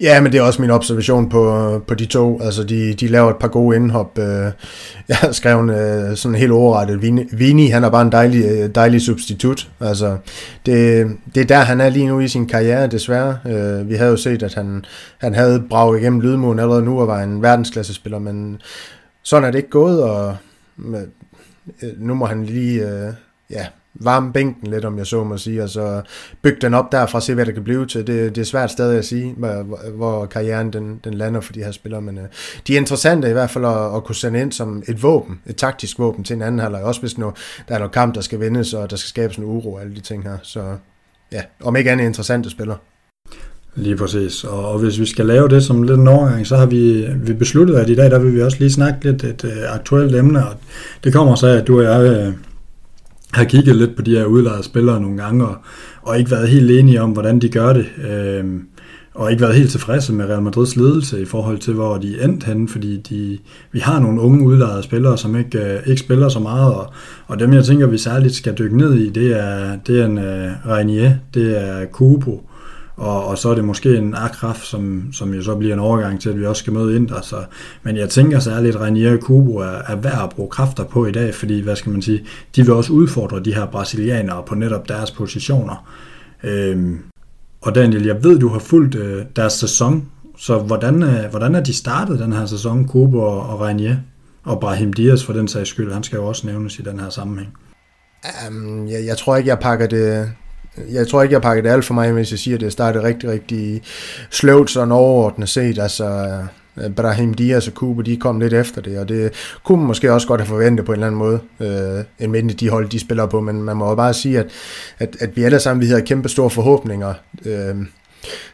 Ja, 0.00 0.20
men 0.20 0.32
det 0.32 0.38
er 0.38 0.42
også 0.42 0.62
min 0.62 0.70
observation 0.70 1.28
på, 1.28 1.82
på 1.86 1.94
de 1.94 2.06
to. 2.06 2.40
Altså, 2.42 2.64
de, 2.64 2.94
de 2.94 3.08
laver 3.08 3.30
et 3.30 3.36
par 3.36 3.48
gode 3.48 3.76
indhop. 3.76 4.18
Øh, 4.18 4.52
jeg 5.08 5.16
har 5.16 5.32
skrevet 5.32 6.10
øh, 6.10 6.16
sådan 6.16 6.34
helt 6.34 6.52
overrettet. 6.52 7.02
Vini, 7.02 7.24
Vini, 7.32 7.66
han 7.66 7.84
er 7.84 7.90
bare 7.90 8.02
en 8.02 8.12
dejlig, 8.12 8.44
øh, 8.44 8.74
dejlig 8.74 9.00
substitut. 9.00 9.68
Altså, 9.80 10.16
det, 10.66 11.06
det 11.34 11.40
er 11.40 11.46
der, 11.46 11.58
han 11.58 11.80
er 11.80 11.88
lige 11.88 12.06
nu 12.06 12.20
i 12.20 12.28
sin 12.28 12.46
karriere, 12.46 12.86
desværre. 12.86 13.38
Vi 13.84 13.94
havde 13.94 14.10
jo 14.10 14.16
set, 14.16 14.42
at 14.42 14.54
han, 14.54 14.84
han 15.18 15.34
havde 15.34 15.64
braget 15.70 16.00
igennem 16.00 16.20
lydmålen 16.20 16.60
allerede 16.60 16.84
nu 16.84 17.00
og 17.00 17.08
var 17.08 17.22
en 17.22 17.42
verdensklassespiller, 17.42 18.18
men 18.18 18.60
sådan 19.22 19.44
er 19.44 19.50
det 19.50 19.58
ikke 19.58 19.70
gået, 19.70 20.02
og 20.02 20.36
nu 21.98 22.14
må 22.14 22.26
han 22.26 22.44
lige 22.44 22.86
ja, 23.50 23.66
varme 24.00 24.32
bænken 24.32 24.70
lidt, 24.70 24.84
om 24.84 24.98
jeg 24.98 25.06
så 25.06 25.24
må 25.24 25.36
sige, 25.36 25.62
og 25.62 25.68
så 25.68 26.02
bygge 26.42 26.58
den 26.60 26.74
op 26.74 26.92
derfra, 26.92 27.20
se 27.20 27.34
hvad 27.34 27.46
det 27.46 27.54
kan 27.54 27.64
blive 27.64 27.86
til. 27.86 28.06
Det, 28.06 28.34
det 28.34 28.40
er 28.40 28.44
svært 28.44 28.70
stadig 28.70 28.98
at 28.98 29.04
sige, 29.04 29.34
hvor, 29.36 29.90
hvor 29.90 30.26
karrieren 30.26 30.72
den, 30.72 31.00
den 31.04 31.14
lander 31.14 31.40
for 31.40 31.52
de 31.52 31.64
her 31.64 31.70
spillere, 31.70 32.02
men 32.02 32.18
uh, 32.18 32.24
de 32.66 32.74
er 32.74 32.78
interessante 32.78 33.30
i 33.30 33.32
hvert 33.32 33.50
fald 33.50 33.64
at, 33.64 33.96
at 33.96 34.04
kunne 34.04 34.14
sende 34.14 34.40
ind 34.40 34.52
som 34.52 34.82
et 34.88 35.02
våben, 35.02 35.40
et 35.46 35.56
taktisk 35.56 35.98
våben 35.98 36.24
til 36.24 36.36
en 36.36 36.42
anden 36.42 36.60
halvleg, 36.60 36.82
også 36.82 37.00
hvis 37.00 37.18
nu, 37.18 37.32
der 37.68 37.74
er 37.74 37.78
noget 37.78 37.92
kamp, 37.92 38.14
der 38.14 38.20
skal 38.20 38.40
vindes, 38.40 38.74
og 38.74 38.90
der 38.90 38.96
skal 38.96 39.08
skabes 39.08 39.36
en 39.36 39.44
uro 39.44 39.74
og 39.74 39.80
alle 39.80 39.94
de 39.94 40.00
ting 40.00 40.22
her. 40.22 40.36
Så 40.42 40.76
ja, 41.32 41.42
om 41.64 41.76
ikke 41.76 41.90
andet 41.90 42.04
interessante 42.04 42.50
spillere. 42.50 42.78
Lige 43.74 43.96
præcis. 43.96 44.44
Og, 44.44 44.68
og 44.68 44.78
hvis 44.78 45.00
vi 45.00 45.06
skal 45.06 45.26
lave 45.26 45.48
det 45.48 45.64
som 45.64 45.82
lidt 45.82 46.00
en 46.00 46.08
overgang, 46.08 46.46
så 46.46 46.56
har 46.56 46.66
vi, 46.66 47.06
vi 47.16 47.32
besluttet, 47.32 47.76
at 47.76 47.90
i 47.90 47.94
dag 47.94 48.10
der 48.10 48.18
vil 48.18 48.34
vi 48.34 48.42
også 48.42 48.58
lige 48.58 48.72
snakke 48.72 49.04
lidt 49.04 49.24
et 49.24 49.44
øh, 49.44 49.74
aktuelt 49.74 50.14
emne, 50.14 50.46
og 50.46 50.54
det 51.04 51.12
kommer 51.12 51.34
så 51.34 51.46
af, 51.46 51.56
at 51.56 51.66
du 51.66 51.78
og 51.78 51.84
jeg 51.84 52.02
øh, 52.02 52.32
har 53.36 53.44
kigget 53.44 53.76
lidt 53.76 53.96
på 53.96 54.02
de 54.02 54.10
her 54.10 54.24
udlejede 54.24 54.62
spillere 54.62 55.00
nogle 55.00 55.16
gange, 55.16 55.46
og, 55.46 55.56
og 56.02 56.18
ikke 56.18 56.30
været 56.30 56.48
helt 56.48 56.70
enige 56.70 57.02
om, 57.02 57.10
hvordan 57.10 57.38
de 57.38 57.48
gør 57.48 57.72
det. 57.72 57.86
Øhm, 58.10 58.62
og 59.14 59.30
ikke 59.30 59.42
været 59.42 59.54
helt 59.54 59.70
tilfredse 59.70 60.12
med 60.12 60.24
Real 60.24 60.42
Madrids 60.42 60.76
ledelse 60.76 61.22
i 61.22 61.24
forhold 61.24 61.58
til, 61.58 61.74
hvor 61.74 61.98
de 61.98 62.24
endte 62.24 62.46
henne, 62.46 62.68
fordi 62.68 62.96
de, 62.96 63.38
vi 63.72 63.78
har 63.78 64.00
nogle 64.00 64.20
unge 64.20 64.44
udlejede 64.44 64.82
spillere, 64.82 65.18
som 65.18 65.36
ikke, 65.36 65.58
øh, 65.58 65.80
ikke 65.86 66.00
spiller 66.00 66.28
så 66.28 66.40
meget, 66.40 66.74
og, 66.74 66.92
og 67.26 67.38
dem 67.38 67.52
jeg 67.52 67.64
tænker, 67.64 67.86
vi 67.86 67.98
særligt 67.98 68.34
skal 68.34 68.54
dykke 68.58 68.76
ned 68.76 68.94
i, 68.94 69.10
det 69.10 69.40
er, 69.40 69.76
det 69.86 70.00
er 70.00 70.06
en 70.06 70.18
øh, 70.18 70.50
uh, 70.64 70.70
Reinier, 70.70 71.12
det 71.34 71.62
er 71.62 71.84
Kubo, 71.84 72.42
og, 72.96 73.26
og 73.26 73.38
så 73.38 73.48
er 73.48 73.54
det 73.54 73.64
måske 73.64 73.96
en 73.96 74.14
Akraf, 74.14 74.56
som, 74.56 75.08
som 75.12 75.34
jo 75.34 75.42
så 75.42 75.54
bliver 75.54 75.74
en 75.74 75.80
overgang 75.80 76.20
til, 76.20 76.28
at 76.28 76.38
vi 76.38 76.46
også 76.46 76.60
skal 76.60 76.72
møde 76.72 76.96
Inter. 76.96 77.20
Så, 77.20 77.36
men 77.82 77.96
jeg 77.96 78.10
tænker 78.10 78.38
særligt, 78.38 78.76
at 78.76 78.80
Renier 78.80 79.12
og 79.12 79.20
Kubo 79.20 79.56
er, 79.56 79.82
er 79.86 79.96
værd 79.96 80.22
at 80.22 80.30
bruge 80.30 80.48
kræfter 80.50 80.84
på 80.84 81.06
i 81.06 81.12
dag, 81.12 81.34
fordi, 81.34 81.60
hvad 81.60 81.76
skal 81.76 81.92
man 81.92 82.02
sige, 82.02 82.26
de 82.56 82.62
vil 82.62 82.72
også 82.72 82.92
udfordre 82.92 83.40
de 83.40 83.54
her 83.54 83.66
brasilianere 83.66 84.42
på 84.46 84.54
netop 84.54 84.88
deres 84.88 85.10
positioner. 85.10 85.88
Øhm, 86.44 86.98
og 87.60 87.74
Daniel, 87.74 88.06
jeg 88.06 88.24
ved, 88.24 88.38
du 88.38 88.48
har 88.48 88.58
fulgt 88.58 88.94
øh, 88.94 89.24
deres 89.36 89.52
sæson, 89.52 90.08
så 90.38 90.58
hvordan, 90.58 91.02
øh, 91.02 91.30
hvordan 91.30 91.54
er 91.54 91.60
de 91.60 91.74
startet 91.74 92.18
den 92.18 92.32
her 92.32 92.46
sæson, 92.46 92.88
Kubo 92.88 93.18
og, 93.18 93.48
og 93.48 93.60
Renier? 93.60 93.96
Og 94.44 94.60
Brahim 94.60 94.92
Dias 94.92 95.24
for 95.24 95.32
den 95.32 95.48
sags 95.48 95.68
skyld, 95.68 95.92
han 95.92 96.02
skal 96.02 96.16
jo 96.16 96.26
også 96.26 96.46
nævnes 96.46 96.78
i 96.78 96.82
den 96.82 97.00
her 97.00 97.10
sammenhæng. 97.10 97.52
Um, 98.48 98.88
jeg, 98.88 99.06
jeg 99.06 99.16
tror 99.16 99.36
ikke, 99.36 99.48
jeg 99.48 99.58
pakker 99.58 99.86
det, 99.86 100.32
jeg 100.92 101.08
tror 101.08 101.22
ikke, 101.22 101.32
jeg 101.32 101.42
pakker 101.42 101.62
det 101.62 101.70
alt 101.70 101.84
for 101.84 101.94
mig, 101.94 102.12
hvis 102.12 102.30
jeg 102.30 102.38
siger, 102.38 102.54
at 102.54 102.60
det 102.60 102.72
startede 102.72 103.04
rigtig, 103.04 103.30
rigtig 103.30 103.82
sløvt 104.30 104.70
sådan 104.70 104.92
overordnet 104.92 105.48
set. 105.48 105.78
Altså, 105.78 106.38
øh, 106.76 106.90
Brahim 106.90 107.34
Diaz 107.34 107.68
og 107.68 107.74
Kuba, 107.74 108.02
de 108.02 108.16
kom 108.16 108.40
lidt 108.40 108.52
efter 108.52 108.80
det, 108.80 108.98
og 108.98 109.08
det 109.08 109.32
kunne 109.64 109.78
man 109.78 109.86
måske 109.86 110.12
også 110.12 110.28
godt 110.28 110.40
have 110.40 110.48
forventet 110.48 110.86
på 110.86 110.92
en 110.92 110.96
eller 110.96 111.06
anden 111.06 111.18
måde, 111.18 111.40
øh, 111.60 112.04
end 112.18 112.32
mindre 112.32 112.54
de 112.54 112.68
hold, 112.68 112.88
de 112.88 113.00
spiller 113.00 113.26
på, 113.26 113.40
men 113.40 113.62
man 113.62 113.76
må 113.76 113.88
jo 113.88 113.94
bare 113.94 114.14
sige, 114.14 114.38
at, 114.38 114.46
at, 114.98 115.16
at 115.20 115.36
vi 115.36 115.42
alle 115.42 115.60
sammen 115.60 115.80
vi 115.82 115.86
havde 115.86 116.02
kæmpe 116.02 116.28
store 116.28 116.50
forhåbninger 116.50 117.14
øh, 117.44 117.76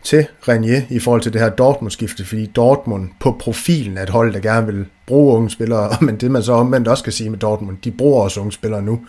til 0.03 0.27
Renier 0.49 0.83
i 0.91 0.99
forhold 0.99 1.23
til 1.23 1.33
det 1.33 1.41
her 1.41 1.49
Dortmund-skifte, 1.49 2.25
fordi 2.25 2.47
Dortmund 2.47 3.09
på 3.21 3.37
profilen 3.41 3.99
er 3.99 4.03
et 4.03 4.11
hold, 4.11 4.33
der 4.33 4.41
gerne 4.41 4.67
vil 4.67 4.87
bruge 5.07 5.37
unge 5.37 5.51
spillere, 5.51 5.97
men 6.07 6.17
det 6.17 6.31
man 6.31 6.43
så 6.43 6.53
omvendt 6.53 6.89
også 6.89 7.05
kan 7.05 7.13
sige 7.13 7.31
med 7.31 7.39
Dortmund, 7.39 7.77
de 7.85 7.91
bruger 7.91 8.23
også 8.23 8.41
unge 8.41 8.53
spillere 8.53 8.83
nu. 8.83 9.01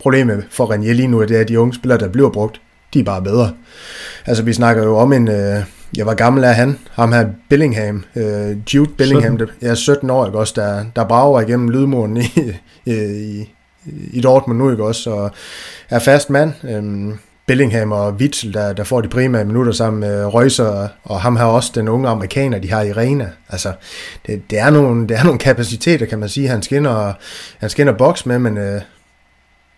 Problemet 0.00 0.44
for 0.50 0.70
Renier 0.70 0.94
lige 0.94 1.08
nu, 1.08 1.22
det 1.22 1.36
er, 1.36 1.40
at 1.40 1.48
de 1.48 1.60
unge 1.60 1.74
spillere, 1.74 1.98
der 1.98 2.08
bliver 2.08 2.30
brugt, 2.30 2.60
de 2.94 3.00
er 3.00 3.04
bare 3.04 3.22
bedre. 3.22 3.52
Altså, 4.26 4.42
vi 4.42 4.52
snakker 4.52 4.84
jo 4.84 4.96
om 4.96 5.12
en... 5.12 5.28
Øh, 5.28 5.62
jeg 5.96 6.06
var 6.06 6.14
gammel 6.14 6.44
af 6.44 6.54
han, 6.54 6.78
ham 6.92 7.12
her 7.12 7.26
Billingham, 7.48 8.04
øh, 8.16 8.56
Jude 8.74 8.90
Billingham, 8.98 9.38
17. 9.38 9.54
jeg 9.62 9.70
er 9.70 9.74
17 9.74 10.10
år, 10.10 10.26
ikke 10.26 10.38
også, 10.38 10.52
der, 10.56 10.84
der 10.96 11.04
brager 11.04 11.40
igennem 11.40 11.68
lydmuren 11.68 12.16
i, 12.16 12.30
i, 12.86 13.48
i 14.12 14.20
Dortmund 14.20 14.58
nu, 14.58 14.70
ikke 14.70 14.84
også, 14.84 15.10
og 15.10 15.30
er 15.90 15.98
fast 15.98 16.30
mand. 16.30 16.52
Øh, 16.64 17.16
Bellingham 17.46 17.92
og 17.92 18.12
Witzel, 18.12 18.54
der, 18.54 18.72
der 18.72 18.84
får 18.84 19.00
de 19.00 19.08
primære 19.08 19.44
minutter 19.44 19.72
sammen 19.72 20.00
med 20.00 20.34
Reuser, 20.34 20.88
og 21.04 21.20
ham 21.20 21.36
her 21.36 21.44
også 21.44 21.72
den 21.74 21.88
unge 21.88 22.08
amerikaner, 22.08 22.58
de 22.58 22.70
har 22.70 22.82
i 22.82 22.92
Rena. 22.92 23.30
Altså, 23.48 23.72
det, 24.26 24.50
det, 24.50 24.58
er 24.58 24.70
nogle, 24.70 25.08
det 25.08 25.16
er 25.16 25.24
nogle 25.24 25.38
kapaciteter, 25.38 26.06
kan 26.06 26.18
man 26.18 26.28
sige, 26.28 26.48
han 26.48 26.62
skinner, 26.62 27.12
han 27.58 27.70
skinner 27.70 27.92
boks 27.92 28.26
med, 28.26 28.38
men 28.38 28.58
øh, 28.58 28.80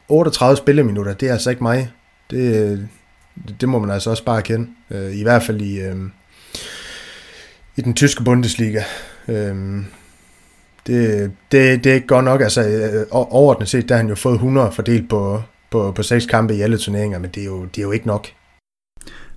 38 0.08 0.56
spilleminutter, 0.56 1.14
det 1.14 1.28
er 1.28 1.32
altså 1.32 1.50
ikke 1.50 1.62
mig. 1.62 1.90
Det, 2.30 2.88
det 3.60 3.68
må 3.68 3.78
man 3.78 3.90
altså 3.90 4.10
også 4.10 4.24
bare 4.24 4.42
kende. 4.42 4.68
Øh, 4.90 5.16
I 5.16 5.22
hvert 5.22 5.42
fald 5.42 5.60
i, 5.60 5.80
øh, 5.80 5.96
i 7.76 7.80
den 7.80 7.94
tyske 7.94 8.24
Bundesliga. 8.24 8.82
Øh, 9.28 9.56
det, 10.86 11.32
det, 11.52 11.84
det 11.84 11.90
er 11.90 11.94
ikke 11.94 12.06
godt 12.06 12.24
nok. 12.24 12.40
Altså, 12.40 12.68
øh, 12.68 13.06
overordnet 13.10 13.68
set, 13.68 13.88
der 13.88 13.94
har 13.94 14.02
han 14.02 14.08
jo 14.08 14.14
fået 14.14 14.34
100 14.34 14.72
fordelt 14.72 15.08
på, 15.08 15.42
på, 15.70 15.92
på 15.92 16.02
seks 16.02 16.26
kampe 16.26 16.54
i 16.54 16.60
alle 16.60 16.78
turneringer, 16.78 17.18
men 17.18 17.30
det 17.34 17.40
er 17.40 17.46
jo, 17.46 17.64
det 17.64 17.78
er 17.78 17.82
jo 17.82 17.92
ikke 17.92 18.06
nok. 18.06 18.28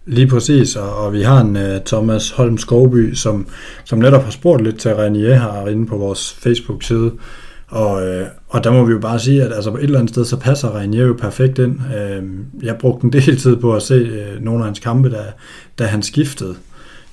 Lige 0.05 0.27
præcis, 0.27 0.75
og, 0.75 0.95
og 0.95 1.13
vi 1.13 1.21
har 1.21 1.41
en 1.41 1.55
uh, 1.55 1.85
Thomas 1.85 2.29
Holm 2.29 2.57
Skovby, 2.57 3.13
som, 3.13 3.47
som 3.83 3.99
netop 3.99 4.23
har 4.23 4.31
spurgt 4.31 4.63
lidt 4.63 4.79
til 4.79 4.95
Renier 4.95 5.35
her 5.35 5.67
inde 5.67 5.85
på 5.85 5.97
vores 5.97 6.33
Facebook-side, 6.33 7.11
og, 7.67 8.07
øh, 8.07 8.27
og 8.51 8.63
der 8.63 8.71
må 8.71 8.85
vi 8.85 8.91
jo 8.91 8.99
bare 8.99 9.19
sige, 9.19 9.43
at 9.43 9.53
altså 9.53 9.71
på 9.71 9.77
et 9.77 9.83
eller 9.83 9.99
andet 9.99 10.13
sted, 10.13 10.25
så 10.25 10.37
passer 10.37 10.75
Reinier 10.77 11.05
jo 11.05 11.13
perfekt 11.13 11.59
ind. 11.59 11.79
Øhm, 11.97 12.45
jeg 12.63 12.75
brugte 12.75 13.05
en 13.05 13.13
del 13.13 13.37
tid 13.37 13.55
på 13.55 13.75
at 13.75 13.81
se 13.81 13.93
øh, 13.93 14.41
nogle 14.41 14.59
af 14.59 14.65
hans 14.65 14.79
kampe, 14.79 15.09
da, 15.09 15.23
da 15.79 15.85
han 15.85 16.03
skiftede 16.03 16.55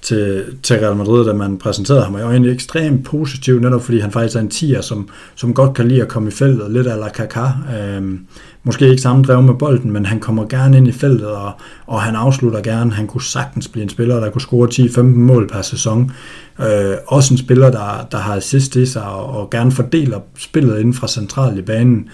til, 0.02 0.44
til 0.62 0.76
Real 0.76 0.96
Madrid, 0.96 1.26
da 1.26 1.32
man 1.32 1.58
præsenterede 1.58 2.02
ham. 2.02 2.14
Og 2.14 2.18
jeg 2.18 2.26
var 2.26 2.32
egentlig 2.32 2.52
ekstremt 2.52 3.04
positiv, 3.04 3.60
netop 3.60 3.82
fordi 3.82 3.98
han 3.98 4.10
faktisk 4.10 4.36
er 4.36 4.40
en 4.40 4.48
tier, 4.48 4.80
som, 4.80 5.08
som 5.34 5.54
godt 5.54 5.74
kan 5.74 5.88
lide 5.88 6.02
at 6.02 6.08
komme 6.08 6.28
i 6.28 6.32
feltet, 6.32 6.70
lidt 6.70 6.86
af 6.86 6.98
la 6.98 7.08
Kaká. 7.08 7.74
Øh, 7.78 8.18
måske 8.62 8.88
ikke 8.88 9.02
samme 9.02 9.24
drev 9.24 9.42
med 9.42 9.54
bolden, 9.54 9.92
men 9.92 10.06
han 10.06 10.20
kommer 10.20 10.46
gerne 10.46 10.76
ind 10.76 10.88
i 10.88 10.92
feltet, 10.92 11.26
og, 11.26 11.52
og 11.86 12.02
han 12.02 12.14
afslutter 12.14 12.60
gerne. 12.60 12.92
Han 12.92 13.06
kunne 13.06 13.22
sagtens 13.22 13.68
blive 13.68 13.82
en 13.82 13.88
spiller, 13.88 14.20
der 14.20 14.30
kunne 14.30 14.40
score 14.40 14.68
10-15 14.68 15.02
mål 15.02 15.48
per 15.48 15.62
sæson. 15.62 16.12
Øh, 16.60 16.96
også 17.06 17.34
en 17.34 17.38
spiller, 17.38 17.70
der, 17.70 18.08
der 18.12 18.18
har 18.18 18.36
assist 18.36 18.76
i 18.76 18.86
sig, 18.86 19.02
og, 19.02 19.26
og 19.26 19.50
gerne 19.50 19.72
fordeler 19.72 20.20
spillet 20.38 20.78
inden 20.78 20.94
fra 20.94 21.08
centralt 21.08 21.58
i 21.58 21.62
banen. 21.62 22.08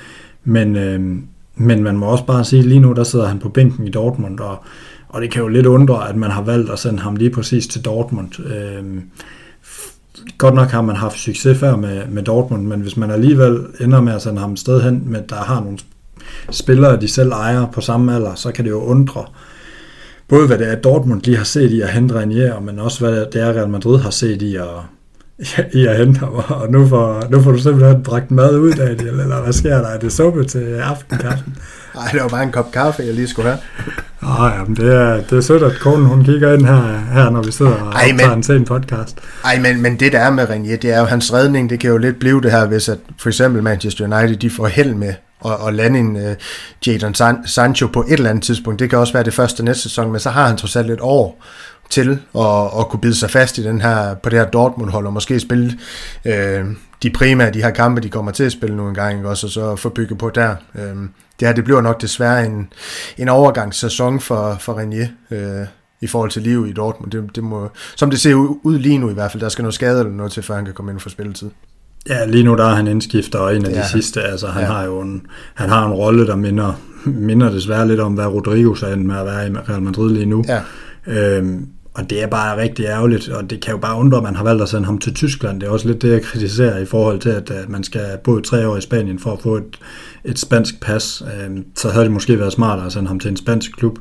Men, 0.44 0.76
øh, 0.76 1.00
men 1.56 1.82
man 1.82 1.96
må 1.96 2.06
også 2.06 2.24
bare 2.24 2.44
sige, 2.44 2.60
at 2.60 2.66
lige 2.66 2.80
nu 2.80 2.92
der 2.92 3.04
sidder 3.04 3.26
han 3.26 3.38
på 3.38 3.48
bænken 3.48 3.86
i 3.86 3.90
Dortmund, 3.90 4.40
og, 4.40 4.64
og 5.08 5.22
det 5.22 5.30
kan 5.30 5.42
jo 5.42 5.48
lidt 5.48 5.66
undre, 5.66 6.08
at 6.08 6.16
man 6.16 6.30
har 6.30 6.42
valgt 6.42 6.70
at 6.70 6.78
sende 6.78 6.98
ham 6.98 7.16
lige 7.16 7.30
præcis 7.30 7.66
til 7.66 7.84
Dortmund. 7.84 8.40
Øh, 8.40 8.84
godt 10.38 10.54
nok 10.54 10.68
har 10.68 10.82
man 10.82 10.96
haft 10.96 11.18
succes 11.18 11.58
før 11.58 11.76
med, 11.76 12.06
med 12.08 12.22
Dortmund, 12.22 12.66
men 12.66 12.80
hvis 12.80 12.96
man 12.96 13.10
alligevel 13.10 13.58
ender 13.80 14.00
med 14.00 14.12
at 14.12 14.22
sende 14.22 14.40
ham 14.40 14.52
et 14.52 14.58
sted 14.58 14.82
hen, 14.82 15.02
med 15.06 15.22
der 15.28 15.36
har 15.36 15.60
nogle 15.60 15.78
spillere, 16.50 17.00
de 17.00 17.08
selv 17.08 17.32
ejer 17.32 17.66
på 17.66 17.80
samme 17.80 18.14
alder, 18.14 18.34
så 18.34 18.52
kan 18.52 18.64
det 18.64 18.70
jo 18.70 18.80
undre, 18.80 19.24
både 20.28 20.46
hvad 20.46 20.58
det 20.58 20.72
er, 20.72 20.74
Dortmund 20.74 21.22
lige 21.22 21.36
har 21.36 21.44
set 21.44 21.70
i 21.70 21.80
at 21.80 21.88
hente 21.88 22.14
Renier, 22.14 22.60
men 22.60 22.78
også 22.78 23.00
hvad 23.00 23.26
det 23.32 23.42
er, 23.42 23.48
Real 23.48 23.68
Madrid 23.68 24.00
har 24.00 24.10
set 24.10 24.42
i 24.42 24.56
at, 24.56 24.64
i 25.80 25.86
at 25.86 25.96
hente 25.96 26.20
ham. 26.20 26.28
Og 26.48 26.70
nu 26.70 26.86
får, 26.86 27.22
nu 27.30 27.42
får 27.42 27.52
du 27.52 27.58
simpelthen 27.58 28.02
bragt 28.02 28.30
mad 28.30 28.58
ud, 28.58 28.72
Daniel, 28.72 29.20
eller 29.20 29.42
hvad 29.42 29.52
sker 29.52 29.76
der? 29.76 29.88
Er 29.88 29.98
det 29.98 30.12
suppe 30.12 30.44
til 30.44 30.74
aftenkaffen? 30.74 31.56
Nej, 31.94 32.08
det 32.12 32.22
var 32.22 32.28
bare 32.28 32.42
en 32.42 32.52
kop 32.52 32.72
kaffe, 32.72 33.02
jeg 33.02 33.14
lige 33.14 33.28
skulle 33.28 33.48
have. 33.48 33.58
Åh, 34.22 34.68
men 34.68 34.76
det 34.76 34.94
er, 34.94 35.14
det 35.30 35.32
er 35.32 35.40
sødt, 35.40 35.62
at 35.62 35.72
konen 35.80 36.06
hun 36.06 36.24
kigger 36.24 36.52
ind 36.52 36.66
her, 36.66 36.98
her 37.12 37.30
når 37.30 37.42
vi 37.42 37.52
sidder 37.52 37.72
og 37.72 37.92
Ej, 37.92 38.12
men, 38.12 38.36
en 38.36 38.42
sen 38.42 38.64
podcast. 38.64 39.18
Ej, 39.44 39.58
men, 39.58 39.82
men 39.82 40.00
det 40.00 40.12
der 40.12 40.18
er 40.18 40.30
med 40.30 40.50
Renier, 40.50 40.76
det 40.76 40.92
er 40.92 41.00
jo 41.00 41.04
hans 41.04 41.32
redning, 41.32 41.70
det 41.70 41.80
kan 41.80 41.90
jo 41.90 41.96
lidt 41.96 42.18
blive 42.18 42.40
det 42.40 42.50
her, 42.50 42.66
hvis 42.66 42.88
at 42.88 42.98
for 43.18 43.28
eksempel 43.28 43.62
Manchester 43.62 44.04
United, 44.04 44.36
de 44.36 44.50
får 44.50 44.66
held 44.66 44.94
med 44.94 45.14
og, 45.44 45.56
og 45.56 45.72
lande 45.72 45.98
en 45.98 46.16
uh, 46.16 46.32
Jadon 46.86 47.14
San- 47.14 47.46
Sancho 47.46 47.86
på 47.86 48.02
et 48.02 48.12
eller 48.12 48.30
andet 48.30 48.44
tidspunkt. 48.44 48.80
Det 48.80 48.90
kan 48.90 48.98
også 48.98 49.12
være 49.12 49.24
det 49.24 49.34
første 49.34 49.64
næste 49.64 49.82
sæson, 49.82 50.10
men 50.10 50.20
så 50.20 50.30
har 50.30 50.46
han 50.46 50.56
trods 50.56 50.76
alt 50.76 50.90
et 50.90 51.00
år 51.00 51.42
til 51.90 52.18
at, 52.38 52.80
at 52.80 52.88
kunne 52.88 53.00
bide 53.00 53.14
sig 53.14 53.30
fast 53.30 53.58
i 53.58 53.64
den 53.64 53.80
her, 53.80 54.14
på 54.14 54.30
det 54.30 54.38
her 54.38 54.46
Dortmund-hold, 54.46 55.06
og 55.06 55.12
måske 55.12 55.40
spille 55.40 55.78
øh, 56.24 56.64
de 57.02 57.10
primære 57.10 57.50
de 57.50 57.62
her 57.62 57.70
kampe, 57.70 58.00
de 58.00 58.08
kommer 58.08 58.32
til 58.32 58.44
at 58.44 58.52
spille 58.52 58.76
nogle 58.76 58.94
gange, 58.94 59.16
ikke? 59.16 59.28
også, 59.28 59.46
og 59.46 59.50
så 59.50 59.76
få 59.76 59.88
bygget 59.88 60.18
på 60.18 60.30
der. 60.30 60.56
Øh, 60.74 60.96
det 61.40 61.48
her, 61.48 61.52
det 61.52 61.64
bliver 61.64 61.80
nok 61.80 62.00
desværre 62.00 62.46
en, 62.46 62.72
en 63.18 63.28
overgangssæson 63.28 64.20
for, 64.20 64.56
for 64.60 64.78
Renier, 64.78 65.08
øh, 65.30 65.66
i 66.00 66.06
forhold 66.06 66.30
til 66.30 66.42
liv 66.42 66.66
i 66.66 66.72
Dortmund. 66.72 67.12
Det, 67.12 67.30
det 67.34 67.44
må, 67.44 67.70
som 67.96 68.10
det 68.10 68.20
ser 68.20 68.34
ud 68.34 68.78
lige 68.78 68.98
nu 68.98 69.10
i 69.10 69.14
hvert 69.14 69.32
fald, 69.32 69.40
der 69.40 69.48
skal 69.48 69.62
noget 69.62 69.74
skade 69.74 69.98
eller 69.98 70.12
noget 70.12 70.32
til, 70.32 70.42
før 70.42 70.54
han 70.54 70.64
kan 70.64 70.74
komme 70.74 70.92
ind 70.92 71.00
for 71.00 71.10
spilletid. 71.10 71.50
Ja, 72.08 72.26
lige 72.26 72.44
nu 72.44 72.56
der 72.56 72.64
er 72.64 72.74
han 72.74 72.86
indskifter, 72.86 73.38
og 73.38 73.56
en 73.56 73.66
af 73.66 73.70
ja. 73.70 73.82
de 73.82 73.88
sidste, 73.88 74.22
altså 74.22 74.46
han 74.46 74.62
ja. 74.62 74.68
har 74.68 74.84
jo 74.84 75.00
en, 75.00 75.26
han 75.54 75.68
har 75.68 75.86
en 75.86 75.92
rolle, 75.92 76.26
der 76.26 76.36
minder, 76.36 76.80
minder 77.04 77.50
desværre 77.50 77.88
lidt 77.88 78.00
om, 78.00 78.14
hvad 78.14 78.26
Rodrigo 78.26 78.74
så 78.74 78.96
med 78.96 79.16
at 79.16 79.26
være 79.26 79.48
i 79.48 79.50
Real 79.50 79.82
Madrid 79.82 80.12
lige 80.12 80.26
nu. 80.26 80.44
Ja. 80.48 80.60
Øhm, 81.06 81.66
og 81.94 82.10
det 82.10 82.22
er 82.22 82.26
bare 82.26 82.62
rigtig 82.62 82.84
ærgerligt, 82.84 83.28
og 83.28 83.50
det 83.50 83.60
kan 83.60 83.72
jo 83.72 83.78
bare 83.78 83.98
undre, 83.98 84.16
at 84.16 84.22
man 84.22 84.36
har 84.36 84.44
valgt 84.44 84.62
at 84.62 84.68
sende 84.68 84.84
ham 84.84 84.98
til 84.98 85.14
Tyskland. 85.14 85.60
Det 85.60 85.66
er 85.66 85.70
også 85.70 85.88
lidt 85.88 86.02
det, 86.02 86.12
jeg 86.12 86.22
kritiserer 86.22 86.78
i 86.78 86.84
forhold 86.84 87.20
til, 87.20 87.28
at, 87.28 87.50
at 87.50 87.68
man 87.68 87.84
skal 87.84 88.18
bo 88.24 88.40
tre 88.40 88.68
år 88.68 88.76
i 88.76 88.80
Spanien 88.80 89.18
for 89.18 89.32
at 89.32 89.42
få 89.42 89.56
et, 89.56 89.78
et 90.24 90.38
spansk 90.38 90.80
pas. 90.80 91.22
Øhm, 91.22 91.64
så 91.76 91.88
havde 91.88 92.04
det 92.04 92.12
måske 92.12 92.38
været 92.38 92.52
smartere 92.52 92.86
at 92.86 92.92
sende 92.92 93.08
ham 93.08 93.20
til 93.20 93.30
en 93.30 93.36
spansk 93.36 93.72
klub. 93.76 93.98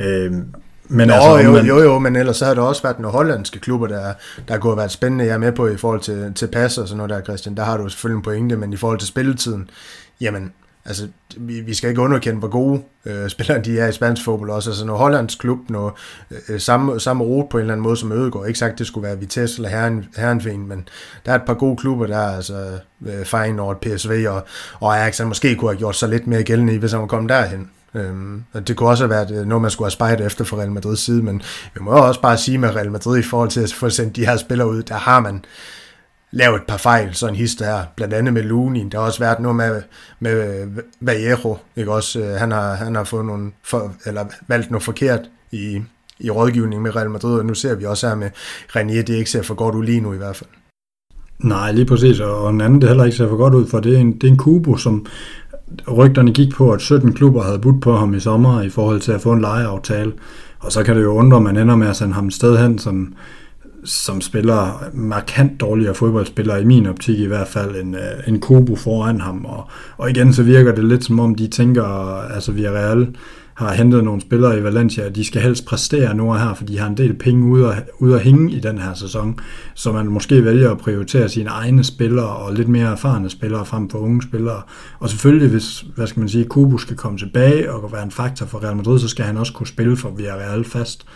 Øhm, 0.00 0.44
men 0.92 1.08
Nå, 1.08 1.14
altså, 1.14 1.38
jo, 1.38 1.52
man... 1.52 1.66
jo, 1.66 1.78
jo, 1.78 1.98
men 1.98 2.16
ellers 2.16 2.36
så 2.36 2.44
har 2.44 2.54
der 2.54 2.62
også 2.62 2.82
været 2.82 2.98
nogle 2.98 3.16
hollandske 3.16 3.58
klubber, 3.58 3.86
der, 3.86 4.12
der 4.48 4.58
kunne 4.58 4.70
have 4.70 4.76
været 4.76 4.90
spændende, 4.90 5.24
jeg 5.24 5.34
er 5.34 5.38
med 5.38 5.52
på 5.52 5.68
i 5.68 5.76
forhold 5.76 6.00
til, 6.00 6.32
til 6.34 6.46
pas 6.46 6.78
og 6.78 6.88
sådan 6.88 6.96
noget 6.96 7.10
der, 7.10 7.22
Christian. 7.22 7.56
Der 7.56 7.64
har 7.64 7.76
du 7.76 7.88
selvfølgelig 7.88 8.16
en 8.16 8.22
pointe, 8.22 8.56
men 8.56 8.72
i 8.72 8.76
forhold 8.76 8.98
til 8.98 9.08
spilletiden, 9.08 9.70
jamen, 10.20 10.52
altså, 10.84 11.08
vi, 11.36 11.60
vi 11.60 11.74
skal 11.74 11.90
ikke 11.90 12.02
underkende, 12.02 12.38
hvor 12.38 12.48
gode 12.48 12.82
øh, 13.06 13.28
spillere 13.28 13.62
de 13.62 13.78
er 13.78 13.88
i 13.88 13.92
spansk 13.92 14.24
fodbold 14.24 14.50
også. 14.50 14.70
Altså, 14.70 14.86
når 14.86 14.96
Hollands 14.96 15.34
klub, 15.34 15.58
når 15.68 15.98
øh, 16.48 16.60
samme, 16.60 17.00
samme 17.00 17.24
rute 17.24 17.48
på 17.50 17.58
en 17.58 17.60
eller 17.60 17.74
anden 17.74 17.82
måde 17.82 17.96
som 17.96 18.12
Ødegård, 18.12 18.46
ikke 18.46 18.58
sagt, 18.58 18.78
det 18.78 18.86
skulle 18.86 19.06
være 19.08 19.18
Vitesse 19.18 19.58
eller 19.58 19.68
Herren, 19.68 20.04
Herrenfen, 20.16 20.68
men 20.68 20.88
der 21.26 21.32
er 21.32 21.36
et 21.36 21.44
par 21.46 21.54
gode 21.54 21.76
klubber 21.76 22.06
der, 22.06 22.36
altså 22.36 22.78
øh, 23.06 23.24
Feyenoord, 23.24 23.80
PSV 23.80 24.26
og, 24.28 24.46
og 24.80 24.98
Ajax, 24.98 25.18
han 25.18 25.26
måske 25.26 25.54
kunne 25.54 25.70
have 25.70 25.78
gjort 25.78 25.96
sig 25.96 26.08
lidt 26.08 26.26
mere 26.26 26.42
gældende 26.42 26.74
i, 26.74 26.76
hvis 26.76 26.92
han 26.92 27.00
var 27.00 27.06
kommet 27.06 27.28
derhen. 27.28 27.70
Øhm, 27.94 28.44
og 28.52 28.68
det 28.68 28.76
kunne 28.76 28.88
også 28.88 29.04
have 29.04 29.10
været 29.10 29.30
øh, 29.30 29.46
noget, 29.46 29.62
man 29.62 29.70
skulle 29.70 29.86
have 29.86 29.90
spejlet 29.90 30.26
efter 30.26 30.44
for 30.44 30.56
Real 30.56 30.72
Madrids 30.72 31.00
side, 31.00 31.22
men 31.22 31.42
vi 31.74 31.80
må 31.80 31.90
også 31.90 32.20
bare 32.20 32.38
sige 32.38 32.58
med 32.58 32.76
Real 32.76 32.90
Madrid 32.90 33.18
i 33.18 33.22
forhold 33.22 33.48
til 33.48 33.60
at 33.60 33.72
få 33.72 33.90
sendt 33.90 34.16
de 34.16 34.26
her 34.26 34.36
spillere 34.36 34.68
ud, 34.68 34.82
der 34.82 34.94
har 34.94 35.20
man 35.20 35.44
lavet 36.30 36.56
et 36.56 36.66
par 36.68 36.76
fejl, 36.76 37.14
sådan 37.14 37.34
en 37.34 37.38
hister 37.38 37.64
her, 37.64 37.84
blandt 37.96 38.14
andet 38.14 38.34
med 38.34 38.42
Lunin, 38.42 38.88
Der 38.88 38.98
har 38.98 39.06
også 39.06 39.18
været 39.18 39.40
noget 39.40 39.56
med, 39.56 39.82
med 40.20 40.60
øh, 40.62 40.68
Vallejo, 41.00 41.56
ikke 41.76 41.92
også? 41.92 42.20
Øh, 42.20 42.26
han 42.26 42.50
har, 42.50 42.74
han 42.74 42.94
har 42.94 43.04
fået 43.04 43.24
nogle 43.24 43.52
for, 43.64 43.94
eller 44.06 44.24
valgt 44.48 44.70
noget 44.70 44.82
forkert 44.82 45.20
i, 45.52 45.82
i 46.20 46.30
rådgivning 46.30 46.82
med 46.82 46.96
Real 46.96 47.10
Madrid, 47.10 47.38
og 47.38 47.46
nu 47.46 47.54
ser 47.54 47.74
vi 47.74 47.84
også 47.84 48.08
her 48.08 48.14
med 48.14 48.30
Renier, 48.76 49.02
det 49.02 49.14
ikke 49.14 49.30
ser 49.30 49.42
for 49.42 49.54
godt 49.54 49.74
ud 49.74 49.84
lige 49.84 50.00
nu 50.00 50.12
i 50.12 50.16
hvert 50.16 50.36
fald. 50.36 50.50
Nej, 51.38 51.72
lige 51.72 51.86
præcis, 51.86 52.20
og 52.20 52.50
en 52.50 52.60
anden 52.60 52.80
det 52.80 52.88
heller 52.88 53.04
ikke 53.04 53.16
ser 53.16 53.28
for 53.28 53.36
godt 53.36 53.54
ud, 53.54 53.66
for 53.66 53.80
det 53.80 53.94
er 53.94 53.98
en, 53.98 54.12
det 54.12 54.24
er 54.24 54.28
en 54.28 54.36
Kubo, 54.36 54.76
som 54.76 55.06
rygterne 55.88 56.32
gik 56.32 56.54
på, 56.54 56.72
at 56.72 56.80
17 56.80 57.12
klubber 57.12 57.42
havde 57.42 57.58
budt 57.58 57.82
på 57.82 57.96
ham 57.96 58.14
i 58.14 58.20
sommer 58.20 58.62
i 58.62 58.68
forhold 58.68 59.00
til 59.00 59.12
at 59.12 59.20
få 59.20 59.32
en 59.32 59.40
lejeaftale, 59.40 60.12
og 60.60 60.72
så 60.72 60.82
kan 60.82 60.96
det 60.96 61.02
jo 61.02 61.12
undre, 61.12 61.36
at 61.36 61.42
man 61.42 61.56
ender 61.56 61.76
med 61.76 61.88
at 61.88 61.96
sende 61.96 62.14
ham 62.14 62.26
et 62.26 62.34
sted 62.34 62.58
hen, 62.58 62.78
som, 62.78 63.14
som 63.84 64.20
spiller 64.20 64.84
markant 64.92 65.60
dårligere 65.60 65.94
fodboldspiller, 65.94 66.56
i 66.56 66.64
min 66.64 66.86
optik 66.86 67.18
i 67.18 67.26
hvert 67.26 67.48
fald, 67.48 67.76
en, 67.76 67.94
øh, 67.94 68.28
en 68.28 68.40
Kobo 68.40 68.76
foran 68.76 69.20
ham. 69.20 69.44
Og, 69.44 69.68
og 69.96 70.10
igen, 70.10 70.32
så 70.32 70.42
virker 70.42 70.74
det 70.74 70.84
lidt 70.84 71.04
som 71.04 71.20
om, 71.20 71.34
de 71.34 71.46
tænker, 71.46 71.84
altså 72.34 72.52
Villarreal 72.52 73.08
har 73.60 73.72
hentet 73.72 74.04
nogle 74.04 74.20
spillere 74.20 74.58
i 74.58 74.62
Valencia, 74.62 75.08
de 75.08 75.24
skal 75.24 75.42
helst 75.42 75.66
præstere 75.66 76.14
nu 76.14 76.32
her, 76.32 76.54
for 76.54 76.64
de 76.64 76.78
har 76.78 76.86
en 76.86 76.96
del 76.96 77.14
penge 77.14 77.44
ude 77.44 77.74
at, 77.74 77.82
ude 77.98 78.14
at 78.14 78.20
hænge 78.20 78.52
i 78.52 78.60
den 78.60 78.78
her 78.78 78.94
sæson, 78.94 79.38
så 79.74 79.92
man 79.92 80.06
måske 80.06 80.44
vælger 80.44 80.70
at 80.70 80.78
prioritere 80.78 81.28
sine 81.28 81.50
egne 81.50 81.84
spillere 81.84 82.28
og 82.28 82.54
lidt 82.54 82.68
mere 82.68 82.92
erfarne 82.92 83.30
spillere 83.30 83.66
frem 83.66 83.90
for 83.90 83.98
unge 83.98 84.22
spillere. 84.22 84.62
Og 84.98 85.10
selvfølgelig, 85.10 85.48
hvis, 85.48 85.84
hvad 85.94 86.06
skal 86.06 86.20
man 86.20 86.28
sige, 86.28 86.44
Kubo 86.44 86.78
skal 86.78 86.96
komme 86.96 87.18
tilbage 87.18 87.72
og 87.72 87.92
være 87.92 88.02
en 88.02 88.10
faktor 88.10 88.46
for 88.46 88.64
Real 88.64 88.76
Madrid, 88.76 88.98
så 88.98 89.08
skal 89.08 89.24
han 89.24 89.36
også 89.36 89.52
kunne 89.52 89.66
spille 89.66 89.96
for 89.96 90.10
Villarreal 90.10 90.64
fast. 90.64 91.06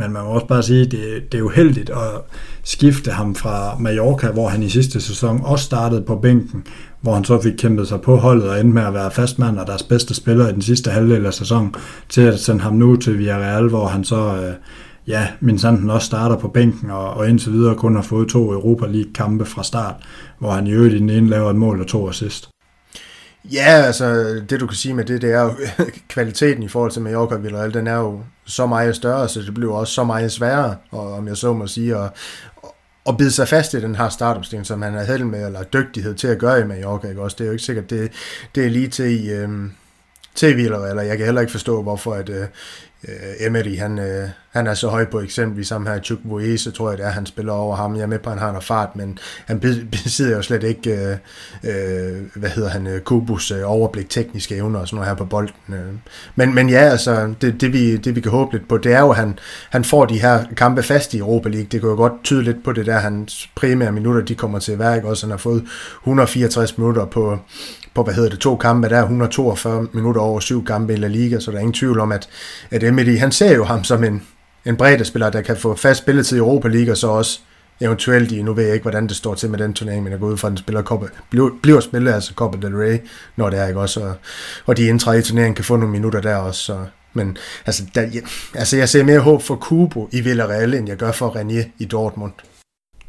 Men 0.00 0.12
man 0.12 0.24
må 0.24 0.28
også 0.28 0.46
bare 0.46 0.62
sige, 0.62 0.80
at 0.80 0.90
det, 0.90 1.32
det 1.32 1.38
er 1.38 1.42
uheldigt 1.42 1.90
at 1.90 2.20
skifte 2.64 3.10
ham 3.10 3.34
fra 3.34 3.76
Mallorca, 3.78 4.30
hvor 4.30 4.48
han 4.48 4.62
i 4.62 4.68
sidste 4.68 5.00
sæson 5.00 5.40
også 5.44 5.64
startede 5.64 6.02
på 6.02 6.16
bænken, 6.16 6.64
hvor 7.00 7.14
han 7.14 7.24
så 7.24 7.40
fik 7.40 7.52
kæmpet 7.58 7.88
sig 7.88 8.00
på 8.00 8.16
holdet 8.16 8.48
og 8.48 8.60
endte 8.60 8.74
med 8.74 8.82
at 8.82 8.94
være 8.94 9.10
fastmand 9.10 9.58
og 9.58 9.66
deres 9.66 9.82
bedste 9.82 10.14
spiller 10.14 10.48
i 10.48 10.52
den 10.52 10.62
sidste 10.62 10.90
halvdel 10.90 11.26
af 11.26 11.34
sæsonen, 11.34 11.74
til 12.08 12.20
at 12.20 12.40
sende 12.40 12.60
ham 12.60 12.72
nu 12.72 12.96
til 12.96 13.18
Villarreal, 13.18 13.68
hvor 13.68 13.86
han 13.86 14.04
så, 14.04 14.16
øh, 14.16 14.54
ja, 15.06 15.28
min 15.40 15.58
sanden 15.58 15.90
også 15.90 16.06
starter 16.06 16.36
på 16.36 16.48
bænken 16.48 16.90
og, 16.90 17.10
og 17.10 17.28
indtil 17.28 17.52
videre 17.52 17.74
kun 17.74 17.94
har 17.94 18.02
fået 18.02 18.28
to 18.28 18.52
Europa 18.52 18.86
League-kampe 18.86 19.44
fra 19.44 19.64
start, 19.64 19.94
hvor 20.38 20.50
han 20.50 20.66
i 20.66 20.72
øvrigt 20.72 20.94
i 20.94 20.98
den 20.98 21.10
ene 21.10 21.28
laver 21.28 21.50
et 21.50 21.56
mål 21.56 21.80
og 21.80 21.86
to 21.86 22.08
assist. 22.08 22.49
Ja, 23.44 23.82
altså 23.86 24.34
det 24.50 24.60
du 24.60 24.66
kan 24.66 24.76
sige 24.76 24.94
med 24.94 25.04
det, 25.04 25.22
det 25.22 25.32
er 25.32 25.40
jo 25.40 25.56
kvaliteten 26.08 26.62
i 26.62 26.68
forhold 26.68 26.92
til 26.92 27.02
Mallorca 27.02 27.34
og 27.34 27.42
Villarreal, 27.42 27.74
den 27.74 27.86
er 27.86 27.96
jo 27.96 28.22
så 28.44 28.66
meget 28.66 28.96
større, 28.96 29.28
så 29.28 29.40
det 29.40 29.54
bliver 29.54 29.74
også 29.74 29.94
så 29.94 30.04
meget 30.04 30.32
sværere, 30.32 30.76
og, 30.90 31.12
om 31.12 31.28
jeg 31.28 31.36
så 31.36 31.52
må 31.52 31.66
sige, 31.66 31.96
at, 31.96 32.10
at 33.06 33.16
bide 33.16 33.30
sig 33.30 33.48
fast 33.48 33.74
i 33.74 33.80
den 33.80 33.94
her 33.94 34.08
startopstilling, 34.08 34.66
som 34.66 34.82
han 34.82 34.94
er 34.94 35.04
held 35.04 35.24
med, 35.24 35.46
eller 35.46 35.62
dygtighed 35.62 36.14
til 36.14 36.28
at 36.28 36.38
gøre 36.38 36.60
i 36.60 36.64
Mallorca, 36.64 37.08
ikke 37.08 37.22
også? 37.22 37.36
Det 37.38 37.44
er 37.44 37.46
jo 37.46 37.52
ikke 37.52 37.64
sikkert, 37.64 37.90
det, 37.90 38.12
det 38.54 38.66
er 38.66 38.70
lige 38.70 38.88
til 38.88 39.24
i, 39.24 39.30
øhm, 39.30 39.72
til 40.34 40.56
Villarreal, 40.56 40.90
eller 40.90 41.02
jeg 41.02 41.16
kan 41.16 41.26
heller 41.26 41.40
ikke 41.40 41.50
forstå, 41.50 41.82
hvorfor 41.82 42.14
at, 42.14 42.28
øh, 42.28 42.46
øh, 43.08 43.46
Emery, 43.46 43.78
han, 43.78 43.98
øh, 43.98 44.28
han 44.50 44.66
er 44.66 44.74
så 44.74 44.88
høj 44.88 45.04
på 45.04 45.20
eksempelvis 45.20 45.68
ham 45.68 45.86
her, 45.86 46.00
Chuk 46.00 46.18
Voese, 46.24 46.70
tror 46.70 46.90
jeg 46.90 46.98
det 46.98 47.06
er, 47.06 47.10
han 47.10 47.26
spiller 47.26 47.52
over 47.52 47.76
ham. 47.76 47.96
Jeg 47.96 48.02
er 48.02 48.06
med 48.06 48.18
på, 48.18 48.30
at 48.30 48.36
han 48.36 48.42
har 48.42 48.52
noget 48.52 48.64
fart, 48.64 48.96
men 48.96 49.18
han 49.46 49.60
besidder 49.90 50.36
jo 50.36 50.42
slet 50.42 50.62
ikke, 50.62 50.90
øh, 50.90 51.16
øh, 51.64 52.22
hvad 52.34 52.50
hedder 52.50 52.68
han, 52.68 52.86
øh, 52.86 53.00
Kubus 53.00 53.50
øh, 53.50 53.62
overblik, 53.64 54.10
tekniske 54.10 54.56
evner 54.56 54.80
og 54.80 54.88
sådan 54.88 54.96
noget 54.96 55.08
her 55.08 55.14
på 55.14 55.24
bolden. 55.24 55.74
Øh. 55.74 55.94
Men, 56.36 56.54
men 56.54 56.70
ja, 56.70 56.78
altså, 56.80 57.34
det, 57.40 57.60
det, 57.60 57.72
vi, 57.72 57.96
det 57.96 58.16
vi 58.16 58.20
kan 58.20 58.30
håbe 58.30 58.52
lidt 58.52 58.68
på, 58.68 58.78
det 58.78 58.92
er 58.92 59.00
jo, 59.00 59.10
at 59.10 59.16
han, 59.16 59.38
han 59.70 59.84
får 59.84 60.04
de 60.04 60.20
her 60.20 60.44
kampe 60.56 60.82
fast 60.82 61.14
i 61.14 61.18
Europa 61.18 61.48
League. 61.48 61.68
Det 61.72 61.80
kan 61.80 61.90
jo 61.90 61.96
godt 61.96 62.24
tyde 62.24 62.42
lidt 62.42 62.64
på 62.64 62.72
det 62.72 62.86
der, 62.86 62.98
hans 62.98 63.50
primære 63.54 63.92
minutter, 63.92 64.22
de 64.22 64.34
kommer 64.34 64.58
til 64.58 64.72
at 64.72 64.78
være, 64.78 64.96
ikke? 64.96 65.08
Også 65.08 65.26
han 65.26 65.30
har 65.30 65.38
fået 65.38 65.64
164 66.02 66.78
minutter 66.78 67.04
på, 67.04 67.38
på, 67.94 68.02
hvad 68.02 68.14
hedder 68.14 68.30
det, 68.30 68.38
to 68.38 68.56
kampe, 68.56 68.88
der 68.88 68.96
er 68.96 69.02
142 69.02 69.86
minutter 69.92 70.20
over 70.20 70.40
syv 70.40 70.64
kampe 70.64 70.92
i 70.92 70.96
La 70.96 71.06
Liga, 71.06 71.40
så 71.40 71.50
der 71.50 71.56
er 71.56 71.60
ingen 71.60 71.74
tvivl 71.74 72.00
om, 72.00 72.12
at, 72.12 72.28
at 72.70 72.82
Emery, 72.82 73.18
han 73.18 73.32
ser 73.32 73.54
jo 73.54 73.64
ham 73.64 73.84
som 73.84 74.04
en, 74.04 74.22
en 74.64 74.76
bredde 74.76 75.04
spiller, 75.04 75.30
der 75.30 75.40
kan 75.42 75.56
få 75.56 75.74
fast 75.74 76.00
spilletid 76.00 76.36
i 76.36 76.40
Europa 76.40 76.68
League, 76.68 76.92
og 76.92 76.96
så 76.96 77.06
også 77.06 77.40
eventuelt 77.80 78.32
i, 78.32 78.42
nu 78.42 78.54
ved 78.54 78.64
jeg 78.64 78.74
ikke, 78.74 78.84
hvordan 78.84 79.06
det 79.06 79.16
står 79.16 79.34
til 79.34 79.50
med 79.50 79.58
den 79.58 79.74
turnering, 79.74 80.02
men 80.02 80.12
jeg 80.12 80.20
går 80.20 80.26
ud 80.26 80.36
fra, 80.36 80.48
at 80.48 80.50
den 80.50 80.58
spiller 80.58 80.82
Copa, 80.82 81.06
bliver, 81.30 81.50
bliver 81.62 81.80
spillet 81.80 82.12
altså 82.12 82.34
Copa 82.34 82.58
del 82.66 82.76
Rey, 82.76 82.98
når 83.36 83.50
det 83.50 83.58
er, 83.58 83.66
ikke 83.66 83.80
også, 83.80 84.00
og, 84.00 84.14
og 84.66 84.76
de 84.76 84.86
indtræder 84.86 85.18
i 85.18 85.22
turneringen 85.22 85.54
kan 85.54 85.64
få 85.64 85.76
nogle 85.76 85.92
minutter 85.92 86.20
der 86.20 86.36
også, 86.36 86.60
så, 86.60 86.78
men 87.12 87.36
altså, 87.66 87.82
der, 87.94 88.02
ja, 88.02 88.20
altså 88.54 88.76
jeg 88.76 88.88
ser 88.88 89.04
mere 89.04 89.18
håb 89.18 89.42
for 89.42 89.56
Kubo 89.56 90.08
i 90.12 90.20
Villarreal, 90.20 90.74
end 90.74 90.88
jeg 90.88 90.96
gør 90.96 91.12
for 91.12 91.36
Renier 91.36 91.64
i 91.78 91.84
Dortmund. 91.84 92.32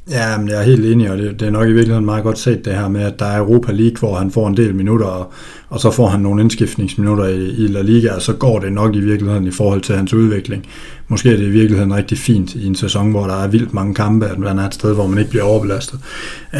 Ja, 0.09 0.37
men 0.37 0.47
jeg 0.47 0.59
er 0.59 0.63
helt 0.63 0.85
enig, 0.85 1.11
og 1.11 1.17
det, 1.17 1.39
det 1.39 1.47
er 1.47 1.51
nok 1.51 1.67
i 1.67 1.71
virkeligheden 1.71 2.05
meget 2.05 2.23
godt 2.23 2.39
set 2.39 2.65
det 2.65 2.73
her 2.73 2.87
med, 2.87 3.01
at 3.01 3.19
der 3.19 3.25
er 3.25 3.39
Europa 3.39 3.71
League, 3.71 3.97
hvor 3.99 4.15
han 4.15 4.31
får 4.31 4.47
en 4.47 4.57
del 4.57 4.75
minutter, 4.75 5.05
og, 5.05 5.33
og 5.69 5.79
så 5.79 5.91
får 5.91 6.07
han 6.07 6.19
nogle 6.19 6.41
indskiftningsminutter 6.41 7.25
i, 7.25 7.45
i 7.45 7.67
La 7.67 7.81
Liga, 7.81 8.13
og 8.15 8.21
så 8.21 8.33
går 8.33 8.59
det 8.59 8.73
nok 8.73 8.95
i 8.95 8.99
virkeligheden 8.99 9.47
i 9.47 9.51
forhold 9.51 9.81
til 9.81 9.95
hans 9.95 10.13
udvikling. 10.13 10.65
Måske 11.11 11.31
er 11.31 11.37
det 11.37 11.43
i 11.43 11.49
virkeligheden 11.49 11.95
rigtig 11.95 12.17
fint 12.17 12.55
i 12.55 12.65
en 12.65 12.75
sæson, 12.75 13.11
hvor 13.11 13.27
der 13.27 13.43
er 13.43 13.47
vildt 13.47 13.73
mange 13.73 13.93
kampe, 13.93 14.27
at 14.27 14.39
man 14.39 14.59
er 14.59 14.67
et 14.67 14.73
sted, 14.73 14.93
hvor 14.93 15.07
man 15.07 15.17
ikke 15.17 15.29
bliver 15.29 15.43
overbelastet. 15.43 15.99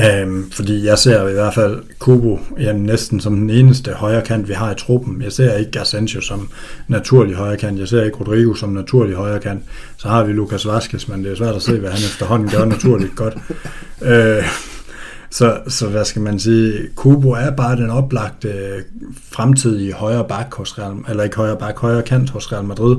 Øhm, 0.05 0.51
fordi 0.51 0.85
jeg 0.85 0.97
ser 0.97 1.27
i 1.27 1.33
hvert 1.33 1.53
fald 1.53 1.81
Kubo 1.99 2.39
jamen, 2.59 2.83
næsten 2.83 3.19
som 3.19 3.35
den 3.35 3.49
eneste 3.49 3.91
højre 3.91 4.21
kant, 4.21 4.47
vi 4.47 4.53
har 4.53 4.71
i 4.71 4.75
truppen. 4.75 5.21
Jeg 5.21 5.31
ser 5.31 5.57
ikke 5.57 5.79
Asensio 5.79 6.21
som 6.21 6.49
naturlig 6.87 7.35
højre 7.35 7.57
kant. 7.57 7.79
Jeg 7.79 7.87
ser 7.87 8.03
ikke 8.03 8.17
Rodrigo 8.17 8.53
som 8.53 8.69
naturlig 8.69 9.15
højre 9.15 9.39
kant. 9.39 9.63
Så 9.97 10.07
har 10.07 10.23
vi 10.23 10.33
Lukas 10.33 10.67
Vaskes, 10.67 11.07
men 11.07 11.23
det 11.23 11.31
er 11.31 11.35
svært 11.35 11.55
at 11.55 11.61
se, 11.61 11.79
hvad 11.79 11.89
han 11.89 11.99
efterhånden 11.99 12.49
gør 12.49 12.65
naturligt 12.65 13.15
godt. 13.15 13.33
Øh, 14.01 14.43
så, 15.31 15.59
så 15.67 15.87
hvad 15.87 16.05
skal 16.05 16.21
man 16.21 16.39
sige, 16.39 16.73
Kubo 16.95 17.29
er 17.29 17.51
bare 17.51 17.75
den 17.75 17.89
oplagte 17.89 18.47
øh, 18.47 18.81
fremtidige 19.31 19.93
højre 19.93 20.25
bak 20.27 20.53
hos 20.53 20.79
Real, 20.79 20.93
eller 21.09 21.23
ikke 21.23 21.35
højre 21.35 21.57
bak, 21.57 21.79
højre 21.79 22.01
kant 22.01 22.29
hos 22.29 22.51
Real 22.51 22.63
Madrid, 22.63 22.97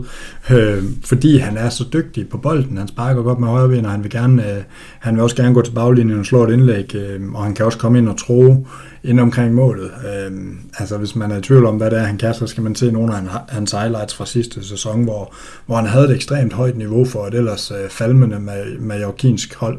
øh, 0.50 0.84
fordi 1.04 1.38
han 1.38 1.56
er 1.56 1.68
så 1.68 1.84
dygtig 1.92 2.28
på 2.28 2.38
bolden. 2.38 2.76
Han 2.76 2.88
sparker 2.88 3.22
godt 3.22 3.38
med 3.38 3.48
højre 3.48 3.68
ben, 3.68 3.84
og 3.84 3.90
han 3.90 4.02
vil, 4.02 4.10
gerne, 4.10 4.50
øh, 4.50 4.62
han 4.98 5.14
vil 5.14 5.22
også 5.22 5.36
gerne 5.36 5.54
gå 5.54 5.62
til 5.62 5.72
baglinjen 5.72 6.18
og 6.18 6.26
slå 6.26 6.44
et 6.44 6.52
indlæg, 6.52 6.94
øh, 6.94 7.32
og 7.32 7.44
han 7.44 7.54
kan 7.54 7.66
også 7.66 7.78
komme 7.78 7.98
ind 7.98 8.08
og 8.08 8.18
tro 8.18 8.66
ind 9.04 9.20
omkring 9.20 9.54
målet. 9.54 9.90
Øh, 9.90 10.32
altså 10.78 10.98
hvis 10.98 11.16
man 11.16 11.30
er 11.30 11.38
i 11.38 11.42
tvivl 11.42 11.66
om, 11.66 11.76
hvad 11.76 11.90
det 11.90 11.98
er, 11.98 12.02
han 12.02 12.18
kan, 12.18 12.34
så 12.34 12.46
skal 12.46 12.62
man 12.62 12.74
se 12.74 12.92
nogle 12.92 13.16
af 13.16 13.22
hans 13.48 13.72
highlights 13.72 14.14
fra 14.14 14.26
sidste 14.26 14.68
sæson, 14.68 15.04
hvor, 15.04 15.34
hvor 15.66 15.76
han 15.76 15.86
havde 15.86 16.04
et 16.04 16.14
ekstremt 16.14 16.52
højt 16.52 16.76
niveau 16.76 17.04
for 17.04 17.26
et 17.26 17.34
ellers 17.34 17.70
øh, 17.70 17.90
falmende 17.90 18.38
majorkinsk 18.80 19.54
hold. 19.54 19.78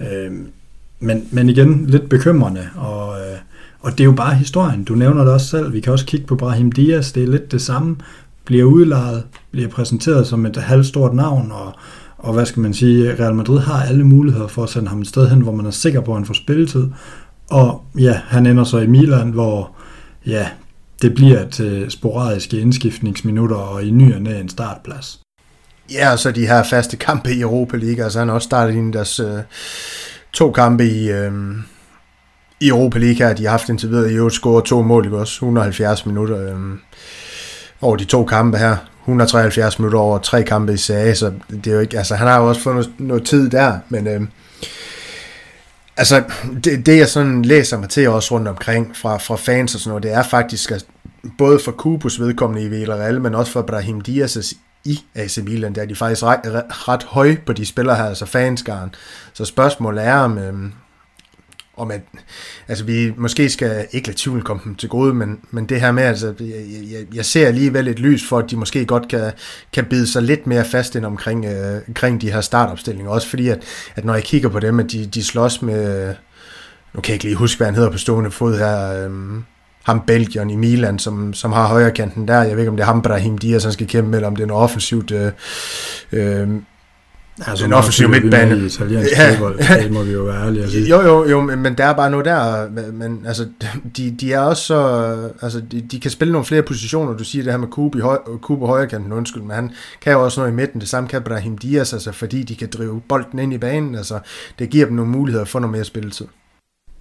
Øh, 0.00 0.32
men, 1.00 1.28
men 1.30 1.48
igen, 1.48 1.86
lidt 1.86 2.08
bekymrende, 2.08 2.68
og, 2.76 3.20
øh, 3.20 3.38
og 3.80 3.92
det 3.92 4.00
er 4.00 4.04
jo 4.04 4.12
bare 4.12 4.34
historien. 4.34 4.84
Du 4.84 4.94
nævner 4.94 5.24
det 5.24 5.32
også 5.32 5.46
selv. 5.46 5.72
Vi 5.72 5.80
kan 5.80 5.92
også 5.92 6.06
kigge 6.06 6.26
på 6.26 6.36
Brahim 6.36 6.72
Diaz. 6.72 7.12
Det 7.12 7.22
er 7.22 7.26
lidt 7.26 7.52
det 7.52 7.62
samme. 7.62 7.96
Bliver 8.44 8.64
udlejet, 8.64 9.22
bliver 9.50 9.68
præsenteret 9.68 10.26
som 10.26 10.46
et 10.46 10.56
halvstort 10.56 11.14
navn, 11.14 11.52
og, 11.52 11.72
og 12.18 12.32
hvad 12.32 12.46
skal 12.46 12.62
man 12.62 12.74
sige, 12.74 13.14
Real 13.14 13.34
Madrid 13.34 13.58
har 13.58 13.82
alle 13.82 14.04
muligheder 14.04 14.46
for 14.46 14.62
at 14.62 14.68
sende 14.68 14.88
ham 14.88 15.00
et 15.00 15.08
sted 15.08 15.28
hen, 15.28 15.40
hvor 15.40 15.52
man 15.52 15.66
er 15.66 15.70
sikker 15.70 16.00
på, 16.00 16.10
at 16.10 16.16
han 16.16 16.26
får 16.26 16.34
spilletid. 16.34 16.88
Og 17.50 17.84
ja, 17.98 18.20
han 18.26 18.46
ender 18.46 18.64
så 18.64 18.78
i 18.78 18.86
Milan, 18.86 19.30
hvor 19.30 19.70
ja, 20.26 20.48
det 21.02 21.14
bliver 21.14 21.48
til 21.48 21.90
sporadiske 21.90 22.60
indskiftningsminutter 22.60 23.56
og 23.56 23.84
i 23.84 23.90
ny 23.90 24.14
og 24.14 24.22
næ 24.22 24.40
en 24.40 24.48
startplads. 24.48 25.20
Ja, 25.92 26.12
og 26.12 26.18
så 26.18 26.30
de 26.30 26.46
her 26.46 26.62
faste 26.62 26.96
kampe 26.96 27.32
i 27.32 27.40
Europa 27.40 27.76
League, 27.76 28.04
altså 28.04 28.18
han 28.18 28.28
har 28.28 28.34
også 28.34 28.46
startet 28.46 28.74
i 28.74 28.90
deres 28.90 29.20
øh, 29.20 29.38
to 30.32 30.52
kampe 30.52 30.84
i, 30.84 31.10
øh, 31.10 31.32
i 32.60 32.68
Europa 32.68 32.98
League 32.98 33.26
her, 33.26 33.34
de 33.34 33.44
har 33.44 33.50
haft 33.50 33.68
indtil 33.68 33.90
videre, 33.90 34.12
i 34.12 34.14
øvrigt 34.14 34.34
scoret 34.34 34.64
to 34.64 34.82
mål, 34.82 35.04
ikke 35.04 35.18
også, 35.18 35.34
170 35.34 36.06
minutter 36.06 36.52
øh, 36.52 36.58
over 37.80 37.96
de 37.96 38.04
to 38.04 38.24
kampe 38.24 38.58
her, 38.58 38.76
173 39.02 39.78
minutter 39.78 39.98
over 39.98 40.18
tre 40.18 40.42
kampe 40.42 40.72
i 40.72 40.76
serie, 40.76 41.14
så 41.14 41.32
det 41.50 41.66
er 41.66 41.74
jo 41.74 41.80
ikke, 41.80 41.98
altså 41.98 42.14
han 42.14 42.26
har 42.26 42.38
jo 42.38 42.48
også 42.48 42.60
fået 42.60 42.74
noget, 42.74 42.92
noget 42.98 43.26
tid 43.26 43.50
der, 43.50 43.78
men 43.88 44.06
øh, 44.06 44.20
altså 45.96 46.22
det, 46.64 46.86
det 46.86 46.98
jeg 46.98 47.08
sådan 47.08 47.42
læser 47.42 47.78
mig 47.78 47.88
til 47.88 48.08
også 48.08 48.34
rundt 48.34 48.48
omkring 48.48 48.96
fra, 48.96 49.16
fra 49.16 49.36
fans 49.36 49.74
og 49.74 49.80
sådan 49.80 49.90
noget, 49.90 50.02
det 50.02 50.12
er 50.12 50.22
faktisk, 50.22 50.70
at 50.70 50.84
både 51.38 51.58
for 51.64 51.72
Kubus 51.72 52.20
vedkommende 52.20 52.62
i 52.62 52.68
Villarreal, 52.68 53.20
men 53.20 53.34
også 53.34 53.52
for 53.52 53.62
Brahim 53.62 54.00
Diaz' 54.08 54.56
i 54.88 55.04
AC 55.14 55.38
Milan, 55.38 55.74
der 55.74 55.82
er 55.82 55.86
de 55.86 55.94
faktisk 55.94 56.22
ret, 56.22 56.40
ret 56.88 57.02
høje 57.02 57.38
på 57.46 57.52
de 57.52 57.66
spillere 57.66 57.96
her, 57.96 58.04
altså 58.04 58.26
fanskaren. 58.26 58.94
Så 59.32 59.44
spørgsmålet 59.44 60.04
er, 60.04 60.14
om, 60.14 60.38
øh, 60.38 60.54
om 61.76 61.90
at, 61.90 62.00
altså 62.68 62.84
vi 62.84 63.12
måske 63.16 63.48
skal 63.48 63.86
ikke 63.92 64.08
lade 64.08 64.18
tvivlen 64.18 64.42
komme 64.42 64.62
dem 64.64 64.74
til 64.74 64.88
gode, 64.88 65.14
men, 65.14 65.40
men 65.50 65.66
det 65.66 65.80
her 65.80 65.92
med, 65.92 66.02
altså, 66.02 66.34
jeg, 66.40 66.92
jeg, 66.92 67.14
jeg 67.14 67.24
ser 67.24 67.46
alligevel 67.46 67.88
et 67.88 67.98
lys 67.98 68.28
for, 68.28 68.38
at 68.38 68.50
de 68.50 68.56
måske 68.56 68.84
godt 68.84 69.08
kan, 69.08 69.32
kan 69.72 69.84
bide 69.84 70.06
sig 70.06 70.22
lidt 70.22 70.46
mere 70.46 70.64
fast 70.64 70.94
ind 70.94 71.06
omkring, 71.06 71.44
øh, 71.44 71.80
omkring 71.88 72.20
de 72.20 72.32
her 72.32 72.40
startopstillinger, 72.40 73.12
også 73.12 73.28
fordi, 73.28 73.48
at, 73.48 73.62
at 73.96 74.04
når 74.04 74.14
jeg 74.14 74.24
kigger 74.24 74.48
på 74.48 74.60
dem, 74.60 74.80
at 74.80 74.92
de, 74.92 75.06
de 75.06 75.24
slås 75.24 75.62
med, 75.62 76.14
nu 76.94 77.00
kan 77.00 77.10
jeg 77.10 77.14
ikke 77.14 77.24
lige 77.24 77.36
huske, 77.36 77.56
hvad 77.56 77.66
han 77.66 77.74
hedder 77.74 77.90
på 77.90 77.98
stående 77.98 78.30
fod 78.30 78.58
her, 78.58 79.04
øh, 79.04 79.10
ham 79.88 80.00
Belgion 80.06 80.50
i 80.50 80.56
Milan, 80.56 80.98
som, 80.98 81.34
som 81.34 81.52
har 81.52 81.66
højre 81.66 81.90
kanten 81.90 82.28
der. 82.28 82.42
Jeg 82.42 82.50
ved 82.50 82.58
ikke, 82.58 82.70
om 82.70 82.76
det 82.76 82.82
er 82.82 82.86
ham, 82.86 83.02
Brahim 83.02 83.38
Diaz, 83.38 83.62
han 83.62 83.72
skal 83.72 83.86
kæmpe 83.86 84.10
med, 84.10 84.18
eller 84.18 84.28
om 84.28 84.36
det 84.36 84.42
er 84.42 84.46
noget 84.46 84.62
offensivt 84.62 85.10
øh, 85.10 85.32
øh, 86.12 86.48
Altså, 87.46 87.64
en 87.64 87.72
offensiv 87.72 88.08
midtbane. 88.08 88.56
I 88.56 88.66
italiensk 88.66 89.10
ja. 89.12 89.30
fodbold, 89.30 89.82
det 89.82 89.92
må 89.92 90.02
vi 90.02 90.12
jo 90.12 90.22
være 90.22 90.46
ærlige 90.46 90.64
at 90.64 90.70
sige. 90.70 90.88
Jo, 90.88 91.00
jo, 91.00 91.28
jo, 91.28 91.40
men 91.40 91.74
der 91.78 91.84
er 91.84 91.92
bare 91.92 92.10
noget 92.10 92.26
der, 92.26 92.68
men 92.92 93.22
altså, 93.26 93.46
de, 93.96 94.10
de 94.10 94.32
er 94.32 94.40
også 94.40 94.62
så, 94.62 95.14
altså, 95.42 95.60
de, 95.60 95.80
de 95.80 96.00
kan 96.00 96.10
spille 96.10 96.32
nogle 96.32 96.44
flere 96.44 96.62
positioner, 96.62 97.12
du 97.12 97.24
siger 97.24 97.42
det 97.42 97.52
her 97.52 97.58
med 97.58 97.68
Kube, 97.68 97.98
i 97.98 98.00
høj, 98.00 98.18
Kube 98.42 98.66
højre 98.66 98.86
kanten, 98.86 99.12
undskyld, 99.12 99.42
men 99.42 99.50
han 99.50 99.70
kan 100.00 100.12
jo 100.12 100.24
også 100.24 100.40
noget 100.40 100.52
i 100.52 100.54
midten, 100.54 100.80
det 100.80 100.88
samme 100.88 101.08
kan 101.08 101.22
Brahim 101.22 101.58
Diaz, 101.58 101.92
altså, 101.92 102.12
fordi 102.12 102.42
de 102.42 102.56
kan 102.56 102.68
drive 102.78 103.00
bolden 103.08 103.38
ind 103.38 103.52
i 103.52 103.58
banen, 103.58 103.94
altså, 103.94 104.18
det 104.58 104.70
giver 104.70 104.86
dem 104.86 104.96
nogle 104.96 105.10
muligheder 105.10 105.44
for 105.44 105.60
noget 105.60 105.72
mere 105.72 105.84
spilletid. 105.84 106.26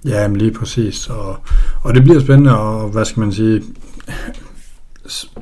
Ja, 0.06 0.28
men 0.28 0.38
lige 0.38 0.52
præcis, 0.52 1.08
og, 1.08 1.38
og 1.82 1.96
det 1.96 2.04
bliver 2.04 2.20
spændende, 2.20 2.60
og 2.60 2.90
hvad 2.90 3.06
skal 3.06 3.20
man 3.20 3.32
sige, 3.32 3.64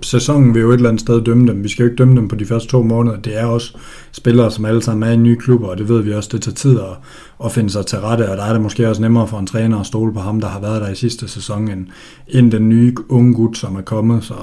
sæsonen 0.01 0.53
vil 0.53 0.61
jo 0.61 0.69
et 0.69 0.75
eller 0.75 0.89
andet 0.89 1.01
sted 1.01 1.21
dømme 1.21 1.47
dem. 1.47 1.63
Vi 1.63 1.69
skal 1.69 1.83
jo 1.83 1.89
ikke 1.89 1.97
dømme 1.97 2.15
dem 2.15 2.27
på 2.27 2.35
de 2.35 2.45
første 2.45 2.69
to 2.69 2.83
måneder. 2.83 3.17
Det 3.17 3.39
er 3.39 3.45
også 3.45 3.77
spillere, 4.11 4.51
som 4.51 4.65
alle 4.65 4.83
sammen 4.83 5.09
er 5.09 5.13
i 5.13 5.17
nye 5.17 5.35
klubber, 5.35 5.67
og 5.67 5.77
det 5.77 5.89
ved 5.89 6.01
vi 6.01 6.13
også, 6.13 6.29
det 6.31 6.41
tager 6.41 6.55
tid 6.55 6.79
at, 6.79 6.97
at 7.45 7.51
finde 7.51 7.69
sig 7.69 7.85
til 7.85 7.99
rette, 7.99 8.29
og 8.29 8.37
der 8.37 8.43
er 8.43 8.53
det 8.53 8.61
måske 8.61 8.89
også 8.89 9.01
nemmere 9.01 9.27
for 9.27 9.39
en 9.39 9.47
træner 9.47 9.79
at 9.79 9.85
stole 9.85 10.13
på 10.13 10.19
ham, 10.19 10.41
der 10.41 10.47
har 10.47 10.59
været 10.59 10.81
der 10.81 10.89
i 10.89 10.95
sidste 10.95 11.27
sæson, 11.27 11.69
end, 11.71 11.85
end 12.27 12.51
den 12.51 12.69
nye 12.69 12.95
unge 13.09 13.33
gut, 13.33 13.57
som 13.57 13.75
er 13.75 13.81
kommet. 13.81 14.23
Så, 14.23 14.33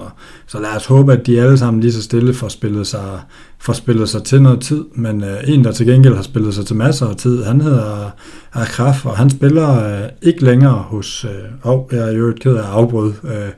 så 0.46 0.60
lad 0.60 0.76
os 0.76 0.86
håbe, 0.86 1.12
at 1.12 1.26
de 1.26 1.40
alle 1.40 1.58
sammen 1.58 1.80
lige 1.80 1.92
så 1.92 2.02
stille 2.02 2.34
får 2.34 2.48
spillet 2.48 2.86
sig, 2.86 3.20
får 3.58 3.72
spillet 3.72 4.08
sig 4.08 4.22
til 4.22 4.42
noget 4.42 4.60
tid, 4.60 4.84
men 4.94 5.24
øh, 5.24 5.36
en, 5.46 5.64
der 5.64 5.72
til 5.72 5.86
gengæld 5.86 6.14
har 6.14 6.22
spillet 6.22 6.54
sig 6.54 6.66
til 6.66 6.76
masser 6.76 7.06
af 7.06 7.16
tid, 7.16 7.44
han 7.44 7.60
hedder 7.60 8.10
Akraf, 8.52 9.06
og 9.06 9.16
han 9.16 9.30
spiller 9.30 10.02
øh, 10.02 10.08
ikke 10.22 10.44
længere 10.44 10.84
hos, 10.88 11.24
øh 11.24 11.72
oh, 11.72 11.84
jeg 11.92 12.08
er 12.08 12.12
jo 12.12 12.28
et 12.28 12.40
ked 12.40 12.56
af 12.56 12.66
afbrud, 12.66 13.12
Øh, 13.24 13.48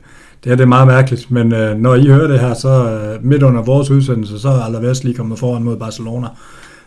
det 0.45 0.53
er 0.53 0.57
det 0.57 0.69
meget 0.69 0.87
mærkeligt, 0.87 1.31
men 1.31 1.55
øh, 1.55 1.77
når 1.79 1.95
I 1.95 2.07
hører 2.07 2.27
det 2.29 2.41
her, 2.41 2.55
så 2.55 2.91
øh, 2.91 3.25
midt 3.25 3.43
under 3.43 3.63
vores 3.63 3.91
udsendelse, 3.91 4.39
så 4.39 4.49
er 4.49 4.61
Alaves 4.61 5.05
lige 5.05 5.15
kommet 5.15 5.39
foran 5.39 5.63
mod 5.63 5.77
Barcelona. 5.77 6.27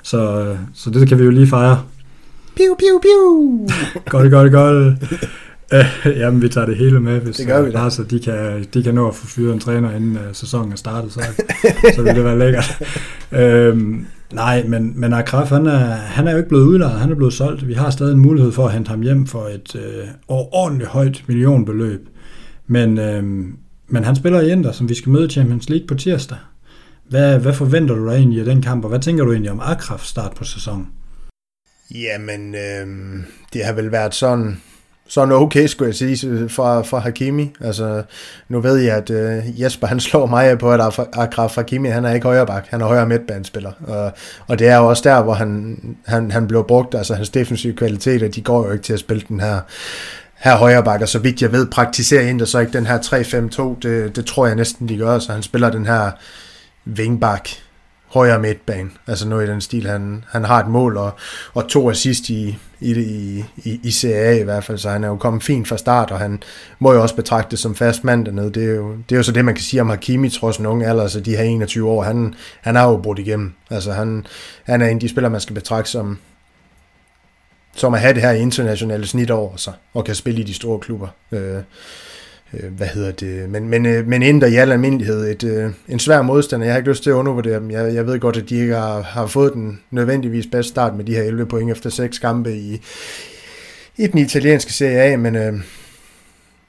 Så, 0.04 0.42
øh, 0.42 0.58
så 0.74 0.90
det 0.90 1.08
kan 1.08 1.20
vi 1.20 1.24
jo 1.24 1.30
lige 1.30 1.48
fejre. 1.48 1.82
Piu, 2.56 2.76
piu, 2.80 3.00
piu! 3.02 3.68
godt, 4.10 4.32
godt, 4.32 4.52
godt. 4.52 4.96
Øh, 5.74 6.18
jamen, 6.20 6.42
vi 6.42 6.50
tager 6.50 6.68
det 6.68 6.78
hele 6.78 7.00
med, 7.00 7.20
hvis 7.20 7.36
det 7.36 7.48
gør 7.48 7.62
vi 7.62 7.72
bare, 7.72 7.92
så 7.92 8.04
de 8.04 8.20
kan, 8.20 8.66
de 8.74 8.84
kan 8.84 8.96
nå 8.96 9.08
at 9.08 9.16
få 9.16 9.28
fyret 9.28 9.54
en 9.54 9.60
træner, 9.60 9.96
inden 9.96 10.16
uh, 10.16 10.22
sæsonen 10.34 10.72
er 10.72 10.76
startet, 10.76 11.14
så, 11.14 11.22
så 11.96 12.02
vil 12.02 12.16
det 12.16 12.24
være 12.24 12.40
lækkert. 12.40 12.82
øhm, 13.32 14.06
nej, 14.34 14.64
men, 14.68 14.94
men 14.96 15.14
Akraf, 15.14 15.50
han 15.50 15.68
er, 15.68 15.80
han 15.96 16.28
er 16.28 16.32
jo 16.32 16.38
ikke 16.38 16.50
blevet 16.50 16.66
udlejet, 16.66 17.00
han 17.00 17.12
er 17.12 17.16
blevet 17.16 17.34
solgt. 17.34 17.68
Vi 17.68 17.74
har 17.74 17.90
stadig 17.90 18.14
en 18.14 18.20
mulighed 18.20 18.52
for 18.52 18.66
at 18.66 18.74
hente 18.74 18.90
ham 18.90 19.02
hjem 19.02 19.26
for 19.26 19.48
et 19.56 19.76
øh, 19.76 20.08
ordentligt 20.28 20.90
højt 20.90 21.24
millionbeløb. 21.28 22.08
Men, 22.68 23.00
øh, 23.00 23.24
men 23.88 24.04
han 24.04 24.16
spiller 24.16 24.42
i 24.42 24.52
Inter, 24.52 24.72
som 24.72 24.90
vi 24.90 24.94
skal 24.94 25.12
møde 25.12 25.26
i 25.26 25.30
Champions 25.30 25.70
League 25.70 25.88
på 25.88 25.96
tirsdag. 25.96 26.38
Hvad, 27.10 27.40
hvad 27.40 27.54
forventer 27.54 27.96
du 27.96 28.08
dig 28.10 28.16
egentlig 28.16 28.40
af 28.40 28.46
den 28.46 28.62
kamp, 28.62 28.84
og 28.84 28.90
hvad 28.90 29.00
tænker 29.00 29.24
du 29.24 29.32
egentlig 29.32 29.52
om 29.52 29.60
Akrafs 29.64 30.08
start 30.08 30.34
på 30.36 30.44
sæsonen? 30.44 30.88
Jamen, 31.92 32.56
øh, 32.56 32.88
det 33.54 33.66
har 33.66 33.74
vel 33.74 33.92
været 33.92 34.16
sådan, 34.16 34.62
sådan 35.08 35.32
okay, 35.32 35.68
skulle 35.68 35.88
jeg 35.88 35.96
sige, 35.96 36.50
fra, 36.50 36.82
fra 36.82 37.00
Hakimi. 37.00 37.54
Altså, 37.62 38.04
nu 38.50 38.62
ved 38.62 38.78
jeg, 38.78 38.98
at 38.98 39.10
øh, 39.10 39.62
Jesper 39.62 39.88
han 39.88 40.00
slår 40.00 40.26
mig 40.26 40.58
på, 40.58 40.72
at 40.72 41.00
Akraf 41.14 41.56
Hakimi, 41.56 41.90
han 41.90 42.06
er 42.06 42.14
ikke 42.14 42.28
højre 42.28 42.46
bak, 42.46 42.68
han 42.70 42.82
er 42.82 42.86
højre 42.86 43.06
midtbanespiller. 43.06 43.72
Og, 43.88 44.12
og 44.48 44.60
det 44.60 44.68
er 44.68 44.78
jo 44.78 44.90
også 44.90 45.10
der, 45.10 45.24
hvor 45.24 45.34
han, 45.34 45.78
han, 46.06 46.32
han 46.32 46.48
blev 46.48 46.66
brugt, 46.68 46.96
altså 46.96 47.16
hans 47.16 47.30
defensive 47.30 47.74
kvaliteter, 47.74 48.28
de 48.28 48.42
går 48.42 48.66
jo 48.66 48.72
ikke 48.72 48.84
til 48.84 48.94
at 48.94 49.00
spille 49.00 49.24
den 49.28 49.40
her 49.40 49.60
her 50.38 50.56
højre 50.56 50.84
bakker, 50.84 51.06
så 51.06 51.20
vidt 51.20 51.42
jeg 51.42 51.52
ved, 51.52 51.68
praktiserer 51.68 52.30
Inter 52.30 52.46
så 52.46 52.60
ikke 52.60 52.74
den 52.74 52.86
her 52.86 52.98
3-5-2. 53.00 53.80
Det, 53.82 54.16
det 54.16 54.26
tror 54.26 54.48
jeg 54.48 54.56
næsten, 54.56 54.90
de 54.90 54.98
gør, 54.98 55.20
så 55.20 55.32
han 55.32 55.44
spiller 55.44 55.70
den 55.70 55.86
her 55.86 56.12
wingback 56.98 57.50
højre 58.08 58.40
midtbane. 58.40 58.90
Altså 59.08 59.28
noget 59.28 59.48
i 59.48 59.52
den 59.52 59.62
stil. 59.62 59.88
Han, 59.88 60.24
han 60.30 60.44
har 60.44 60.60
et 60.60 60.68
mål 60.68 60.98
og, 60.98 61.12
og 61.54 61.68
to 61.68 61.90
assist 61.90 62.30
i, 62.30 62.58
i, 62.80 62.92
i, 62.92 63.46
i, 63.56 63.80
i 63.84 63.92
CA 63.92 64.32
i 64.32 64.44
hvert 64.44 64.64
fald, 64.64 64.78
så 64.78 64.90
han 64.90 65.04
er 65.04 65.08
jo 65.08 65.16
kommet 65.16 65.44
fint 65.44 65.68
fra 65.68 65.78
start, 65.78 66.12
og 66.12 66.20
han 66.20 66.44
må 66.80 66.94
jo 66.94 67.02
også 67.02 67.16
betragtes 67.16 67.60
som 67.60 67.76
fast 67.76 68.04
mand 68.04 68.26
dernede. 68.26 68.52
Det 68.52 68.64
er 68.64 68.76
jo, 68.76 68.92
det 69.10 69.16
er 69.16 69.18
jo 69.18 69.24
så 69.24 69.32
det, 69.32 69.46
man 69.46 69.56
kan 69.56 69.64
sige 69.64 69.82
om 69.82 69.90
Hakimi, 69.90 70.30
trods 70.30 70.58
en 70.58 70.66
ung 70.66 70.84
alder, 70.84 71.04
altså 71.04 71.20
de 71.20 71.36
her 71.36 71.44
21 71.44 71.90
år. 71.90 72.04
Han, 72.04 72.34
han 72.62 72.76
har 72.76 72.90
jo 72.90 72.98
brudt 72.98 73.20
igennem. 73.20 73.54
Altså 73.70 73.92
han, 73.92 74.26
han 74.64 74.82
er 74.82 74.88
en 74.88 74.98
af 74.98 75.00
de 75.00 75.10
spillere, 75.10 75.32
man 75.32 75.42
skal 75.42 75.56
betragte 75.56 75.92
som, 75.92 76.18
som 77.78 77.94
at 77.94 78.00
have 78.00 78.14
det 78.14 78.22
her 78.22 78.32
internationale 78.32 79.08
snit 79.08 79.32
over 79.32 79.56
sig, 79.56 79.74
og 79.94 80.06
kan 80.06 80.16
spille 80.16 80.42
i 80.42 80.44
de 80.44 80.54
store 80.54 80.80
klubber. 80.80 81.08
Øh, 81.32 81.56
øh, 82.54 82.74
hvad 82.78 82.88
hedder 82.88 83.12
det? 83.12 83.50
Men, 83.50 83.70
men, 83.70 83.86
øh, 83.86 84.08
men 84.08 84.24
inden 84.24 84.54
i 84.54 84.56
al 84.56 84.72
almindelighed 84.72 85.28
et, 85.32 85.44
øh, 85.44 85.72
en 85.88 86.00
svær 86.00 86.22
modstander. 86.22 86.66
Jeg 86.66 86.74
har 86.74 86.78
ikke 86.78 86.90
lyst 86.90 87.04
til 87.04 87.10
at 87.10 87.14
undervurdere 87.14 87.60
dem. 87.60 87.72
Jeg, 87.72 87.94
jeg 87.94 88.08
ved 88.08 88.20
godt, 88.20 88.38
at 88.38 88.50
de 88.50 88.56
ikke 88.56 88.76
har, 88.76 89.02
har 89.02 89.28
fået 89.28 89.54
den 89.54 89.80
nødvendigvis 89.92 90.46
bedste 90.52 90.70
start 90.70 90.96
med 90.96 91.06
de 91.06 91.16
her 91.16 91.24
11 91.24 91.46
point 91.46 91.72
efter 91.72 91.90
6 91.90 92.20
kampe 92.20 92.56
i, 92.56 92.82
i 93.98 94.08
den 94.08 94.20
italienske 94.20 94.74
Serie 94.74 95.02
A, 95.02 95.18
men 95.18 95.36
øh, 95.36 95.54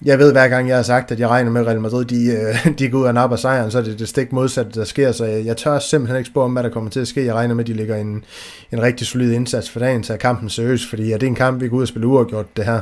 jeg 0.04 0.18
ved 0.18 0.32
hver 0.32 0.48
gang, 0.48 0.68
jeg 0.68 0.76
har 0.76 0.82
sagt, 0.82 1.12
at 1.12 1.20
jeg 1.20 1.28
regner 1.28 1.50
med 1.50 1.66
Real 1.66 1.80
Madrid, 1.80 2.04
de, 2.04 2.24
øh, 2.26 2.78
de 2.78 2.88
går 2.88 2.98
ud 2.98 3.04
og 3.04 3.14
napper 3.14 3.36
sejren, 3.36 3.70
så 3.70 3.78
er 3.78 3.82
det 3.82 3.98
det 3.98 4.08
stik 4.08 4.32
modsatte, 4.32 4.80
der 4.80 4.84
sker. 4.84 5.12
Så 5.12 5.24
jeg, 5.24 5.44
jeg 5.44 5.56
tør 5.56 5.78
simpelthen 5.78 6.18
ikke 6.18 6.28
spå 6.28 6.42
om, 6.42 6.52
hvad 6.52 6.62
der 6.62 6.68
kommer 6.68 6.90
til 6.90 7.00
at 7.00 7.08
ske. 7.08 7.24
Jeg 7.24 7.34
regner 7.34 7.54
med, 7.54 7.64
at 7.64 7.68
de 7.68 7.74
ligger 7.74 7.96
en, 7.96 8.24
en 8.72 8.82
rigtig 8.82 9.06
solid 9.06 9.32
indsats 9.32 9.70
for 9.70 9.80
dagen, 9.80 10.02
tager 10.02 10.18
kampen 10.18 10.48
seriøst, 10.48 10.90
fordi 10.90 11.12
er 11.12 11.18
det 11.18 11.26
en 11.26 11.34
kamp, 11.34 11.60
vi 11.60 11.68
går 11.68 11.76
ud 11.76 11.82
og 11.82 11.88
spille 11.88 12.06
uafgjort 12.06 12.56
det 12.56 12.64
her, 12.64 12.80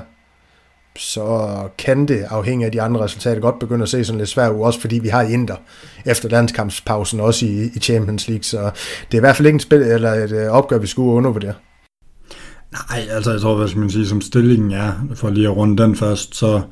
så 0.98 1.48
kan 1.78 2.08
det, 2.08 2.24
afhængig 2.30 2.66
af 2.66 2.72
de 2.72 2.82
andre 2.82 3.00
resultater, 3.00 3.40
godt 3.40 3.58
begynde 3.58 3.82
at 3.82 3.88
se 3.88 4.04
sådan 4.04 4.18
lidt 4.18 4.28
svært 4.28 4.52
ud, 4.52 4.60
også 4.60 4.80
fordi 4.80 4.98
vi 4.98 5.08
har 5.08 5.22
Inter 5.22 5.56
efter 6.06 6.28
landskampspausen, 6.28 7.20
også 7.20 7.46
i, 7.46 7.70
i 7.74 7.78
Champions 7.78 8.28
League, 8.28 8.42
så 8.42 8.70
det 9.10 9.14
er 9.14 9.18
i 9.18 9.20
hvert 9.20 9.36
fald 9.36 9.46
ikke 9.46 9.56
en 9.56 9.60
spil, 9.60 9.82
eller 9.82 10.12
et 10.12 10.32
øh, 10.32 10.48
opgør, 10.48 10.78
vi 10.78 10.86
skulle 10.86 11.12
undervurdere. 11.12 11.54
Nej, 12.72 13.06
altså 13.10 13.32
jeg 13.32 13.40
tror, 13.40 13.56
hvad 13.56 13.68
skal 13.68 13.80
man 13.80 13.90
sige, 13.90 14.06
som 14.06 14.20
stillingen 14.20 14.70
er, 14.70 14.92
for 15.14 15.30
lige 15.30 15.46
at 15.46 15.56
runde 15.56 15.82
den 15.82 15.96
først, 15.96 16.36
så 16.36 16.62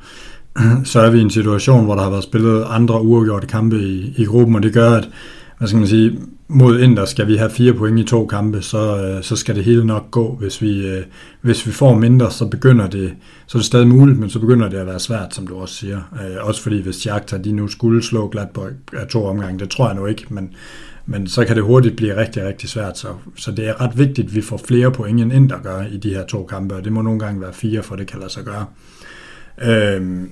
så 0.91 0.99
er 0.99 1.09
vi 1.09 1.17
i 1.17 1.21
en 1.21 1.29
situation, 1.29 1.85
hvor 1.85 1.95
der 1.95 2.03
har 2.03 2.09
været 2.09 2.23
spillet 2.23 2.65
andre 2.69 3.01
uafgjorte 3.01 3.47
kampe 3.47 3.75
i, 3.75 4.13
i 4.17 4.25
gruppen, 4.25 4.55
og 4.55 4.63
det 4.63 4.73
gør, 4.73 4.91
at 4.91 5.09
hvad 5.57 5.67
skal 5.67 5.79
man 5.79 5.87
sige, 5.87 6.19
mod 6.47 6.79
Inter 6.79 7.05
skal 7.05 7.27
vi 7.27 7.35
have 7.35 7.49
fire 7.49 7.73
point 7.73 7.99
i 7.99 8.03
to 8.03 8.25
kampe, 8.25 8.61
så, 8.61 9.03
øh, 9.03 9.23
så 9.23 9.35
skal 9.35 9.55
det 9.55 9.63
hele 9.63 9.85
nok 9.85 10.11
gå. 10.11 10.35
Hvis 10.35 10.61
vi, 10.61 10.87
øh, 10.87 11.03
hvis 11.41 11.67
vi 11.67 11.71
får 11.71 11.95
mindre, 11.95 12.31
så 12.31 12.45
begynder 12.45 12.87
det, 12.87 13.13
så 13.47 13.57
er 13.57 13.59
det 13.59 13.65
stadig 13.65 13.87
muligt, 13.87 14.19
men 14.19 14.29
så 14.29 14.39
begynder 14.39 14.69
det 14.69 14.77
at 14.77 14.87
være 14.87 14.99
svært, 14.99 15.35
som 15.35 15.47
du 15.47 15.55
også 15.55 15.75
siger. 15.75 16.01
Øh, 16.13 16.47
også 16.47 16.61
fordi 16.61 16.81
hvis 16.81 16.95
Shakhtar 16.95 17.37
de 17.37 17.51
nu 17.51 17.67
skulle 17.67 18.03
slå 18.03 18.27
glat 18.27 18.47
af 18.93 19.07
to 19.07 19.25
omgange, 19.25 19.59
det 19.59 19.69
tror 19.69 19.87
jeg 19.87 19.95
nu 19.95 20.05
ikke, 20.05 20.25
men, 20.29 20.53
men 21.05 21.27
så 21.27 21.45
kan 21.45 21.55
det 21.55 21.63
hurtigt 21.63 21.95
blive 21.95 22.17
rigtig, 22.17 22.45
rigtig 22.45 22.69
svært. 22.69 22.97
Så, 22.97 23.07
så 23.35 23.51
det 23.51 23.67
er 23.67 23.81
ret 23.81 23.97
vigtigt, 23.97 24.27
at 24.27 24.35
vi 24.35 24.41
får 24.41 24.61
flere 24.67 24.91
point 24.91 25.21
end 25.21 25.33
Inter 25.33 25.61
gør 25.63 25.81
i 25.91 25.97
de 25.97 26.09
her 26.09 26.25
to 26.25 26.43
kampe, 26.43 26.75
og 26.75 26.83
det 26.83 26.93
må 26.93 27.01
nogle 27.01 27.19
gange 27.19 27.41
være 27.41 27.53
fire, 27.53 27.83
for 27.83 27.95
det 27.95 28.07
kan 28.07 28.19
lade 28.19 28.31
sig 28.31 28.43
gøre. 28.43 28.65
Øh, 29.61 30.27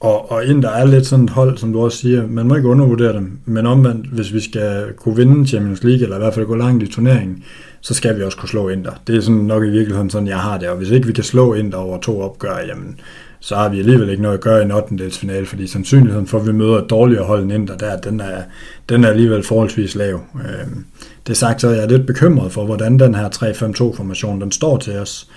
og, 0.00 0.30
og 0.32 0.44
Inter 0.44 0.68
er 0.68 0.84
lidt 0.84 1.06
sådan 1.06 1.24
et 1.24 1.30
hold, 1.30 1.58
som 1.58 1.72
du 1.72 1.80
også 1.80 1.98
siger, 1.98 2.26
man 2.26 2.46
må 2.46 2.54
ikke 2.54 2.68
undervurdere 2.68 3.12
dem, 3.12 3.38
men 3.44 3.66
omvendt, 3.66 4.06
hvis 4.06 4.32
vi 4.32 4.40
skal 4.40 4.84
kunne 4.96 5.16
vinde 5.16 5.48
Champions 5.48 5.84
League, 5.84 6.02
eller 6.02 6.16
i 6.16 6.18
hvert 6.18 6.34
fald 6.34 6.46
gå 6.46 6.54
langt 6.54 6.82
i 6.82 6.86
turneringen, 6.86 7.44
så 7.80 7.94
skal 7.94 8.18
vi 8.18 8.22
også 8.22 8.38
kunne 8.38 8.48
slå 8.48 8.68
Inter. 8.68 8.92
Det 9.06 9.16
er 9.16 9.20
sådan 9.20 9.40
nok 9.40 9.64
i 9.64 9.70
virkeligheden 9.70 10.10
sådan, 10.10 10.28
jeg 10.28 10.38
har 10.38 10.58
det, 10.58 10.68
og 10.68 10.76
hvis 10.76 10.90
ikke 10.90 11.06
vi 11.06 11.12
kan 11.12 11.24
slå 11.24 11.54
Inter 11.54 11.78
over 11.78 12.00
to 12.00 12.20
opgør, 12.20 12.58
jamen, 12.68 13.00
så 13.40 13.56
har 13.56 13.68
vi 13.68 13.78
alligevel 13.78 14.10
ikke 14.10 14.22
noget 14.22 14.34
at 14.34 14.40
gøre 14.40 14.60
i 14.60 14.64
en 14.64 14.72
8. 14.72 15.10
finale, 15.10 15.46
fordi 15.46 15.66
sandsynligheden 15.66 16.26
for, 16.26 16.38
at 16.38 16.46
vi 16.46 16.52
møder 16.52 16.78
et 16.78 16.90
dårligere 16.90 17.24
hold 17.24 17.42
end 17.42 17.52
Inter, 17.52 17.76
der, 17.76 17.96
den, 17.96 18.20
er, 18.20 18.42
den 18.88 19.04
er 19.04 19.08
alligevel 19.08 19.42
forholdsvis 19.42 19.94
lav. 19.94 20.20
Øhm, 20.34 20.84
det 21.26 21.36
sagt, 21.36 21.60
så 21.60 21.68
er 21.68 21.74
jeg 21.74 21.88
lidt 21.88 22.06
bekymret 22.06 22.52
for, 22.52 22.64
hvordan 22.64 22.98
den 22.98 23.14
her 23.14 23.28
3-5-2-formation, 23.28 24.40
den 24.40 24.52
står 24.52 24.76
til 24.76 24.98
os. 24.98 25.28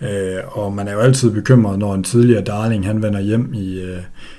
Øh, 0.00 0.58
og 0.58 0.72
man 0.72 0.88
er 0.88 0.92
jo 0.92 0.98
altid 0.98 1.30
bekymret, 1.30 1.78
når 1.78 1.94
en 1.94 2.04
tidligere 2.04 2.44
Darling 2.44 2.86
han 2.86 3.02
vender 3.02 3.20
hjem 3.20 3.54
i, 3.54 3.80
øh, 3.80 3.98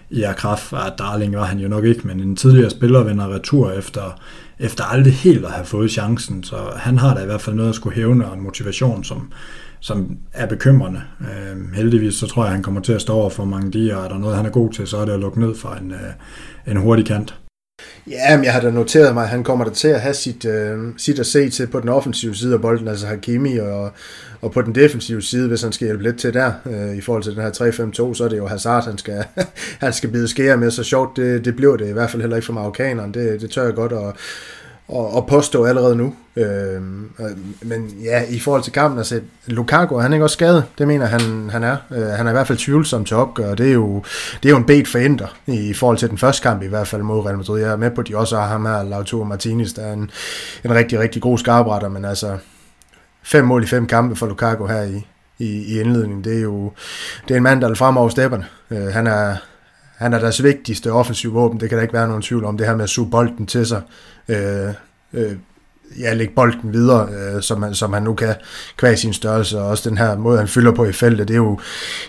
i 0.10 0.24
Akraf. 0.24 0.74
Ah, 0.74 0.92
Darling 0.98 1.36
var 1.36 1.46
han 1.46 1.60
jo 1.60 1.68
nok 1.68 1.86
ikke, 1.86 2.08
men 2.08 2.20
en 2.20 2.36
tidligere 2.36 2.70
spiller 2.70 3.04
vender 3.04 3.34
retur 3.34 3.72
efter, 3.72 4.22
efter 4.60 4.84
aldrig 4.84 5.14
helt 5.14 5.46
at 5.46 5.52
have 5.52 5.66
fået 5.66 5.92
chancen. 5.92 6.44
Så 6.44 6.56
han 6.76 6.98
har 6.98 7.16
da 7.16 7.24
i 7.24 7.26
hvert 7.26 7.42
fald 7.42 7.56
noget 7.56 7.70
at 7.70 7.76
skulle 7.76 7.96
hævne 7.96 8.28
og 8.28 8.34
en 8.34 8.44
motivation, 8.44 9.04
som, 9.04 9.32
som 9.80 10.18
er 10.34 10.46
bekymrende. 10.46 11.02
Øh, 11.22 11.74
heldigvis 11.74 12.14
så 12.14 12.28
tror 12.28 12.44
jeg, 12.44 12.48
at 12.48 12.54
han 12.54 12.64
kommer 12.64 12.82
til 12.82 12.94
at 12.94 13.02
stå 13.02 13.14
over 13.14 13.30
for 13.30 13.46
mange 13.46 13.72
de, 13.72 13.98
og 13.98 14.04
er 14.04 14.10
der 14.10 14.18
noget, 14.18 14.36
han 14.36 14.46
er 14.46 14.50
god 14.50 14.72
til, 14.72 14.88
så 14.88 14.98
er 14.98 15.06
det 15.06 15.14
at 15.14 15.20
lukke 15.20 15.40
ned 15.40 15.56
for 15.56 15.70
en, 15.70 15.92
øh, 15.92 16.72
en 16.72 16.78
hurtig 16.78 17.06
kant. 17.06 17.36
Ja, 18.10 18.38
men 18.38 18.46
jeg 18.46 18.54
har 18.54 18.62
da 18.62 18.70
noteret 18.70 19.14
mig, 19.14 19.24
at 19.24 19.30
han 19.30 19.44
kommer 19.44 19.66
da 19.66 19.72
til 19.72 19.88
at 19.88 20.02
have 20.02 20.14
sit, 20.14 20.46
øh, 20.46 20.78
sit 20.98 21.20
at 21.20 21.26
se 21.26 21.50
til 21.50 21.68
på 21.68 21.80
den 21.80 21.90
offensive 21.90 22.36
side 22.36 22.54
af 22.54 22.62
bolden, 22.62 22.88
altså 22.88 23.08
Hakimi, 23.08 23.58
og, 23.58 23.92
og 24.42 24.52
på 24.52 24.62
den 24.62 24.76
defensive 24.76 25.22
side, 25.22 25.48
hvis 25.48 25.62
han 25.62 25.72
skal 25.72 25.86
hjælpe 25.88 26.04
lidt 26.04 26.20
til 26.20 26.34
der, 26.34 26.52
øh, 26.66 26.98
i 26.98 27.02
forhold 27.02 27.24
til 27.24 27.36
den 27.36 27.42
her 27.42 27.52
3-5-2, 27.52 28.14
så 28.14 28.24
er 28.24 28.30
det 28.30 28.38
jo 28.38 28.48
Hazard, 28.48 28.86
han 28.86 28.98
skal, 28.98 29.26
han 29.86 29.94
skal 29.94 30.12
bide 30.12 30.28
skære 30.28 30.58
med, 30.58 30.72
så 30.72 30.84
sjovt 30.84 31.18
det, 31.18 31.46
det 31.46 31.56
bliver 31.56 31.78
det 31.78 31.90
i 31.90 31.94
hvert 31.94 32.10
fald 32.10 32.22
heller 32.22 32.38
ikke 32.38 32.46
for 32.46 32.54
marokkaneren, 32.54 33.14
det, 33.14 33.42
det 33.42 33.52
tør 33.52 33.64
jeg 33.64 33.74
godt 33.74 33.92
og 33.92 34.14
og, 34.88 35.16
og 35.16 35.28
påstå 35.28 35.66
allerede 35.66 35.96
nu. 35.96 36.14
Øh, 36.36 36.82
men 37.62 37.90
ja, 38.04 38.24
i 38.30 38.40
forhold 38.40 38.64
til 38.64 38.74
kampen, 38.74 38.98
altså 38.98 39.22
Lukaku, 39.46 39.98
han 39.98 40.12
er 40.12 40.16
ikke 40.16 40.26
også 40.26 40.34
skadet. 40.34 40.64
Det 40.78 40.88
mener 40.88 41.06
han, 41.06 41.50
han 41.50 41.64
er. 41.64 41.78
Øh, 41.92 42.08
han 42.08 42.28
er 42.28 42.32
i 42.32 42.34
hvert 42.34 42.48
fald 42.48 42.58
tvivlsom 42.58 43.06
til 43.06 43.18
opgør, 43.18 43.56
det 43.56 43.68
er 43.68 43.74
jo, 43.74 44.04
det 44.44 44.50
er 44.50 44.54
jo 44.54 44.58
en 44.58 44.66
bet 44.66 44.88
for 44.88 45.00
Inter, 45.00 45.28
i 45.48 45.74
forhold 45.74 45.98
til 45.98 46.10
den 46.10 46.18
første 46.18 46.42
kamp 46.42 46.64
i 46.64 46.68
hvert 46.68 46.88
fald 46.88 47.02
mod 47.02 47.26
Real 47.26 47.38
Madrid. 47.38 47.62
Jeg 47.62 47.72
er 47.72 47.76
med 47.76 47.92
på, 47.92 48.02
at 48.02 48.08
de 48.08 48.18
også 48.18 48.38
har 48.38 48.48
ham 48.48 48.66
her, 48.66 48.84
Lautaro 48.84 49.24
Martinez, 49.24 49.74
der 49.74 49.82
er 49.82 49.94
en, 49.94 50.12
en 50.64 50.76
rigtig, 50.76 51.00
rigtig 51.00 51.22
god 51.22 51.38
skarpretter, 51.38 51.90
men 51.90 52.06
altså 52.06 52.38
fem 53.24 53.46
mål 53.46 53.64
i 53.64 53.68
fem 53.68 53.88
kampe 53.88 54.16
for 54.16 54.28
Lukaku 54.28 54.66
her 54.66 54.82
i, 54.82 55.08
i, 55.40 55.46
i 55.46 55.80
indledningen, 55.80 56.24
det 56.24 56.38
er 56.38 56.42
jo 56.42 56.72
det 57.28 57.34
er 57.34 57.38
en 57.38 57.44
mand, 57.44 57.62
der 57.62 57.70
er 57.70 57.74
fremover 57.74 58.10
stepperne. 58.10 58.46
Øh, 58.72 58.88
han 58.88 59.08
er 59.08 59.36
han 59.98 60.14
er 60.14 60.20
deres 60.20 60.44
vigtigste 60.44 60.92
offensiv 60.92 61.34
våben, 61.34 61.60
det 61.60 61.70
kan 61.70 61.78
der 61.78 61.82
ikke 61.82 61.94
være 61.94 62.08
nogen 62.08 62.22
tvivl 62.22 62.46
om, 62.46 62.58
det 62.58 62.68
her 62.68 62.76
med 62.76 62.84
at 62.84 62.90
suge 62.90 63.12
bolden 63.12 63.46
til 63.46 63.66
sig, 63.66 63.82
øh, 64.28 64.70
øh, 65.14 65.32
ja, 66.00 66.14
lægge 66.14 66.34
bolden 66.36 66.74
videre, 66.74 67.10
øh, 67.10 67.42
som, 67.42 67.64
han, 67.64 67.74
som 67.74 67.94
han 67.94 68.04
nu 68.04 68.14
kan 68.14 68.36
kvæg 68.78 68.98
sin 68.98 69.14
størrelse, 69.14 69.60
og 69.60 69.68
også 69.68 69.90
den 69.90 69.98
her 69.98 70.18
måde, 70.18 70.38
han 70.38 70.48
fylder 70.48 70.72
på 70.72 70.86
i 70.86 70.92
feltet, 70.92 71.28
det 71.28 71.34
er 71.34 71.38
jo, 71.38 71.60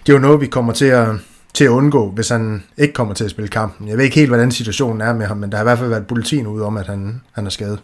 det 0.06 0.12
er 0.12 0.16
jo 0.16 0.22
noget, 0.22 0.40
vi 0.40 0.46
kommer 0.46 0.72
til 0.72 0.84
at, 0.84 1.08
til 1.54 1.64
at 1.64 1.68
undgå, 1.68 2.10
hvis 2.10 2.28
han 2.28 2.62
ikke 2.78 2.94
kommer 2.94 3.14
til 3.14 3.24
at 3.24 3.30
spille 3.30 3.48
kampen. 3.48 3.88
Jeg 3.88 3.96
ved 3.96 4.04
ikke 4.04 4.16
helt, 4.16 4.28
hvordan 4.28 4.50
situationen 4.50 5.00
er 5.00 5.12
med 5.12 5.26
ham, 5.26 5.36
men 5.36 5.50
der 5.50 5.56
har 5.56 5.64
i 5.64 5.68
hvert 5.68 5.78
fald 5.78 5.88
været 5.88 6.06
bulletin 6.06 6.46
ud 6.46 6.60
om, 6.60 6.76
at 6.76 6.86
han, 6.86 7.20
han 7.32 7.46
er 7.46 7.50
skadet. 7.50 7.78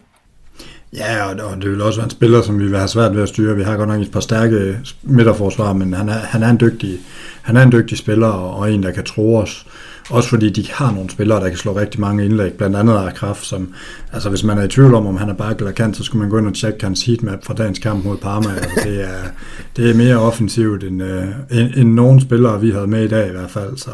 Ja, 0.93 1.25
og 1.25 1.61
det 1.61 1.71
vil 1.71 1.81
også 1.81 1.99
være 1.99 2.05
en 2.05 2.09
spiller, 2.09 2.41
som 2.41 2.59
vi 2.59 2.63
vil 2.65 2.77
have 2.77 2.87
svært 2.87 3.15
ved 3.15 3.23
at 3.23 3.29
styre. 3.29 3.55
Vi 3.55 3.63
har 3.63 3.77
godt 3.77 3.89
nok 3.89 4.01
et 4.01 4.11
par 4.11 4.19
stærke 4.19 4.79
midterforsvar, 5.03 5.73
men 5.73 5.93
han 5.93 6.09
er, 6.09 6.13
han 6.13 6.43
er 6.43 6.49
en 6.49 6.59
dygtig, 6.59 6.99
han 7.41 7.57
er 7.57 7.61
en 7.61 7.71
dygtig 7.71 7.97
spiller, 7.97 8.27
og 8.27 8.71
en, 8.71 8.83
der 8.83 8.91
kan 8.91 9.03
tro 9.03 9.35
os. 9.35 9.67
Også 10.09 10.29
fordi 10.29 10.49
de 10.49 10.71
har 10.71 10.91
nogle 10.91 11.09
spillere, 11.09 11.39
der 11.39 11.49
kan 11.49 11.57
slå 11.57 11.77
rigtig 11.77 12.01
mange 12.01 12.25
indlæg, 12.25 12.53
blandt 12.53 12.75
andet 12.75 12.93
af 12.93 13.13
kraft, 13.13 13.45
som, 13.45 13.73
altså 14.13 14.29
hvis 14.29 14.43
man 14.43 14.57
er 14.57 14.63
i 14.63 14.67
tvivl 14.67 14.93
om, 14.93 15.07
om 15.07 15.17
han 15.17 15.29
er 15.29 15.33
back 15.33 15.59
eller 15.59 15.71
kant, 15.71 15.97
så 15.97 16.03
skulle 16.03 16.21
man 16.21 16.29
gå 16.29 16.37
ind 16.37 16.47
og 16.47 16.53
tjekke 16.53 16.83
hans 16.83 17.05
heatmap 17.05 17.45
fra 17.45 17.53
dagens 17.53 17.79
kamp 17.79 18.05
mod 18.05 18.17
Parma. 18.17 18.49
Altså 18.49 18.81
det, 18.83 19.03
er, 19.03 19.23
det 19.77 19.89
er 19.89 19.93
mere 19.93 20.17
offensivt 20.17 20.83
end, 20.83 21.03
øh, 21.03 21.23
end, 21.51 21.71
end 21.75 21.93
nogen 21.93 22.21
spillere, 22.21 22.61
vi 22.61 22.71
havde 22.71 22.87
med 22.87 23.03
i 23.03 23.07
dag 23.07 23.27
i 23.27 23.31
hvert 23.31 23.51
fald. 23.51 23.77
Så, 23.77 23.91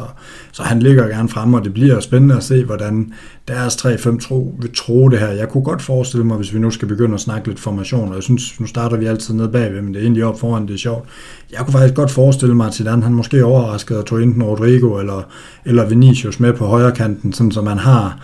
så 0.52 0.62
han 0.62 0.80
ligger 0.80 1.08
gerne 1.08 1.28
frem, 1.28 1.54
og 1.54 1.64
det 1.64 1.74
bliver 1.74 2.00
spændende 2.00 2.36
at 2.36 2.44
se, 2.44 2.64
hvordan 2.64 3.12
deres 3.54 3.76
3-5 3.76 4.18
tro, 4.20 4.54
vil 4.60 4.70
tro 4.74 5.08
det 5.08 5.18
her. 5.18 5.28
Jeg 5.28 5.48
kunne 5.48 5.64
godt 5.64 5.82
forestille 5.82 6.26
mig, 6.26 6.36
hvis 6.36 6.54
vi 6.54 6.58
nu 6.58 6.70
skal 6.70 6.88
begynde 6.88 7.14
at 7.14 7.20
snakke 7.20 7.48
lidt 7.48 7.60
formation, 7.60 8.08
og 8.08 8.14
jeg 8.14 8.22
synes, 8.22 8.60
nu 8.60 8.66
starter 8.66 8.96
vi 8.96 9.06
altid 9.06 9.34
ned 9.34 9.48
bagved, 9.48 9.82
men 9.82 9.94
det 9.94 10.00
er 10.00 10.02
egentlig 10.04 10.24
op 10.24 10.40
foran, 10.40 10.66
det 10.66 10.74
er 10.74 10.78
sjovt. 10.78 11.08
Jeg 11.52 11.58
kunne 11.58 11.72
faktisk 11.72 11.94
godt 11.94 12.10
forestille 12.10 12.54
mig, 12.54 12.66
at 12.66 12.74
Zidane, 12.74 13.02
han 13.02 13.14
måske 13.14 13.44
overraskede 13.44 13.98
og 13.98 14.06
tog 14.06 14.22
enten 14.22 14.42
Rodrigo 14.42 14.98
eller, 14.98 15.22
eller 15.64 15.88
Vinicius 15.88 16.40
med 16.40 16.52
på 16.52 16.66
højre 16.66 16.92
kanten, 16.92 17.32
sådan 17.32 17.52
som 17.52 17.64
man 17.64 17.78
har 17.78 18.18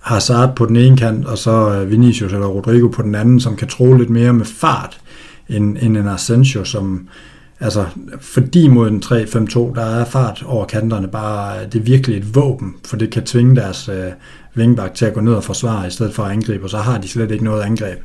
Hazard 0.00 0.56
på 0.56 0.66
den 0.66 0.76
ene 0.76 0.96
kant, 0.96 1.26
og 1.26 1.38
så 1.38 1.74
øh, 1.74 1.90
Vinicius 1.90 2.32
eller 2.32 2.46
Rodrigo 2.46 2.88
på 2.88 3.02
den 3.02 3.14
anden, 3.14 3.40
som 3.40 3.56
kan 3.56 3.68
tro 3.68 3.94
lidt 3.94 4.10
mere 4.10 4.32
med 4.32 4.44
fart, 4.44 5.00
end, 5.48 5.76
end 5.80 5.96
en 5.96 6.08
Asensio, 6.08 6.64
som, 6.64 7.08
altså, 7.60 7.86
fordi 8.20 8.68
mod 8.68 8.88
en 8.88 9.02
3-5-2, 9.04 9.74
der 9.74 9.84
er 9.84 10.04
fart 10.04 10.42
over 10.46 10.64
kanterne 10.64 11.08
bare, 11.08 11.58
øh, 11.58 11.72
det 11.72 11.78
er 11.78 11.82
virkelig 11.82 12.16
et 12.16 12.34
våben, 12.34 12.74
for 12.84 12.96
det 12.96 13.10
kan 13.10 13.24
tvinge 13.24 13.56
deres 13.56 13.88
øh, 13.88 14.12
vingbak 14.54 14.94
til 14.94 15.06
at 15.06 15.14
gå 15.14 15.20
ned 15.20 15.34
og 15.34 15.44
forsvare, 15.44 15.86
i 15.86 15.90
stedet 15.90 16.14
for 16.14 16.22
at 16.22 16.32
angribe, 16.32 16.64
og 16.64 16.70
så 16.70 16.78
har 16.78 16.98
de 16.98 17.08
slet 17.08 17.30
ikke 17.30 17.44
noget 17.44 17.62
angreb. 17.62 17.98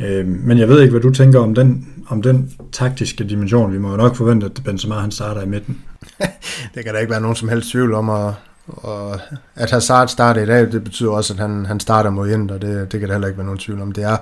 Øh, 0.00 0.26
men 0.26 0.58
jeg 0.58 0.68
ved 0.68 0.80
ikke, 0.80 0.90
hvad 0.90 1.00
du 1.00 1.10
tænker 1.10 1.40
om 1.40 1.54
den, 1.54 1.86
om 2.08 2.22
den 2.22 2.52
taktiske 2.72 3.24
dimension. 3.24 3.72
Vi 3.72 3.78
må 3.78 3.90
jo 3.90 3.96
nok 3.96 4.16
forvente, 4.16 4.46
at 4.46 4.60
Benzema 4.64 4.94
han 4.94 5.10
starter 5.10 5.42
i 5.42 5.46
midten. 5.46 5.78
det 6.74 6.84
kan 6.84 6.94
der 6.94 6.98
ikke 6.98 7.10
være 7.10 7.20
nogen 7.20 7.36
som 7.36 7.48
helst 7.48 7.70
tvivl 7.70 7.94
om, 7.94 8.08
og, 8.08 8.34
og 8.66 9.20
at 9.54 9.70
Hazard 9.70 10.08
starter 10.08 10.42
i 10.42 10.46
dag, 10.46 10.72
det 10.72 10.84
betyder 10.84 11.10
også, 11.10 11.32
at 11.32 11.38
han, 11.38 11.66
han 11.66 11.80
starter 11.80 12.10
mod 12.10 12.30
Inter, 12.30 12.58
det, 12.58 12.92
det 12.92 13.00
kan 13.00 13.08
der 13.08 13.14
heller 13.14 13.28
ikke 13.28 13.38
være 13.38 13.46
nogen 13.46 13.58
tvivl 13.58 13.80
om. 13.80 13.92
Det 13.92 14.04
er 14.04 14.16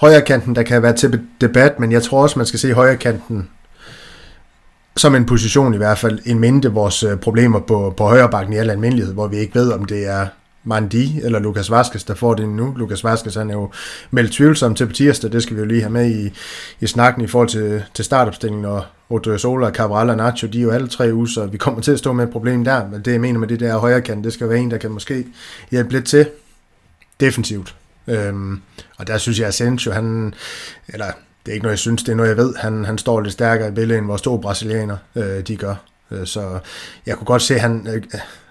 højrekanten, 0.00 0.56
der 0.56 0.62
kan 0.62 0.82
være 0.82 0.92
til 0.92 1.20
debat, 1.40 1.80
men 1.80 1.92
jeg 1.92 2.02
tror 2.02 2.22
også, 2.22 2.38
man 2.38 2.46
skal 2.46 2.60
se 2.60 2.72
højrekanten 2.72 3.48
som 5.02 5.14
en 5.14 5.26
position 5.26 5.74
i 5.74 5.76
hvert 5.76 5.98
fald, 5.98 6.18
en 6.24 6.38
mente 6.38 6.72
vores 6.72 7.02
øh, 7.02 7.16
problemer 7.18 7.60
på, 7.60 7.94
på 7.96 8.04
højre 8.04 8.30
bakken 8.30 8.52
i 8.54 8.56
al 8.56 8.70
almindelighed, 8.70 9.14
hvor 9.14 9.26
vi 9.26 9.36
ikke 9.36 9.54
ved, 9.54 9.72
om 9.72 9.84
det 9.84 10.06
er 10.06 10.26
Mandi 10.64 11.20
eller 11.22 11.38
Lukas 11.38 11.70
Vaskes, 11.70 12.04
der 12.04 12.14
får 12.14 12.34
det 12.34 12.48
nu. 12.48 12.74
Lukas 12.76 13.04
Vaskes 13.04 13.34
han 13.34 13.50
er 13.50 13.54
jo 13.54 13.70
meldt 14.10 14.32
tvivlsom 14.32 14.74
til 14.74 14.86
på 14.86 14.92
tirsdag, 14.92 15.32
det 15.32 15.42
skal 15.42 15.56
vi 15.56 15.60
jo 15.60 15.66
lige 15.66 15.80
have 15.80 15.92
med 15.92 16.10
i, 16.10 16.32
i 16.80 16.86
snakken 16.86 17.24
i 17.24 17.26
forhold 17.26 17.48
til, 17.48 17.82
til 17.94 18.04
startopstillingen, 18.04 18.64
og 18.64 18.84
Odriozola, 19.10 19.70
Cabral 19.70 20.10
og 20.10 20.16
Nacho, 20.16 20.48
de 20.48 20.58
er 20.58 20.62
jo 20.62 20.70
alle 20.70 20.88
tre 20.88 21.14
uger, 21.14 21.26
så 21.26 21.46
vi 21.46 21.56
kommer 21.56 21.80
til 21.80 21.92
at 21.92 21.98
stå 21.98 22.12
med 22.12 22.24
et 22.24 22.30
problem 22.30 22.64
der, 22.64 22.88
men 22.88 23.02
det 23.02 23.12
jeg 23.12 23.20
mener 23.20 23.38
med 23.38 23.48
det 23.48 23.60
der 23.60 23.78
højre 23.78 24.00
kant, 24.00 24.24
det 24.24 24.32
skal 24.32 24.48
være 24.48 24.58
en, 24.58 24.70
der 24.70 24.78
kan 24.78 24.90
måske 24.90 25.26
hjælpe 25.70 25.92
lidt 25.92 26.04
til 26.04 26.26
defensivt. 27.20 27.74
Øhm, 28.06 28.60
og 28.98 29.06
der 29.06 29.18
synes 29.18 29.38
jeg, 29.38 29.46
at 29.46 29.48
Asensio, 29.48 29.92
han, 29.92 30.34
eller 30.88 31.06
det 31.46 31.52
er 31.52 31.54
ikke 31.54 31.62
noget, 31.62 31.72
jeg 31.72 31.78
synes, 31.78 32.02
det 32.02 32.12
er 32.12 32.16
noget, 32.16 32.28
jeg 32.28 32.36
ved, 32.36 32.54
han, 32.56 32.84
han 32.84 32.98
står 32.98 33.20
lidt 33.20 33.32
stærkere 33.32 33.68
i 33.68 33.72
billedet, 33.72 33.98
end 33.98 34.06
vores 34.06 34.22
to 34.22 34.36
brasilianer, 34.36 34.96
øh, 35.16 35.40
de 35.40 35.56
gør. 35.56 35.74
Øh, 36.10 36.26
så 36.26 36.58
jeg 37.06 37.16
kunne 37.16 37.26
godt 37.26 37.42
se, 37.42 37.58
han, 37.58 37.86
øh, 37.94 38.02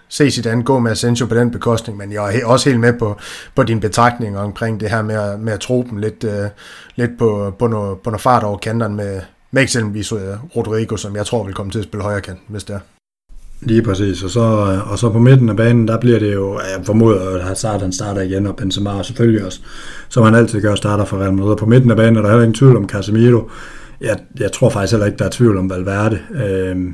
se 0.10 0.32
sit 0.32 0.46
andet 0.46 0.66
gå 0.66 0.80
med 0.80 0.92
Asensio 0.92 1.26
på 1.26 1.36
den 1.36 1.52
bekostning, 1.52 1.98
men 1.98 2.12
jeg 2.12 2.40
er 2.40 2.46
også 2.46 2.70
helt 2.70 2.82
med 2.82 2.94
på, 2.94 3.18
på 3.56 3.64
din 3.64 3.80
betragtning 3.80 4.38
omkring 4.38 4.80
det 4.80 4.90
her 4.90 5.02
med 5.02 5.16
at, 5.16 5.40
med 5.40 5.54
at 5.54 5.60
tro 5.60 5.88
dem 5.90 5.98
lidt, 5.98 6.24
øh, 6.24 6.50
lidt 6.96 7.12
på, 7.18 7.56
på, 7.60 7.68
noget, 7.68 8.00
på 8.00 8.10
noget 8.10 8.22
fart 8.22 8.44
over 8.44 8.58
kanterne 8.58 8.96
med, 8.96 9.22
med 9.52 9.62
eksempelvis 9.62 10.12
øh, 10.12 10.56
Rodrigo, 10.56 10.98
som 10.98 11.16
jeg 11.16 11.26
tror 11.26 11.44
vil 11.44 11.54
komme 11.54 11.72
til 11.72 11.80
at 11.80 11.86
spille 11.86 12.04
højre 12.04 12.22
kant, 12.22 12.40
hvis 12.48 12.64
det 12.64 12.76
er. 12.76 12.80
Lige 13.62 13.82
præcis, 13.82 14.24
og 14.24 14.30
så, 14.30 14.42
og 14.86 15.00
så 15.00 15.10
på 15.10 15.20
midten 15.20 15.50
af 15.50 15.56
banen, 15.56 15.88
der 15.88 16.00
bliver 16.00 16.20
det 16.20 16.34
jo, 16.34 16.54
jeg 16.54 16.86
formoder, 16.86 17.36
at 17.36 17.44
Hazard 17.44 17.82
han 17.82 17.92
starter 17.92 18.22
igen, 18.22 18.48
og 18.48 18.56
Benzema 18.56 19.04
selvfølgelig 19.04 19.46
også, 19.46 19.60
som 20.10 20.24
han 20.24 20.36
altid 20.36 20.62
gør, 20.62 20.76
starter 20.76 21.06
for 21.06 21.18
Real 21.18 21.34
Madrid. 21.34 21.56
På 21.56 21.66
midten 21.66 21.92
af 21.92 21.98
banen 21.98 22.18
er 22.18 22.22
der 22.22 22.30
heller 22.30 22.44
ingen 22.44 22.56
tvivl 22.56 22.78
om 22.78 22.90
Casemiro. 22.90 23.50
Jeg, 24.02 24.18
jeg 24.40 24.52
tror 24.52 24.70
faktisk 24.70 24.94
heller 24.94 25.06
ikke, 25.06 25.18
der 25.18 25.26
er 25.26 25.30
tvivl 25.30 25.58
om 25.58 25.70
Valverde. 25.70 26.20
Øhm, 26.46 26.94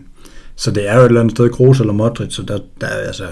så 0.55 0.71
det 0.71 0.89
er 0.89 0.95
jo 0.95 1.01
et 1.01 1.05
eller 1.05 1.21
andet 1.21 1.37
sted 1.37 1.49
Kroos 1.49 1.79
eller 1.79 1.93
Modric, 1.93 2.33
så 2.33 2.43
der, 2.43 2.59
der 2.81 2.87
altså, 2.87 3.23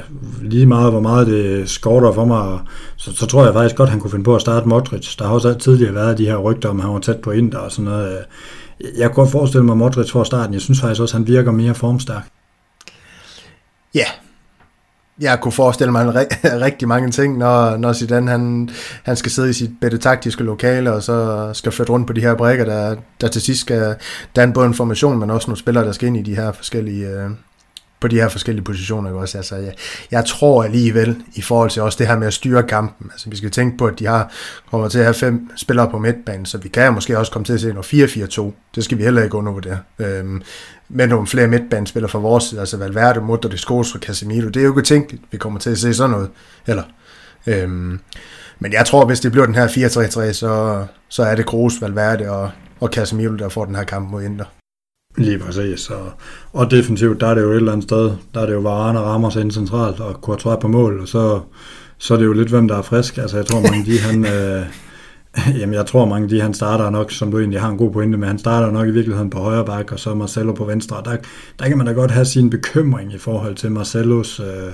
lige 0.42 0.66
meget, 0.66 0.92
hvor 0.92 1.02
meget 1.02 1.28
det 1.28 1.70
skorter 1.70 2.12
for 2.12 2.26
mig, 2.26 2.60
så, 2.96 3.16
så 3.16 3.26
tror 3.26 3.46
jeg 3.46 3.54
faktisk 3.54 3.76
godt, 3.76 3.90
han 3.90 4.00
kunne 4.00 4.12
finde 4.12 4.26
på 4.26 4.36
at 4.36 4.42
starte 4.42 4.68
Modric. 4.68 5.16
Der 5.18 5.26
har 5.26 5.34
også 5.34 5.54
tidligere 5.54 5.96
været 5.96 6.18
de 6.18 6.26
her 6.26 6.38
rygter 6.38 6.70
om, 6.70 6.78
at 6.80 6.84
han 6.84 6.94
var 6.94 7.00
tæt 7.00 7.18
på 7.18 7.32
Inter 7.32 7.58
og 7.58 7.72
sådan 7.72 7.86
noget. 7.86 8.18
Jeg 8.98 9.08
kunne 9.08 9.16
godt 9.24 9.32
forestille 9.32 9.66
mig, 9.66 9.74
at 9.74 9.78
Modric 9.78 10.12
får 10.12 10.24
starten. 10.24 10.54
Jeg 10.54 10.62
synes 10.62 10.82
faktisk 10.82 11.02
også, 11.02 11.18
at 11.18 11.20
han 11.20 11.28
virker 11.28 11.52
mere 11.52 11.76
formstærk. 11.76 12.35
Ja, 13.96 14.06
jeg 15.20 15.40
kunne 15.42 15.52
forestille 15.52 15.92
mig 15.92 16.02
en 16.02 16.16
rigtig 16.68 16.88
mange 16.88 17.12
ting, 17.12 17.38
når, 17.38 17.78
når 17.78 17.94
Zidane 17.94 18.32
han, 18.32 18.70
han 19.04 19.16
skal 19.16 19.32
sidde 19.32 19.50
i 19.50 19.54
sit 19.54 19.72
bedre 19.82 19.98
taktiske 19.98 20.44
lokale, 20.44 20.94
og 20.94 21.04
så 21.04 21.50
skal 21.54 21.72
flytte 21.72 21.92
rundt 21.92 22.08
på 22.08 22.14
de 22.14 22.22
her 22.22 22.36
brækker, 22.36 22.66
der, 22.66 22.96
der 23.22 23.28
til 23.28 23.42
sidst 23.42 23.62
skal 23.62 23.96
danne 24.36 24.54
både 24.54 24.68
en 24.68 24.74
formation, 24.74 25.20
men 25.20 25.30
også 25.30 25.48
nogle 25.48 25.60
spillere, 25.60 25.86
der 25.86 25.92
skal 25.92 26.08
ind 26.08 26.18
i 26.18 26.22
de 26.22 26.36
her 26.36 26.52
forskellige, 26.52 27.08
øh, 27.08 27.30
på 28.06 28.10
de 28.10 28.16
her 28.16 28.30
forskellige 28.30 28.64
positioner. 28.64 29.10
Ikke 29.10 29.20
også? 29.20 29.38
Altså, 29.38 29.56
jeg, 29.56 29.74
jeg 30.12 30.26
tror 30.26 30.64
alligevel, 30.64 31.18
i 31.36 31.42
forhold 31.42 31.70
til 31.70 31.82
også 31.82 31.98
det 32.00 32.08
her 32.08 32.18
med 32.18 32.28
at 32.28 32.34
styre 32.34 32.64
kampen, 32.64 33.12
altså 33.12 33.30
vi 33.30 33.38
skal 33.38 33.52
tænke 33.52 33.78
på, 33.78 33.88
at 33.88 34.00
de 34.00 34.06
har 34.06 34.32
kommer 34.72 34.88
til 34.88 35.00
at 35.00 35.06
have 35.06 35.14
fem 35.14 35.50
spillere 35.56 35.90
på 35.92 35.98
midtbanen, 36.00 36.46
så 36.46 36.58
vi 36.58 36.70
kan 36.70 36.94
måske 36.94 37.18
også 37.18 37.32
komme 37.32 37.46
til 37.46 37.54
at 37.54 37.62
se 37.62 37.74
noget 37.74 37.94
4-4-2. 37.94 38.52
Det 38.76 38.84
skal 38.84 38.98
vi 38.98 39.04
heller 39.04 39.24
ikke 39.24 39.36
undervurdere. 39.36 39.80
Øhm, 40.00 40.42
med 40.90 41.08
nogle 41.08 41.28
flere 41.28 41.48
midtbanespillere 41.48 42.10
fra 42.10 42.20
vores 42.20 42.44
side, 42.44 42.60
altså 42.60 42.78
Valverde, 42.78 43.22
Mutter, 43.22 43.58
Skos 43.58 43.96
og 43.96 44.02
Casemiro. 44.02 44.48
Det 44.48 44.58
er 44.58 44.64
jo 44.64 44.72
ikke 44.72 44.88
tænkt, 44.88 45.16
vi 45.32 45.38
kommer 45.38 45.60
til 45.60 45.70
at 45.70 45.78
se 45.78 45.94
sådan 45.94 46.12
noget. 46.12 46.30
Eller, 46.68 46.84
øhm, 47.48 48.00
men 48.60 48.74
jeg 48.74 48.86
tror, 48.86 49.06
hvis 49.06 49.20
det 49.20 49.32
bliver 49.32 49.46
den 49.46 49.56
her 49.56 49.68
4-3-3, 49.68 50.34
så, 50.34 50.86
så 51.10 51.24
er 51.24 51.36
det 51.36 51.46
Kroos, 51.46 51.82
Valverde 51.82 52.32
og, 52.32 52.52
og 52.80 52.90
Casemiro, 52.90 53.36
der 53.36 53.50
får 53.50 53.66
den 53.66 53.76
her 53.76 53.84
kamp 53.84 54.10
mod 54.10 54.24
Inter. 54.24 54.46
Lige 55.18 55.40
præcis. 55.40 55.90
Og, 55.90 56.12
og 56.54 56.72
defensivt, 56.72 57.22
der 57.22 57.28
er 57.28 57.36
det 57.36 57.42
jo 57.42 57.52
et 57.52 57.56
eller 57.56 57.72
andet 57.72 57.84
sted, 57.84 58.12
der 58.34 58.42
er 58.42 58.46
det 58.46 58.54
jo 58.54 58.60
Varane 58.60 59.00
og 59.00 59.06
Ramos 59.06 59.36
ind 59.36 59.52
centralt, 59.52 60.00
og 60.00 60.14
Courtois 60.14 60.58
på 60.62 60.68
mål, 60.68 61.00
og 61.00 61.08
så, 61.08 61.40
så 61.98 62.14
er 62.14 62.18
det 62.18 62.26
jo 62.26 62.34
lidt, 62.34 62.50
hvem 62.50 62.68
der 62.68 62.78
er 62.78 62.82
frisk. 62.82 63.18
Altså, 63.18 63.38
jeg 63.38 63.46
tror, 63.46 63.62
mange 63.62 63.86
de, 63.86 64.00
han, 64.00 64.26
øh, 64.36 64.66
jamen, 65.60 65.74
jeg 65.74 65.86
tror, 65.86 66.06
mange 66.06 66.30
de, 66.30 66.42
han 66.42 66.54
starter 66.54 66.90
nok, 66.90 67.12
som 67.12 67.32
du 67.32 67.40
egentlig 67.40 67.62
har 67.62 67.70
en 67.70 67.78
god 67.78 67.92
pointe 67.92 68.18
med, 68.18 68.28
han 68.28 68.40
starter 68.40 68.72
nok 68.72 68.88
i 68.88 68.92
virkeligheden 68.92 69.30
på 69.30 69.40
højre 69.40 69.66
bak, 69.66 69.92
og 69.92 70.00
så 70.00 70.14
Marcelo 70.14 70.54
på 70.54 70.66
venstre. 70.66 71.02
Der, 71.06 71.18
der 71.60 71.68
kan 71.68 71.78
man 71.78 71.88
da 71.88 71.94
godt 71.94 72.12
have 72.12 72.26
sin 72.26 72.50
bekymring 72.50 73.14
i 73.14 73.18
forhold 73.18 73.56
til 73.56 73.72
Marcelos 73.72 74.40
øh, 74.40 74.74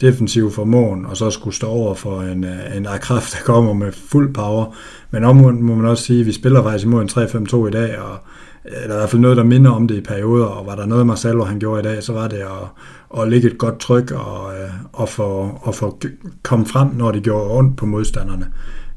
defensive 0.00 0.52
formåen, 0.52 1.06
og 1.06 1.16
så 1.16 1.30
skulle 1.30 1.56
stå 1.56 1.66
over 1.66 1.94
for 1.94 2.20
en, 2.20 2.44
øh, 2.44 2.76
en 2.76 2.86
Akraf, 2.86 3.30
der 3.32 3.38
kommer 3.44 3.72
med 3.72 3.92
fuld 3.92 4.34
power. 4.34 4.76
Men 5.10 5.24
omvendt 5.24 5.60
må 5.60 5.74
man 5.74 5.86
også 5.86 6.04
sige, 6.04 6.20
at 6.20 6.26
vi 6.26 6.32
spiller 6.32 6.62
faktisk 6.62 6.84
imod 6.84 7.02
en 7.02 7.08
3-5-2 7.08 7.66
i 7.66 7.70
dag, 7.70 7.98
og 7.98 8.18
eller 8.64 8.94
i 8.94 8.98
hvert 8.98 9.10
fald 9.10 9.20
noget, 9.20 9.36
der 9.36 9.44
minder 9.44 9.70
om 9.70 9.88
det 9.88 9.94
i 9.94 10.00
perioder, 10.00 10.46
og 10.46 10.66
var 10.66 10.74
der 10.74 10.86
noget 10.86 11.06
Marcelo 11.06 11.44
han 11.44 11.58
gjorde 11.58 11.80
i 11.80 11.92
dag, 11.92 12.02
så 12.02 12.12
var 12.12 12.28
det 12.28 12.36
at, 12.36 13.20
at 13.20 13.28
lægge 13.28 13.50
et 13.50 13.58
godt 13.58 13.80
tryk 13.80 14.10
og, 14.10 14.54
øh, 14.54 14.70
og 14.92 15.08
få, 15.08 15.58
og 15.62 15.74
få 15.74 16.00
komme 16.42 16.66
frem, 16.66 16.88
når 16.88 17.12
det 17.12 17.22
gjorde 17.22 17.50
ondt 17.50 17.76
på 17.76 17.86
modstanderne. 17.86 18.46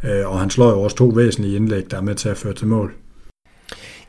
Øh, 0.03 0.31
og 0.31 0.39
han 0.39 0.49
slår 0.49 0.69
jo 0.69 0.81
også 0.81 0.95
to 0.95 1.05
væsentlige 1.05 1.55
indlæg, 1.55 1.91
der 1.91 1.97
er 1.97 2.01
med 2.01 2.15
til 2.15 2.29
at 2.29 2.37
føre 2.37 2.53
til 2.53 2.67
mål. 2.67 2.93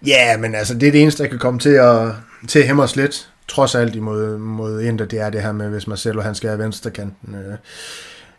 Ja, 0.07 0.37
men 0.39 0.55
altså 0.55 0.75
det 0.75 0.89
er 0.89 0.93
det 0.93 1.03
eneste, 1.03 1.23
der 1.23 1.29
kan 1.29 1.39
komme 1.39 1.61
til 1.61 1.71
at, 1.71 2.13
til 2.49 2.59
at 2.59 2.67
hæmme 2.67 2.83
os 2.83 2.97
lidt, 2.97 3.31
trods 3.49 3.75
alt 3.75 3.97
imod 3.97 4.39
mod 4.39 4.81
Inter, 4.81 5.05
det 5.05 5.21
er 5.21 5.31
det 5.31 5.43
her 5.43 5.53
med, 5.53 5.69
hvis 5.69 5.87
Marcelo 5.87 6.21
han 6.21 6.35
skal 6.35 6.49
have 6.49 6.59
venstrekanten. 6.59 7.35
Øh, 7.35 7.57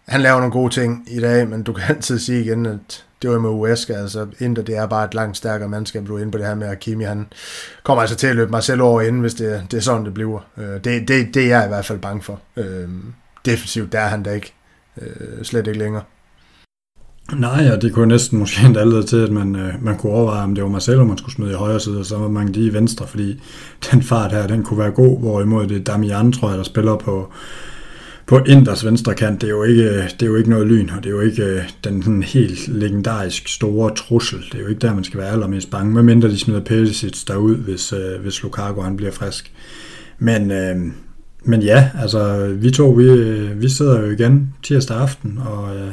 han 0.08 0.22
laver 0.22 0.38
nogle 0.38 0.52
gode 0.52 0.74
ting 0.74 1.08
i 1.08 1.20
dag, 1.20 1.48
men 1.48 1.64
du 1.64 1.74
kan 1.74 1.84
altid 1.96 2.20
sige 2.20 2.42
igen, 2.42 2.66
at 2.66 3.06
det 3.22 3.30
var 3.30 3.40
med 3.40 3.50
Uesca, 3.50 3.94
altså 3.94 4.28
Inter, 4.40 4.64
det 4.64 4.78
er 4.78 4.88
bare 4.88 5.06
et 5.06 5.14
langt 5.14 5.38
stærkere 5.38 5.70
mandskab, 5.70 6.08
du 6.08 6.16
er 6.16 6.20
inde 6.20 6.32
på 6.32 6.38
det 6.38 6.46
her 6.46 6.56
med, 6.56 6.68
at 6.68 6.80
Kimi, 6.80 7.04
han 7.04 7.28
kommer 7.84 8.02
altså 8.02 8.16
til 8.16 8.28
at 8.28 8.36
løbe 8.36 8.52
mig 8.52 8.64
selv 8.64 8.82
over 8.82 9.02
inden, 9.02 9.22
hvis 9.22 9.34
det, 9.34 9.66
det 9.72 9.78
er 9.78 9.82
sådan, 9.82 10.06
det 10.06 10.14
bliver. 10.14 10.40
Øh, 10.58 10.84
det, 10.84 11.08
det, 11.08 11.34
det 11.34 11.44
er 11.44 11.48
jeg 11.48 11.66
i 11.66 11.68
hvert 11.68 11.86
fald 11.86 12.00
bange 12.00 12.22
for. 12.22 12.40
Øh, 12.58 12.90
defensivt, 13.46 13.92
der 13.92 14.00
er 14.00 14.08
han 14.08 14.24
da 14.24 14.32
ikke. 14.32 14.54
Øh, 15.02 15.44
slet 15.44 15.68
ikke 15.68 15.80
længere. 15.80 16.04
Nej, 17.34 17.70
og 17.72 17.82
det 17.82 17.94
kunne 17.94 18.08
næsten 18.08 18.40
måske 18.40 18.66
endda 18.66 18.84
lede 18.84 19.04
til, 19.04 19.18
at 19.18 19.32
man, 19.32 19.56
øh, 19.56 19.84
man 19.84 19.98
kunne 19.98 20.14
overveje, 20.14 20.44
om 20.44 20.56
det 20.56 20.64
var 20.64 20.70
Marcelo, 20.70 21.06
man 21.06 21.18
skulle 21.18 21.36
smide 21.36 21.52
i 21.52 21.56
højre 21.56 21.80
side, 21.80 22.00
og 22.00 22.06
så 22.06 22.18
var 22.18 22.28
man 22.28 22.50
lige 22.50 22.70
i 22.70 22.74
venstre, 22.74 23.08
fordi 23.08 23.42
den 23.92 24.04
fart 24.04 24.32
her, 24.32 24.48
den 24.48 24.64
kunne 24.64 24.80
være 24.80 24.92
god, 24.92 25.20
hvorimod 25.20 25.68
det 25.68 25.78
er 25.78 25.84
Damian, 25.84 26.32
tror 26.32 26.50
jeg, 26.50 26.58
der 26.58 26.64
spiller 26.64 26.96
på, 26.96 27.32
på 28.30 28.40
Inders 28.48 28.86
venstre 28.86 29.14
kant. 29.14 29.42
Det 29.42 29.48
er, 29.48 29.52
jo 29.52 29.64
ikke, 29.64 30.04
det 30.04 30.22
er 30.22 30.26
jo 30.26 30.36
ikke 30.36 30.50
noget 30.50 30.68
lyn, 30.68 30.90
og 30.90 31.04
det 31.04 31.10
er 31.10 31.14
jo 31.14 31.22
ikke 31.22 31.44
øh, 31.44 31.70
den 31.84 32.04
sådan 32.04 32.24
helt 32.24 32.68
legendarisk 32.68 33.48
store 33.48 33.96
trussel. 33.96 34.40
Det 34.52 34.56
er 34.56 34.60
jo 34.60 34.68
ikke 34.68 34.82
der, 34.82 34.94
man 34.94 35.04
skal 35.04 35.20
være 35.20 35.32
allermest 35.32 35.72
bange, 35.72 35.94
medmindre 35.94 36.30
de 36.30 36.40
smider 36.40 36.60
Perisic 36.60 37.24
derud, 37.28 37.56
hvis, 37.56 37.94
øh, 37.94 38.22
hvis 38.22 38.44
Lukaku 38.44 38.82
han 38.82 38.98
bliver 38.98 39.12
frisk. 39.12 39.52
Men, 40.20 40.52
øh, 40.52 40.76
men 41.44 41.62
ja, 41.62 41.90
altså 42.02 42.48
vi 42.60 42.72
to, 42.72 42.90
vi, 42.90 43.04
øh, 43.04 43.62
vi 43.62 43.70
sidder 43.70 44.02
jo 44.02 44.12
igen 44.12 44.54
tirsdag 44.64 44.98
aften, 44.98 45.40
og, 45.46 45.76
øh, 45.76 45.92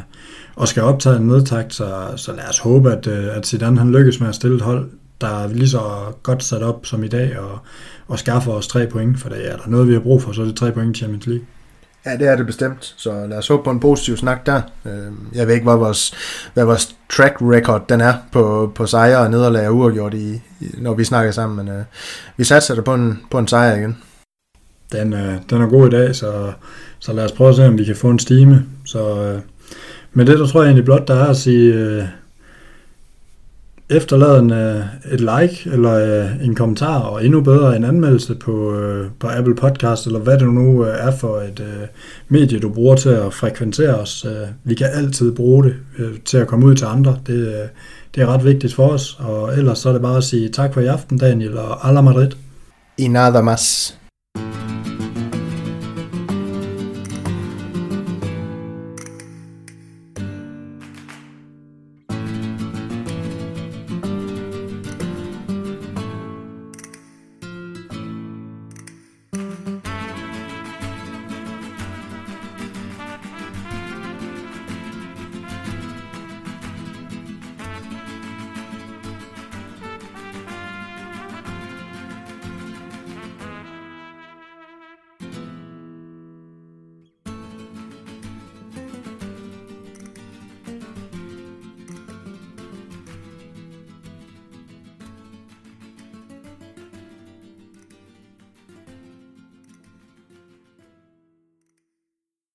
og 0.57 0.69
skal 0.69 0.83
optage 0.83 1.17
en 1.17 1.27
nedtakt, 1.27 1.75
så, 1.75 2.09
så 2.17 2.33
lad 2.33 2.49
os 2.51 2.59
håbe, 2.59 2.93
at, 2.93 3.07
øh, 3.07 3.37
at 3.37 3.47
Zidane 3.47 3.79
han 3.79 3.93
lykkes 3.93 4.21
med 4.21 4.29
at 4.29 4.35
stille 4.35 4.57
et 4.57 4.63
hold, 4.63 4.89
der 5.21 5.27
er 5.45 5.49
lige 5.49 5.69
så 5.69 5.81
godt 6.23 6.45
sat 6.45 6.63
op 6.63 6.87
som 6.87 7.05
i 7.05 7.09
dag, 7.09 7.39
og, 7.39 7.59
og 8.09 8.19
skaffer 8.19 8.53
os 8.53 8.69
tre 8.69 8.87
point, 8.87 9.21
for 9.21 9.29
det 9.29 9.53
er 9.53 9.57
der 9.57 9.69
noget, 9.69 9.89
vi 9.89 9.93
har 9.93 10.01
brug 10.01 10.23
for, 10.23 10.33
så 10.33 10.43
er 10.43 10.47
det 10.47 10.57
tre 10.57 10.73
point 10.73 10.97
i 10.97 11.01
Champions 11.01 11.27
League. 11.27 11.47
Ja, 12.07 12.17
det 12.17 12.29
er 12.29 12.37
det 12.37 12.47
bestemt, 12.47 12.95
så 12.97 13.27
lad 13.27 13.39
os 13.39 13.49
håbe 13.49 13.65
på 13.65 13.71
en 13.71 13.81
positiv 13.81 14.17
snak 14.17 14.47
der. 14.47 14.61
Øhm, 14.85 15.29
jeg 15.35 15.47
ved 15.47 15.55
ikke, 15.55 15.65
hvad 15.65 15.77
vores, 15.77 16.15
hvad 16.55 16.65
vores 16.65 16.97
track 17.11 17.37
record 17.41 17.89
den 17.89 18.01
er 18.01 18.15
på, 18.33 18.73
på 18.75 18.87
sejre 18.87 19.19
og 19.19 19.31
nederlag 19.31 19.69
og 19.69 19.77
uafgjort, 19.77 20.15
i, 20.15 20.43
når 20.79 20.95
vi 20.95 21.05
snakker 21.05 21.33
sammen, 21.33 21.67
men 21.67 21.77
uh, 21.77 21.83
vi 22.37 22.45
satser 22.45 22.75
da 22.75 22.81
på 22.81 22.95
en, 22.95 23.21
på 23.31 23.39
en 23.39 23.49
sejr 23.49 23.77
igen. 23.77 23.97
Den, 24.93 25.13
uh, 25.13 25.35
den 25.51 25.63
er 25.63 25.69
god 25.69 25.87
i 25.87 25.91
dag, 25.91 26.15
så, 26.15 26.53
så 26.99 27.13
lad 27.13 27.25
os 27.25 27.33
prøve 27.33 27.51
at 27.51 27.57
se, 27.57 27.67
om 27.67 27.79
vi 27.79 27.85
kan 27.85 27.97
få 27.97 28.11
en 28.11 28.19
stime. 28.19 28.65
Så 28.85 29.23
øh, 29.23 29.35
uh, 29.35 29.41
med 30.13 30.27
det, 30.27 30.39
der 30.39 30.47
tror 30.47 30.61
jeg 30.61 30.67
egentlig 30.67 30.85
blot, 30.85 31.09
der 31.09 31.15
er 31.15 31.27
at 31.27 31.37
sige, 31.37 31.99
uh, 31.99 32.05
efterlad 33.91 34.39
en, 34.39 34.53
øh, 34.53 34.85
et 35.13 35.21
like 35.21 35.71
eller 35.73 35.93
øh, 35.93 36.47
en 36.47 36.55
kommentar, 36.55 36.99
og 36.99 37.25
endnu 37.25 37.41
bedre 37.41 37.77
en 37.77 37.85
anmeldelse 37.85 38.35
på, 38.35 38.75
øh, 38.75 39.11
på 39.21 39.27
Apple 39.29 39.55
Podcast, 39.55 40.07
eller 40.07 40.19
hvad 40.19 40.39
det 40.39 40.49
nu 40.49 40.81
er 40.81 41.11
for 41.11 41.37
et 41.37 41.89
medie, 42.29 42.59
du 42.59 42.69
bruger 42.69 42.97
til 42.97 43.09
at 43.09 43.35
frekventere 43.35 43.95
os. 43.95 44.27
Vi 44.65 44.75
kan 44.75 44.87
altid 44.95 45.33
bruge 45.33 45.65
det 45.65 45.75
til 46.25 46.39
at 46.39 46.47
komme 46.47 46.67
ud 46.67 46.75
til 46.75 46.85
andre. 46.85 47.19
Det, 47.27 47.69
det 48.15 48.23
er 48.23 48.27
ret 48.27 48.45
vigtigt 48.45 48.75
for 48.75 48.89
os, 48.89 49.17
og 49.21 49.59
ellers 49.59 49.79
så 49.79 49.89
er 49.89 49.93
det 49.93 50.03
bare 50.03 50.17
at 50.17 50.25
sige 50.25 50.49
tak 50.49 50.75
for 50.75 50.81
i 50.81 50.87
aften, 50.87 51.19
Daniel, 51.19 51.59
og 51.59 51.89
alla 51.89 52.01
Madrid. 52.01 52.31
I 52.99 53.09
nada 53.09 53.41
más. 53.43 53.95